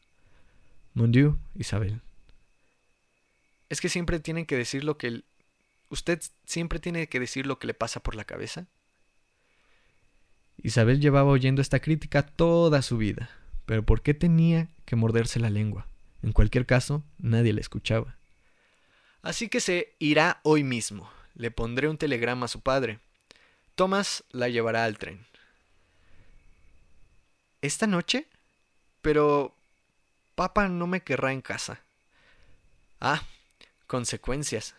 Mon 0.95 1.11
Dieu, 1.11 1.39
Isabel. 1.55 2.01
Es 3.69 3.81
que 3.81 3.89
siempre 3.89 4.21
tienen 4.21 4.47
que 4.47 4.57
decir 4.57 4.85
lo 4.85 4.99
que... 4.99 5.23
¿Usted 5.89 6.21
siempre 6.45 6.79
tiene 6.79 7.09
que 7.09 7.21
decir 7.21 7.47
lo 7.47 7.59
que 7.59 7.67
le 7.67 7.75
pasa 7.75 8.01
por 8.01 8.15
la 8.15 8.25
cabeza? 8.25 8.67
Isabel 10.59 11.01
llevaba 11.01 11.31
oyendo 11.31 11.61
esta 11.61 11.81
crítica 11.81 12.25
toda 12.25 12.83
su 12.83 12.97
vida, 12.97 13.31
pero 13.67 13.83
¿por 13.83 14.03
qué 14.03 14.15
tenía 14.15 14.69
que 14.85 14.97
morderse 14.97 15.41
la 15.41 15.51
lengua? 15.51 15.87
En 16.23 16.33
cualquier 16.33 16.67
caso, 16.67 17.03
nadie 17.19 17.53
le 17.53 17.61
escuchaba. 17.61 18.17
Así 19.23 19.49
que 19.49 19.61
se 19.61 19.95
irá 19.99 20.41
hoy 20.45 20.65
mismo. 20.65 21.11
Le 21.35 21.51
pondré 21.51 21.89
un 21.89 21.99
telegrama 21.99 22.47
a 22.47 22.49
su 22.49 22.61
padre. 22.61 22.99
Thomas 23.75 24.25
la 24.31 24.49
llevará 24.49 24.85
al 24.85 24.99
tren. 24.99 25.25
¿Esta 27.61 27.87
noche? 27.87 28.27
Pero... 29.01 29.55
Papá 30.35 30.69
no 30.69 30.87
me 30.87 31.03
querrá 31.03 31.33
en 31.33 31.43
casa. 31.43 31.81
Ah, 33.01 33.23
consecuencias, 33.87 34.75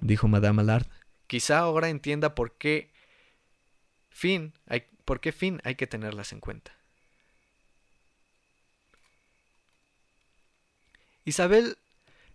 dijo 0.00 0.28
Madame 0.28 0.62
Allard. 0.62 0.86
Quizá 1.26 1.58
ahora 1.58 1.88
entienda 1.88 2.34
por 2.34 2.52
qué 2.52 2.90
fin 4.10 4.52
hay, 4.66 4.84
por 5.04 5.20
qué 5.20 5.32
fin 5.32 5.60
hay 5.64 5.76
que 5.76 5.86
tenerlas 5.86 6.32
en 6.32 6.40
cuenta. 6.40 6.72
Isabel 11.24 11.78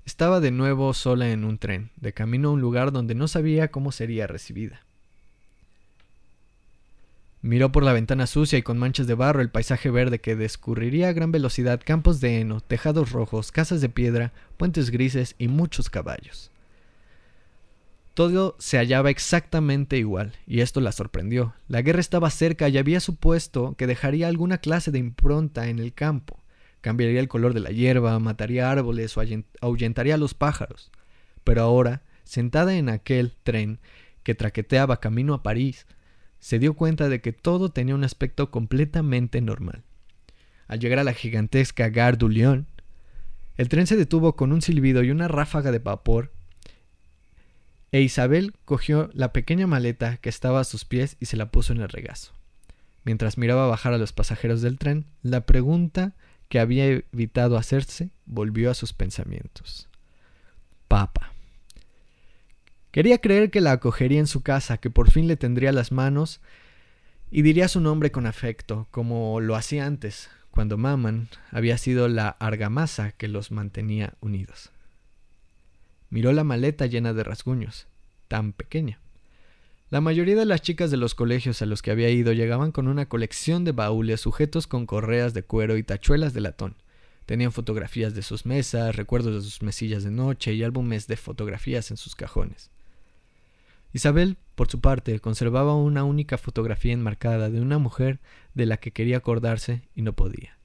estaba 0.05 0.39
de 0.39 0.51
nuevo 0.51 0.93
sola 0.93 1.29
en 1.29 1.43
un 1.43 1.57
tren, 1.57 1.91
de 1.95 2.13
camino 2.13 2.49
a 2.49 2.51
un 2.51 2.61
lugar 2.61 2.91
donde 2.91 3.15
no 3.15 3.27
sabía 3.27 3.69
cómo 3.69 3.91
sería 3.91 4.27
recibida. 4.27 4.81
Miró 7.41 7.73
por 7.73 7.83
la 7.83 7.91
ventana 7.91 8.25
sucia 8.25 8.57
y 8.57 8.61
con 8.61 8.77
manchas 8.77 9.05
de 9.05 9.15
barro 9.15 9.41
el 9.41 9.49
paisaje 9.49 9.89
verde 9.89 10.19
que 10.19 10.37
descurriría 10.37 11.09
a 11.09 11.13
gran 11.13 11.33
velocidad, 11.33 11.81
campos 11.83 12.21
de 12.21 12.39
heno, 12.39 12.61
tejados 12.61 13.11
rojos, 13.11 13.51
casas 13.51 13.81
de 13.81 13.89
piedra, 13.89 14.31
puentes 14.55 14.91
grises 14.91 15.35
y 15.37 15.49
muchos 15.49 15.89
caballos. 15.89 16.51
Todo 18.13 18.55
se 18.59 18.77
hallaba 18.77 19.09
exactamente 19.09 19.97
igual, 19.97 20.33
y 20.45 20.61
esto 20.61 20.79
la 20.79 20.91
sorprendió. 20.91 21.53
La 21.67 21.81
guerra 21.81 21.99
estaba 21.99 22.29
cerca 22.29 22.69
y 22.69 22.77
había 22.77 22.99
supuesto 22.99 23.75
que 23.75 23.87
dejaría 23.87 24.27
alguna 24.27 24.59
clase 24.59 24.91
de 24.91 24.99
impronta 24.99 25.67
en 25.67 25.79
el 25.79 25.93
campo. 25.93 26.42
Cambiaría 26.83 27.21
el 27.21 27.29
color 27.29 27.53
de 27.53 27.61
la 27.61 27.69
hierba, 27.69 28.19
mataría 28.19 28.69
árboles 28.69 29.15
o 29.15 29.23
ahuyentaría 29.61 30.15
a 30.15 30.17
los 30.17 30.33
pájaros. 30.33 30.91
Pero 31.45 31.61
ahora, 31.61 32.01
sentada 32.25 32.75
en 32.75 32.89
aquel 32.89 33.31
tren 33.41 33.79
que 34.23 34.35
traqueteaba 34.35 34.99
camino 34.99 35.33
a 35.33 35.43
París, 35.43 35.87
se 36.39 36.59
dio 36.59 36.73
cuenta 36.73 37.07
de 37.07 37.21
que 37.21 37.31
todo 37.31 37.71
tenía 37.71 37.95
un 37.95 38.03
aspecto 38.03 38.51
completamente 38.51 39.39
normal. 39.39 39.83
Al 40.67 40.79
llegar 40.79 40.99
a 40.99 41.05
la 41.05 41.13
gigantesca 41.13 41.87
Gare 41.87 42.17
du 42.17 42.27
Lion, 42.27 42.67
el 43.55 43.69
tren 43.69 43.87
se 43.87 43.95
detuvo 43.95 44.35
con 44.35 44.51
un 44.51 44.61
silbido 44.61 45.03
y 45.03 45.11
una 45.11 45.29
ráfaga 45.29 45.71
de 45.71 45.79
vapor, 45.79 46.33
e 47.93 48.01
Isabel 48.01 48.55
cogió 48.65 49.09
la 49.13 49.31
pequeña 49.31 49.67
maleta 49.67 50.17
que 50.17 50.27
estaba 50.27 50.59
a 50.59 50.65
sus 50.65 50.83
pies 50.83 51.15
y 51.21 51.27
se 51.27 51.37
la 51.37 51.49
puso 51.49 51.71
en 51.71 51.79
el 51.79 51.87
regazo. 51.87 52.33
Mientras 53.05 53.37
miraba 53.37 53.67
bajar 53.67 53.93
a 53.93 53.97
los 53.97 54.11
pasajeros 54.11 54.61
del 54.61 54.77
tren, 54.77 55.05
la 55.21 55.45
pregunta 55.45 56.13
que 56.53 56.59
había 56.59 56.85
evitado 56.85 57.57
hacerse 57.57 58.11
volvió 58.27 58.69
a 58.69 58.75
sus 58.75 58.93
pensamientos. 58.93 59.89
Papa. 60.87 61.31
Quería 62.91 63.17
creer 63.17 63.49
que 63.49 63.59
la 63.59 63.71
acogería 63.71 64.19
en 64.19 64.27
su 64.27 64.43
casa, 64.43 64.77
que 64.77 64.91
por 64.91 65.09
fin 65.09 65.27
le 65.27 65.35
tendría 65.35 65.71
las 65.71 65.91
manos 65.91 66.41
y 67.31 67.41
diría 67.41 67.67
su 67.67 67.81
nombre 67.81 68.11
con 68.11 68.27
afecto, 68.27 68.85
como 68.91 69.41
lo 69.41 69.55
hacía 69.55 69.87
antes, 69.87 70.29
cuando 70.51 70.77
Maman 70.77 71.27
había 71.49 71.79
sido 71.79 72.07
la 72.07 72.29
argamasa 72.29 73.13
que 73.13 73.27
los 73.27 73.49
mantenía 73.49 74.13
unidos. 74.21 74.69
Miró 76.11 76.33
la 76.33 76.43
maleta 76.43 76.85
llena 76.85 77.13
de 77.13 77.23
rasguños, 77.23 77.87
tan 78.27 78.53
pequeña. 78.53 78.99
La 79.93 80.01
mayoría 80.01 80.35
de 80.35 80.45
las 80.45 80.63
chicas 80.63 80.89
de 80.89 80.97
los 80.97 81.13
colegios 81.13 81.61
a 81.61 81.67
los 81.67 81.83
que 81.83 81.91
había 81.91 82.09
ido 82.09 82.33
llegaban 82.33 82.71
con 82.71 82.87
una 82.87 83.05
colección 83.05 83.63
de 83.63 83.73
baúles 83.73 84.21
sujetos 84.21 84.65
con 84.65 84.87
correas 84.87 85.35
de 85.35 85.43
cuero 85.43 85.77
y 85.77 85.83
tachuelas 85.83 86.33
de 86.33 86.41
latón. 86.41 86.77
Tenían 87.27 87.51
fotografías 87.51 88.15
de 88.15 88.23
sus 88.23 88.47
mesas, 88.47 88.95
recuerdos 88.95 89.35
de 89.35 89.41
sus 89.41 89.61
mesillas 89.61 90.03
de 90.03 90.09
noche 90.09 90.51
y 90.55 90.63
álbumes 90.63 91.05
de 91.05 91.15
fotografías 91.15 91.91
en 91.91 91.97
sus 91.97 92.15
cajones. 92.15 92.71
Isabel, 93.93 94.37
por 94.55 94.67
su 94.67 94.81
parte, 94.81 95.19
conservaba 95.19 95.75
una 95.75 96.03
única 96.03 96.39
fotografía 96.39 96.93
enmarcada 96.93 97.51
de 97.51 97.61
una 97.61 97.77
mujer 97.77 98.19
de 98.55 98.65
la 98.65 98.77
que 98.77 98.93
quería 98.93 99.17
acordarse 99.17 99.83
y 99.93 100.01
no 100.01 100.13
podía. 100.13 100.57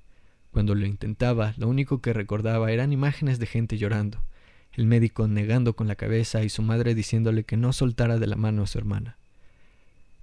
Cuando 0.52 0.74
lo 0.74 0.86
intentaba, 0.86 1.52
lo 1.58 1.68
único 1.68 2.00
que 2.00 2.14
recordaba 2.14 2.72
eran 2.72 2.94
imágenes 2.94 3.38
de 3.38 3.44
gente 3.44 3.76
llorando, 3.76 4.24
el 4.72 4.86
médico 4.86 5.28
negando 5.28 5.76
con 5.76 5.86
la 5.86 5.96
cabeza 5.96 6.44
y 6.44 6.48
su 6.48 6.62
madre 6.62 6.94
diciéndole 6.94 7.44
que 7.44 7.58
no 7.58 7.74
soltara 7.74 8.18
de 8.18 8.26
la 8.26 8.36
mano 8.36 8.62
a 8.62 8.66
su 8.66 8.78
hermana. 8.78 9.17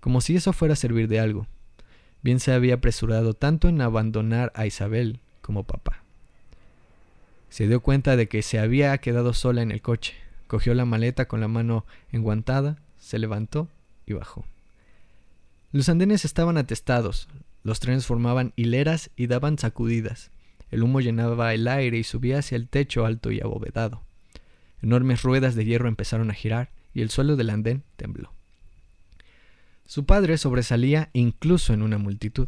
Como 0.06 0.22
si 0.22 0.36
eso 0.36 0.54
fuera 0.54 0.74
a 0.74 0.78
servir 0.78 1.08
de 1.08 1.20
algo. 1.20 1.48
Bien 2.22 2.40
se 2.40 2.54
había 2.54 2.76
apresurado 2.76 3.34
tanto 3.34 3.70
en 3.70 3.82
abandonar 3.82 4.52
a 4.54 4.68
Isabel 4.68 5.20
como 5.42 5.64
papá. 5.64 6.04
Se 7.50 7.68
dio 7.68 7.80
cuenta 7.80 8.16
de 8.16 8.28
que 8.28 8.44
se 8.44 8.60
había 8.60 8.96
quedado 9.00 9.34
sola 9.34 9.64
en 9.64 9.72
el 9.72 9.82
coche, 9.82 10.14
cogió 10.46 10.76
la 10.76 10.86
maleta 10.86 11.28
con 11.28 11.42
la 11.42 11.48
mano 11.48 11.88
enguantada 12.12 12.78
se 13.00 13.18
levantó 13.18 13.68
y 14.06 14.14
bajó. 14.14 14.46
Los 15.72 15.90
andenes 15.90 16.24
estaban 16.24 16.60
atestados, 16.60 17.28
los 17.64 17.80
trenes 17.80 18.06
formaban 18.06 18.54
hileras 18.56 19.10
y 19.16 19.26
daban 19.26 19.58
sacudidas. 19.58 20.30
El 20.70 20.84
humo 20.84 21.02
llenaba 21.02 21.52
el 21.56 21.68
aire 21.68 21.98
y 21.98 22.04
subía 22.04 22.38
hacia 22.38 22.58
el 22.58 22.70
techo 22.70 23.08
alto 23.08 23.32
y 23.32 23.42
abovedado. 23.42 24.04
Enormes 24.84 25.24
ruedas 25.24 25.56
de 25.56 25.66
hierro 25.66 25.88
empezaron 25.88 26.30
a 26.30 26.36
girar 26.36 26.70
y 26.94 27.02
el 27.02 27.10
suelo 27.10 27.36
del 27.36 27.50
andén 27.50 27.82
tembló. 27.96 28.36
Su 29.86 30.06
padre 30.06 30.38
sobresalía 30.38 31.10
incluso 31.14 31.74
en 31.74 31.82
una 31.82 31.98
multitud. 31.98 32.48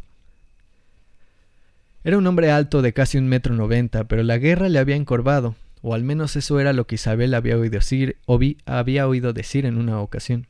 Era 2.04 2.18
un 2.18 2.26
hombre 2.26 2.50
alto 2.50 2.82
de 2.82 2.92
casi 2.92 3.18
un 3.18 3.28
metro 3.28 3.54
noventa, 3.54 4.04
pero 4.04 4.22
la 4.22 4.38
guerra 4.38 4.68
le 4.68 4.78
había 4.78 4.96
encorvado, 4.96 5.56
o 5.82 5.94
al 5.94 6.04
menos 6.04 6.36
eso 6.36 6.58
era 6.60 6.72
lo 6.72 6.86
que 6.86 6.96
Isabel 6.96 7.34
había 7.34 7.56
oído 7.56 7.72
decir, 7.72 8.16
o 8.26 8.40
había 8.66 9.08
oído 9.08 9.32
decir 9.32 9.66
en 9.66 9.78
una 9.78 10.00
ocasión. 10.00 10.46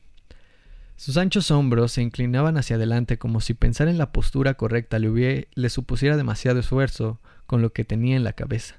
Sus 0.95 1.15
anchos 1.17 1.49
hombros 1.51 1.93
se 1.93 2.01
inclinaban 2.01 2.57
hacia 2.57 2.75
adelante 2.75 3.17
como 3.17 3.39
si 3.39 3.53
pensar 3.53 3.87
en 3.87 3.97
la 3.97 4.11
postura 4.11 4.55
correcta 4.55 4.99
le, 4.99 5.47
le 5.53 5.69
supusiera 5.69 6.17
demasiado 6.17 6.59
esfuerzo 6.59 7.19
con 7.45 7.61
lo 7.61 7.71
que 7.71 7.85
tenía 7.85 8.15
en 8.15 8.23
la 8.23 8.33
cabeza. 8.33 8.75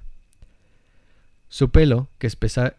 Su 1.48 1.70
pelo, 1.70 2.08
que 2.18 2.30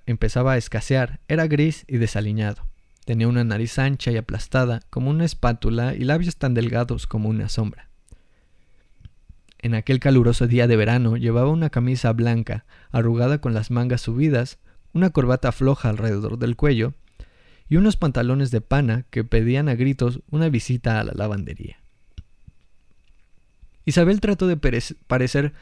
empezaba 0.06 0.54
a 0.54 0.58
escasear, 0.58 1.20
era 1.28 1.48
gris 1.48 1.86
y 1.88 1.98
desaliñado. 1.98 2.71
Tenía 3.06 3.28
una 3.28 3.44
nariz 3.44 3.80
ancha 3.80 4.12
y 4.12 4.18
aplastada 4.18 4.82
como 4.90 5.10
una 5.10 5.26
espátula 5.26 5.96
y 5.96 6.04
labios 6.04 6.38
tan 6.38 6.54
delgados 6.54 7.08
como 7.08 7.30
una 7.30 7.50
sombra. 7.50 7.90
En 9.60 9.76
aquel 9.76 10.00
caluroso 10.00 10.48
día 10.48 10.68
de 10.68 10.76
verano 10.76 11.18
llevaba 11.18 11.50
una 11.50 11.70
camisa 11.70 12.12
blanca, 12.14 12.66
arrugada 12.92 13.40
con 13.40 13.54
las 13.54 13.70
mangas 13.70 14.02
subidas, 14.02 14.60
una 14.94 15.12
corbata 15.12 15.52
floja 15.52 15.90
alrededor 15.90 16.38
del 16.40 16.56
cuello 16.56 16.94
y 17.70 17.78
unos 17.78 17.96
pantalones 17.96 18.52
de 18.52 18.62
pana 18.62 19.06
que 19.10 19.24
pedían 19.24 19.70
a 19.70 19.76
gritos 19.76 20.20
una 20.30 20.50
visita 20.50 21.00
a 21.00 21.04
la 21.04 21.14
lavandería. 21.16 21.78
Isabel 23.86 24.20
trató 24.20 24.48
de 24.48 24.58
parecer 25.08 25.54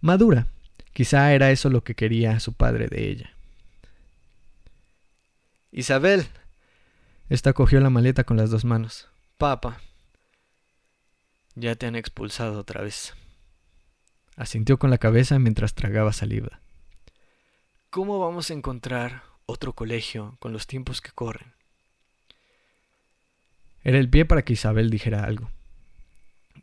madura. 0.00 0.46
Quizá 0.92 1.32
era 1.32 1.50
eso 1.50 1.70
lo 1.70 1.84
que 1.84 1.94
quería 1.94 2.40
su 2.40 2.52
padre 2.52 2.88
de 2.88 3.10
ella. 3.10 3.30
Isabel. 5.70 6.26
Esta 7.28 7.52
cogió 7.52 7.80
la 7.80 7.90
maleta 7.90 8.24
con 8.24 8.38
las 8.38 8.50
dos 8.50 8.64
manos. 8.64 9.08
Papa. 9.36 9.80
Ya 11.54 11.74
te 11.74 11.86
han 11.86 11.94
expulsado 11.94 12.58
otra 12.58 12.82
vez. 12.82 13.14
Asintió 14.36 14.78
con 14.78 14.88
la 14.90 14.98
cabeza 14.98 15.38
mientras 15.38 15.74
tragaba 15.74 16.12
saliva. 16.12 16.60
¿Cómo 17.90 18.18
vamos 18.18 18.50
a 18.50 18.54
encontrar 18.54 19.24
otro 19.44 19.74
colegio 19.74 20.36
con 20.38 20.52
los 20.52 20.66
tiempos 20.66 21.00
que 21.00 21.10
corren? 21.10 21.52
Era 23.82 23.98
el 23.98 24.08
pie 24.08 24.24
para 24.24 24.42
que 24.42 24.54
Isabel 24.54 24.88
dijera 24.88 25.24
algo. 25.24 25.50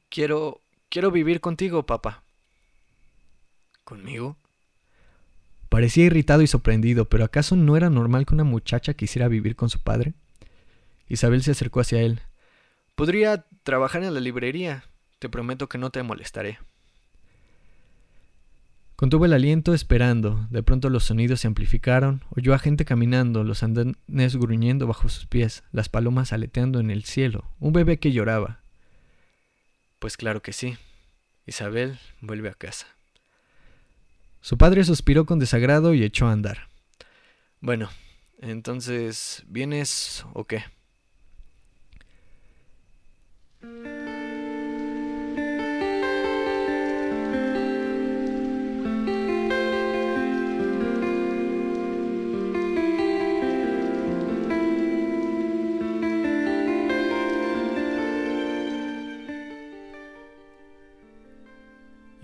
Quiero. 0.10 0.62
quiero 0.90 1.12
vivir 1.12 1.42
contigo, 1.42 1.86
papá. 1.86 2.24
¿Conmigo? 3.84 4.38
Parecía 5.70 6.06
irritado 6.06 6.42
y 6.42 6.48
sorprendido, 6.48 7.08
pero 7.08 7.24
¿acaso 7.24 7.56
no 7.56 7.78
era 7.78 7.90
normal 7.90 8.26
que 8.26 8.34
una 8.34 8.44
muchacha 8.44 8.94
quisiera 8.96 9.28
vivir 9.28 9.56
con 9.56 9.70
su 9.70 9.80
padre? 9.80 10.14
Isabel 11.08 11.44
se 11.44 11.52
acercó 11.52 11.80
hacia 11.80 12.02
él. 12.02 12.22
Podría 12.96 13.46
trabajar 13.64 14.04
en 14.04 14.14
la 14.14 14.20
librería. 14.20 14.86
Te 15.20 15.30
prometo 15.30 15.70
que 15.70 15.78
no 15.78 15.90
te 15.90 16.04
molestaré. 16.04 16.60
Contuvo 18.96 19.26
el 19.26 19.34
aliento 19.34 19.74
esperando. 19.74 20.48
De 20.50 20.64
pronto 20.64 20.90
los 20.90 21.04
sonidos 21.04 21.42
se 21.42 21.48
amplificaron. 21.48 22.24
Oyó 22.36 22.54
a 22.54 22.60
gente 22.60 22.86
caminando, 22.86 23.44
los 23.44 23.62
andenes 23.62 24.38
gruñendo 24.38 24.88
bajo 24.88 25.10
sus 25.10 25.26
pies, 25.26 25.64
las 25.72 25.90
palomas 25.90 26.32
aleteando 26.32 26.80
en 26.80 26.90
el 26.90 27.04
cielo, 27.04 27.44
un 27.60 27.74
bebé 27.74 28.00
que 28.00 28.14
lloraba. 28.14 28.62
Pues 30.00 30.16
claro 30.16 30.42
que 30.42 30.54
sí. 30.54 30.78
Isabel 31.46 32.00
vuelve 32.22 32.50
a 32.50 32.54
casa. 32.54 32.88
Su 34.40 34.58
padre 34.58 34.84
suspiró 34.84 35.26
con 35.26 35.40
desagrado 35.40 35.94
y 35.94 36.04
echó 36.04 36.28
a 36.28 36.32
andar. 36.32 36.70
Bueno, 37.60 37.90
entonces, 38.40 39.44
¿vienes 39.48 40.26
o 40.34 40.46
qué? 40.46 40.64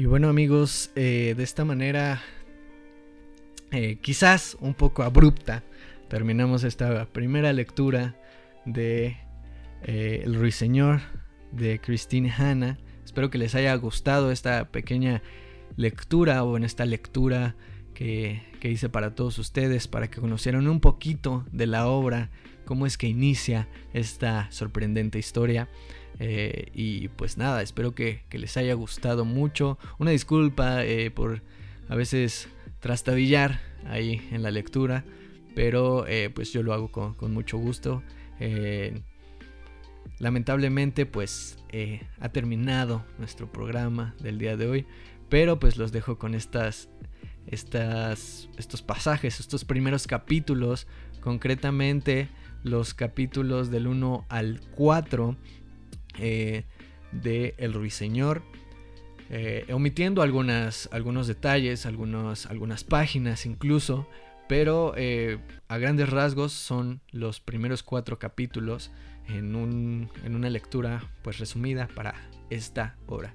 Y 0.01 0.07
bueno 0.07 0.29
amigos, 0.29 0.89
eh, 0.95 1.35
de 1.37 1.43
esta 1.43 1.63
manera, 1.63 2.23
eh, 3.69 3.99
quizás 4.01 4.57
un 4.59 4.73
poco 4.73 5.03
abrupta, 5.03 5.61
terminamos 6.09 6.63
esta 6.63 7.05
primera 7.05 7.53
lectura 7.53 8.15
de 8.65 9.17
eh, 9.83 10.23
El 10.25 10.33
Ruiseñor 10.33 11.01
de 11.51 11.79
Christine 11.79 12.31
Hanna. 12.31 12.77
Espero 13.03 13.29
que 13.29 13.37
les 13.37 13.55
haya 13.55 13.73
gustado 13.75 14.31
esta 14.31 14.71
pequeña 14.71 15.21
lectura 15.75 16.43
o 16.43 16.57
en 16.57 16.63
esta 16.63 16.85
lectura 16.85 17.55
que, 17.93 18.43
que 18.59 18.69
hice 18.69 18.89
para 18.89 19.15
todos 19.15 19.37
ustedes, 19.39 19.87
para 19.87 20.09
que 20.09 20.21
conocieran 20.21 20.67
un 20.67 20.79
poquito 20.79 21.45
de 21.51 21.67
la 21.67 21.87
obra, 21.87 22.29
cómo 22.65 22.85
es 22.85 22.97
que 22.97 23.07
inicia 23.07 23.67
esta 23.93 24.49
sorprendente 24.51 25.19
historia. 25.19 25.69
Eh, 26.23 26.67
y 26.75 27.07
pues 27.07 27.37
nada, 27.37 27.63
espero 27.63 27.95
que, 27.95 28.21
les 28.31 28.55
haya 28.55 28.75
gustado 28.75 29.25
mucho. 29.25 29.79
Una 29.97 30.11
disculpa 30.11 30.85
eh, 30.85 31.09
por 31.09 31.41
a 31.89 31.95
veces 31.95 32.47
trastabillar 32.79 33.59
ahí 33.87 34.27
en 34.31 34.43
la 34.43 34.51
lectura, 34.51 35.03
pero 35.55 36.05
eh, 36.07 36.29
pues 36.29 36.53
yo 36.53 36.61
lo 36.61 36.73
hago 36.73 36.91
con, 36.91 37.33
mucho 37.33 37.57
gusto. 37.57 38.03
Lamentablemente 40.21 41.05
pues 41.07 41.57
ha 42.19 42.29
terminado 42.29 43.03
nuestro 43.17 43.51
programa 43.51 44.15
del 44.21 44.37
día 44.37 44.55
de 44.55 44.67
hoy, 44.67 44.85
pero 45.29 45.59
pues 45.59 45.77
los 45.77 45.91
dejo 45.91 46.19
con 46.19 46.35
estas, 46.35 46.89
estas, 47.47 48.47
estos 48.57 48.81
pasajes, 48.83 49.39
estos 49.39 49.65
primeros 49.65 50.05
capítulos, 50.05 50.87
concretamente 51.21 52.29
los 52.63 52.93
capítulos 52.93 53.71
del 53.71 53.87
1 53.87 54.25
al 54.29 54.61
4 54.75 55.37
eh, 56.19 56.65
de 57.11 57.55
El 57.57 57.73
Ruiseñor. 57.73 58.43
Eh, 59.29 59.65
omitiendo 59.71 60.21
algunas, 60.21 60.89
algunos 60.91 61.25
detalles, 61.25 61.85
algunos, 61.85 62.45
algunas 62.45 62.83
páginas 62.83 63.45
incluso, 63.45 64.07
pero 64.51 64.93
eh, 64.97 65.37
a 65.69 65.77
grandes 65.77 66.09
rasgos 66.09 66.51
son 66.51 66.99
los 67.11 67.39
primeros 67.39 67.83
cuatro 67.83 68.19
capítulos 68.19 68.91
en, 69.29 69.55
un, 69.55 70.09
en 70.25 70.35
una 70.35 70.49
lectura 70.49 71.09
pues 71.21 71.39
resumida 71.39 71.87
para 71.95 72.15
esta 72.49 72.97
obra. 73.07 73.33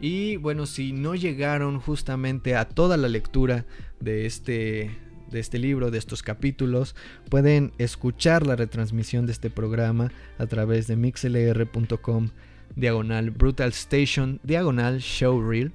Y 0.00 0.36
bueno, 0.36 0.66
si 0.66 0.92
no 0.92 1.16
llegaron 1.16 1.80
justamente 1.80 2.54
a 2.54 2.68
toda 2.68 2.96
la 2.96 3.08
lectura 3.08 3.66
de 3.98 4.26
este, 4.26 4.96
de 5.28 5.40
este 5.40 5.58
libro, 5.58 5.90
de 5.90 5.98
estos 5.98 6.22
capítulos, 6.22 6.94
pueden 7.28 7.72
escuchar 7.78 8.46
la 8.46 8.54
retransmisión 8.54 9.26
de 9.26 9.32
este 9.32 9.50
programa 9.50 10.12
a 10.38 10.46
través 10.46 10.86
de 10.86 10.94
mixlr.com 10.94 12.28
diagonal 12.76 13.32
Brutal 13.32 13.70
Station, 13.70 14.38
diagonal 14.44 15.00
Showreel. 15.00 15.72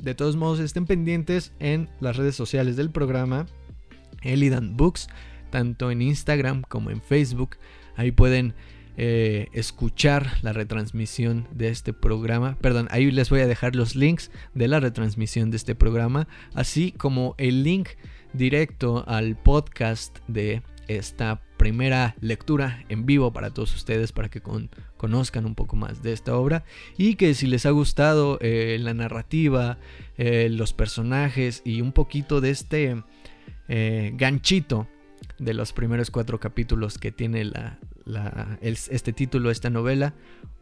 De 0.00 0.14
todos 0.14 0.34
modos, 0.34 0.60
estén 0.60 0.86
pendientes 0.86 1.52
en 1.58 1.90
las 2.00 2.16
redes 2.16 2.34
sociales 2.34 2.76
del 2.76 2.90
programa, 2.90 3.44
Elidan 4.22 4.76
Books, 4.76 5.08
tanto 5.50 5.90
en 5.90 6.02
Instagram 6.02 6.62
como 6.62 6.90
en 6.90 7.00
Facebook. 7.00 7.56
Ahí 7.96 8.12
pueden 8.12 8.54
eh, 8.96 9.48
escuchar 9.52 10.38
la 10.42 10.52
retransmisión 10.52 11.48
de 11.52 11.68
este 11.68 11.92
programa. 11.92 12.58
Perdón, 12.60 12.88
ahí 12.90 13.10
les 13.10 13.30
voy 13.30 13.40
a 13.40 13.46
dejar 13.46 13.74
los 13.74 13.96
links 13.96 14.30
de 14.54 14.68
la 14.68 14.80
retransmisión 14.80 15.50
de 15.50 15.56
este 15.56 15.74
programa, 15.74 16.28
así 16.54 16.92
como 16.92 17.34
el 17.38 17.62
link 17.62 17.88
directo 18.34 19.04
al 19.06 19.36
podcast 19.36 20.18
de 20.28 20.62
esta 20.88 21.40
primera 21.56 22.16
lectura 22.20 22.84
en 22.88 23.06
vivo 23.06 23.32
para 23.32 23.50
todos 23.50 23.74
ustedes 23.74 24.12
para 24.12 24.28
que 24.28 24.42
conozcan 24.96 25.46
un 25.46 25.54
poco 25.54 25.76
más 25.76 26.02
de 26.02 26.12
esta 26.12 26.36
obra 26.36 26.64
y 26.98 27.14
que 27.14 27.34
si 27.34 27.46
les 27.46 27.66
ha 27.66 27.70
gustado 27.70 28.38
eh, 28.40 28.78
la 28.80 28.92
narrativa, 28.92 29.78
eh, 30.18 30.48
los 30.50 30.72
personajes 30.72 31.62
y 31.64 31.80
un 31.80 31.92
poquito 31.92 32.40
de 32.40 32.50
este 32.50 33.02
eh, 33.74 34.12
ganchito 34.16 34.86
de 35.38 35.54
los 35.54 35.72
primeros 35.72 36.10
cuatro 36.10 36.38
capítulos 36.38 36.98
que 36.98 37.10
tiene 37.10 37.46
la, 37.46 37.78
este 38.60 39.14
título, 39.14 39.50
esta 39.50 39.70
novela, 39.70 40.12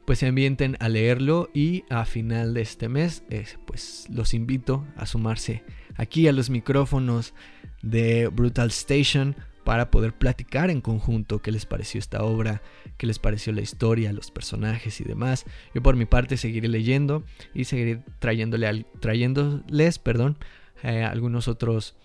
pues 0.05 0.21
se 0.21 0.29
ambienten 0.29 0.77
a 0.79 0.89
leerlo 0.89 1.51
y 1.53 1.83
a 1.91 2.05
final 2.05 2.55
de 2.55 2.61
este 2.61 2.89
mes, 2.89 3.25
pues 3.67 4.07
los 4.11 4.33
invito 4.33 4.87
a 4.97 5.07
sumarse 5.07 5.65
aquí 5.97 6.29
a 6.29 6.33
los 6.33 6.51
micrófonos 6.51 7.35
de 7.83 8.29
Brutal 8.29 8.69
Station 8.69 9.35
para 9.65 9.91
poder 9.91 10.13
platicar 10.13 10.71
en 10.71 10.81
conjunto 10.81 11.43
qué 11.43 11.51
les 11.51 11.67
pareció 11.67 11.99
esta 11.99 12.23
obra, 12.23 12.63
qué 12.97 13.09
les 13.09 13.19
pareció 13.19 13.53
la 13.53 13.61
historia, 13.61 14.13
los 14.13 14.31
personajes 14.31 15.01
y 15.01 15.05
demás. 15.05 15.47
Yo 15.75 15.83
por 15.83 15.97
mi 15.97 16.07
parte 16.07 16.37
seguiré 16.37 16.69
leyendo 16.69 17.25
y 17.55 17.65
seguiré 17.65 18.05
trayéndole 18.21 18.87
trayéndoles 19.01 19.99
perdón, 19.99 20.39
eh, 20.85 21.03
algunos 21.03 21.49
otros 21.49 21.97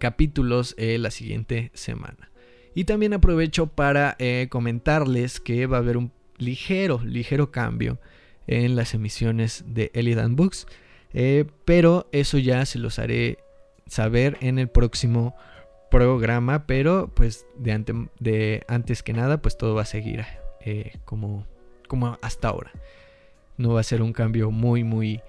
capítulos 0.00 0.74
eh, 0.78 0.98
la 0.98 1.12
siguiente 1.12 1.70
semana. 1.74 2.32
Y 2.74 2.84
también 2.84 3.12
aprovecho 3.12 3.68
para 3.68 4.16
eh, 4.18 4.48
comentarles 4.50 5.38
que 5.38 5.66
va 5.66 5.76
a 5.76 5.80
haber 5.80 5.96
un 5.96 6.10
ligero, 6.38 7.00
ligero 7.04 7.52
cambio 7.52 8.00
en 8.48 8.74
las 8.74 8.94
emisiones 8.94 9.62
de 9.68 9.92
Elidan 9.94 10.34
Books. 10.34 10.66
pero 11.64 12.08
eso 12.10 12.38
ya 12.38 12.66
se 12.66 12.80
los 12.80 12.98
haré 12.98 13.38
saber 13.86 14.36
en 14.40 14.58
el 14.58 14.68
próximo 14.68 15.36
programa, 15.90 16.66
pero 16.66 17.10
pues 17.14 17.46
de, 17.56 18.06
de 18.18 18.64
antes 18.68 19.02
que 19.02 19.12
nada, 19.12 19.42
pues 19.42 19.58
todo 19.58 19.74
va 19.74 19.82
a 19.82 19.86
seguir 19.86 20.24
eh, 20.60 20.92
como, 21.04 21.46
como 21.88 22.18
hasta 22.22 22.48
ahora. 22.48 22.70
No 23.58 23.74
va 23.74 23.80
a 23.80 23.84
ser 23.84 24.00
un 24.00 24.12
cambio 24.12 24.50
muy, 24.50 24.84
muy 24.84 25.20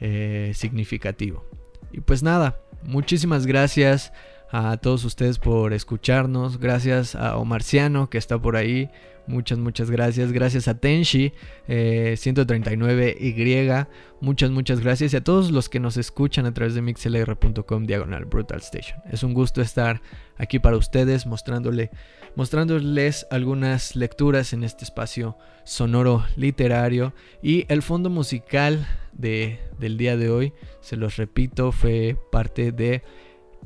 eh, 0.00 0.52
significativo. 0.54 1.44
Y 1.92 2.00
pues 2.00 2.22
nada, 2.22 2.58
muchísimas 2.82 3.46
gracias 3.46 4.12
a 4.50 4.76
todos 4.78 5.04
ustedes 5.04 5.38
por 5.38 5.72
escucharnos. 5.72 6.58
Gracias 6.58 7.14
a 7.14 7.36
Omarciano 7.36 8.08
que 8.10 8.18
está 8.18 8.40
por 8.40 8.56
ahí. 8.56 8.90
Muchas, 9.26 9.58
muchas 9.58 9.90
gracias. 9.90 10.32
Gracias 10.32 10.68
a 10.68 10.78
Tenshi 10.78 11.34
139Y. 11.68 13.14
Eh, 13.18 13.86
muchas, 14.22 14.50
muchas 14.50 14.80
gracias. 14.80 15.12
Y 15.12 15.16
a 15.16 15.22
todos 15.22 15.50
los 15.50 15.68
que 15.68 15.80
nos 15.80 15.98
escuchan 15.98 16.46
a 16.46 16.54
través 16.54 16.74
de 16.74 16.80
mixlr.com 16.80 17.84
diagonal 17.84 18.24
Brutal 18.24 18.60
Station. 18.60 19.00
Es 19.10 19.22
un 19.22 19.34
gusto 19.34 19.60
estar 19.60 20.00
aquí 20.38 20.58
para 20.58 20.78
ustedes 20.78 21.26
mostrándole, 21.26 21.90
mostrándoles 22.36 23.26
algunas 23.30 23.96
lecturas 23.96 24.54
en 24.54 24.64
este 24.64 24.84
espacio 24.84 25.36
sonoro 25.64 26.24
literario. 26.36 27.12
Y 27.42 27.66
el 27.68 27.82
fondo 27.82 28.08
musical 28.08 28.86
de, 29.18 29.60
del 29.78 29.98
día 29.98 30.16
de 30.16 30.30
hoy, 30.30 30.54
se 30.80 30.96
los 30.96 31.16
repito, 31.16 31.70
fue 31.70 32.16
parte 32.32 32.72
de 32.72 33.02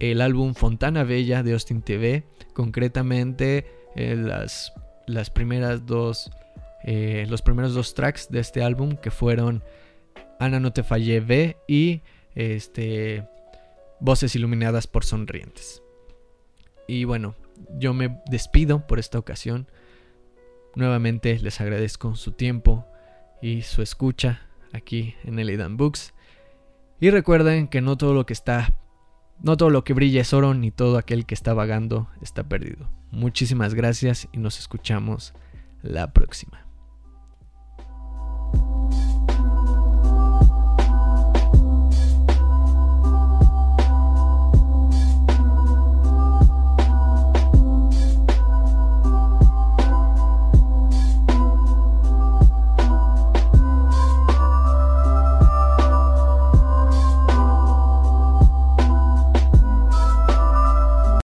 el 0.00 0.20
álbum 0.20 0.54
Fontana 0.54 1.04
Bella 1.04 1.44
de 1.44 1.52
Austin 1.52 1.82
TV. 1.82 2.24
Concretamente 2.54 3.66
eh, 3.94 4.16
las 4.16 4.72
las 5.06 5.30
primeras 5.30 5.86
dos, 5.86 6.30
eh, 6.84 7.26
los 7.28 7.42
primeros 7.42 7.74
dos 7.74 7.94
tracks 7.94 8.28
de 8.30 8.40
este 8.40 8.62
álbum 8.62 8.96
que 8.96 9.10
fueron 9.10 9.62
Ana 10.38 10.60
no 10.60 10.72
te 10.72 10.82
fallé 10.82 11.56
y 11.68 12.02
este, 12.34 13.28
Voces 14.00 14.34
iluminadas 14.34 14.88
por 14.88 15.04
sonrientes. 15.04 15.80
Y 16.88 17.04
bueno, 17.04 17.36
yo 17.78 17.94
me 17.94 18.20
despido 18.26 18.84
por 18.86 18.98
esta 18.98 19.16
ocasión. 19.18 19.68
Nuevamente 20.74 21.38
les 21.38 21.60
agradezco 21.60 22.16
su 22.16 22.32
tiempo 22.32 22.84
y 23.40 23.62
su 23.62 23.80
escucha 23.80 24.48
aquí 24.72 25.14
en 25.24 25.38
el 25.38 25.50
Idan 25.50 25.76
Books. 25.76 26.14
Y 27.00 27.10
recuerden 27.10 27.68
que 27.68 27.80
no 27.80 27.96
todo 27.96 28.14
lo 28.14 28.26
que 28.26 28.32
está, 28.32 28.74
no 29.40 29.56
todo 29.56 29.70
lo 29.70 29.84
que 29.84 29.92
brilla 29.92 30.20
es 30.20 30.32
oro, 30.32 30.54
ni 30.54 30.70
todo 30.70 30.98
aquel 30.98 31.26
que 31.26 31.34
está 31.34 31.54
vagando 31.54 32.08
está 32.20 32.44
perdido. 32.44 32.88
Muchísimas 33.10 33.74
gracias 33.74 34.28
y 34.32 34.38
nos 34.38 34.58
escuchamos 34.58 35.34
la 35.82 36.12
próxima. 36.12 36.66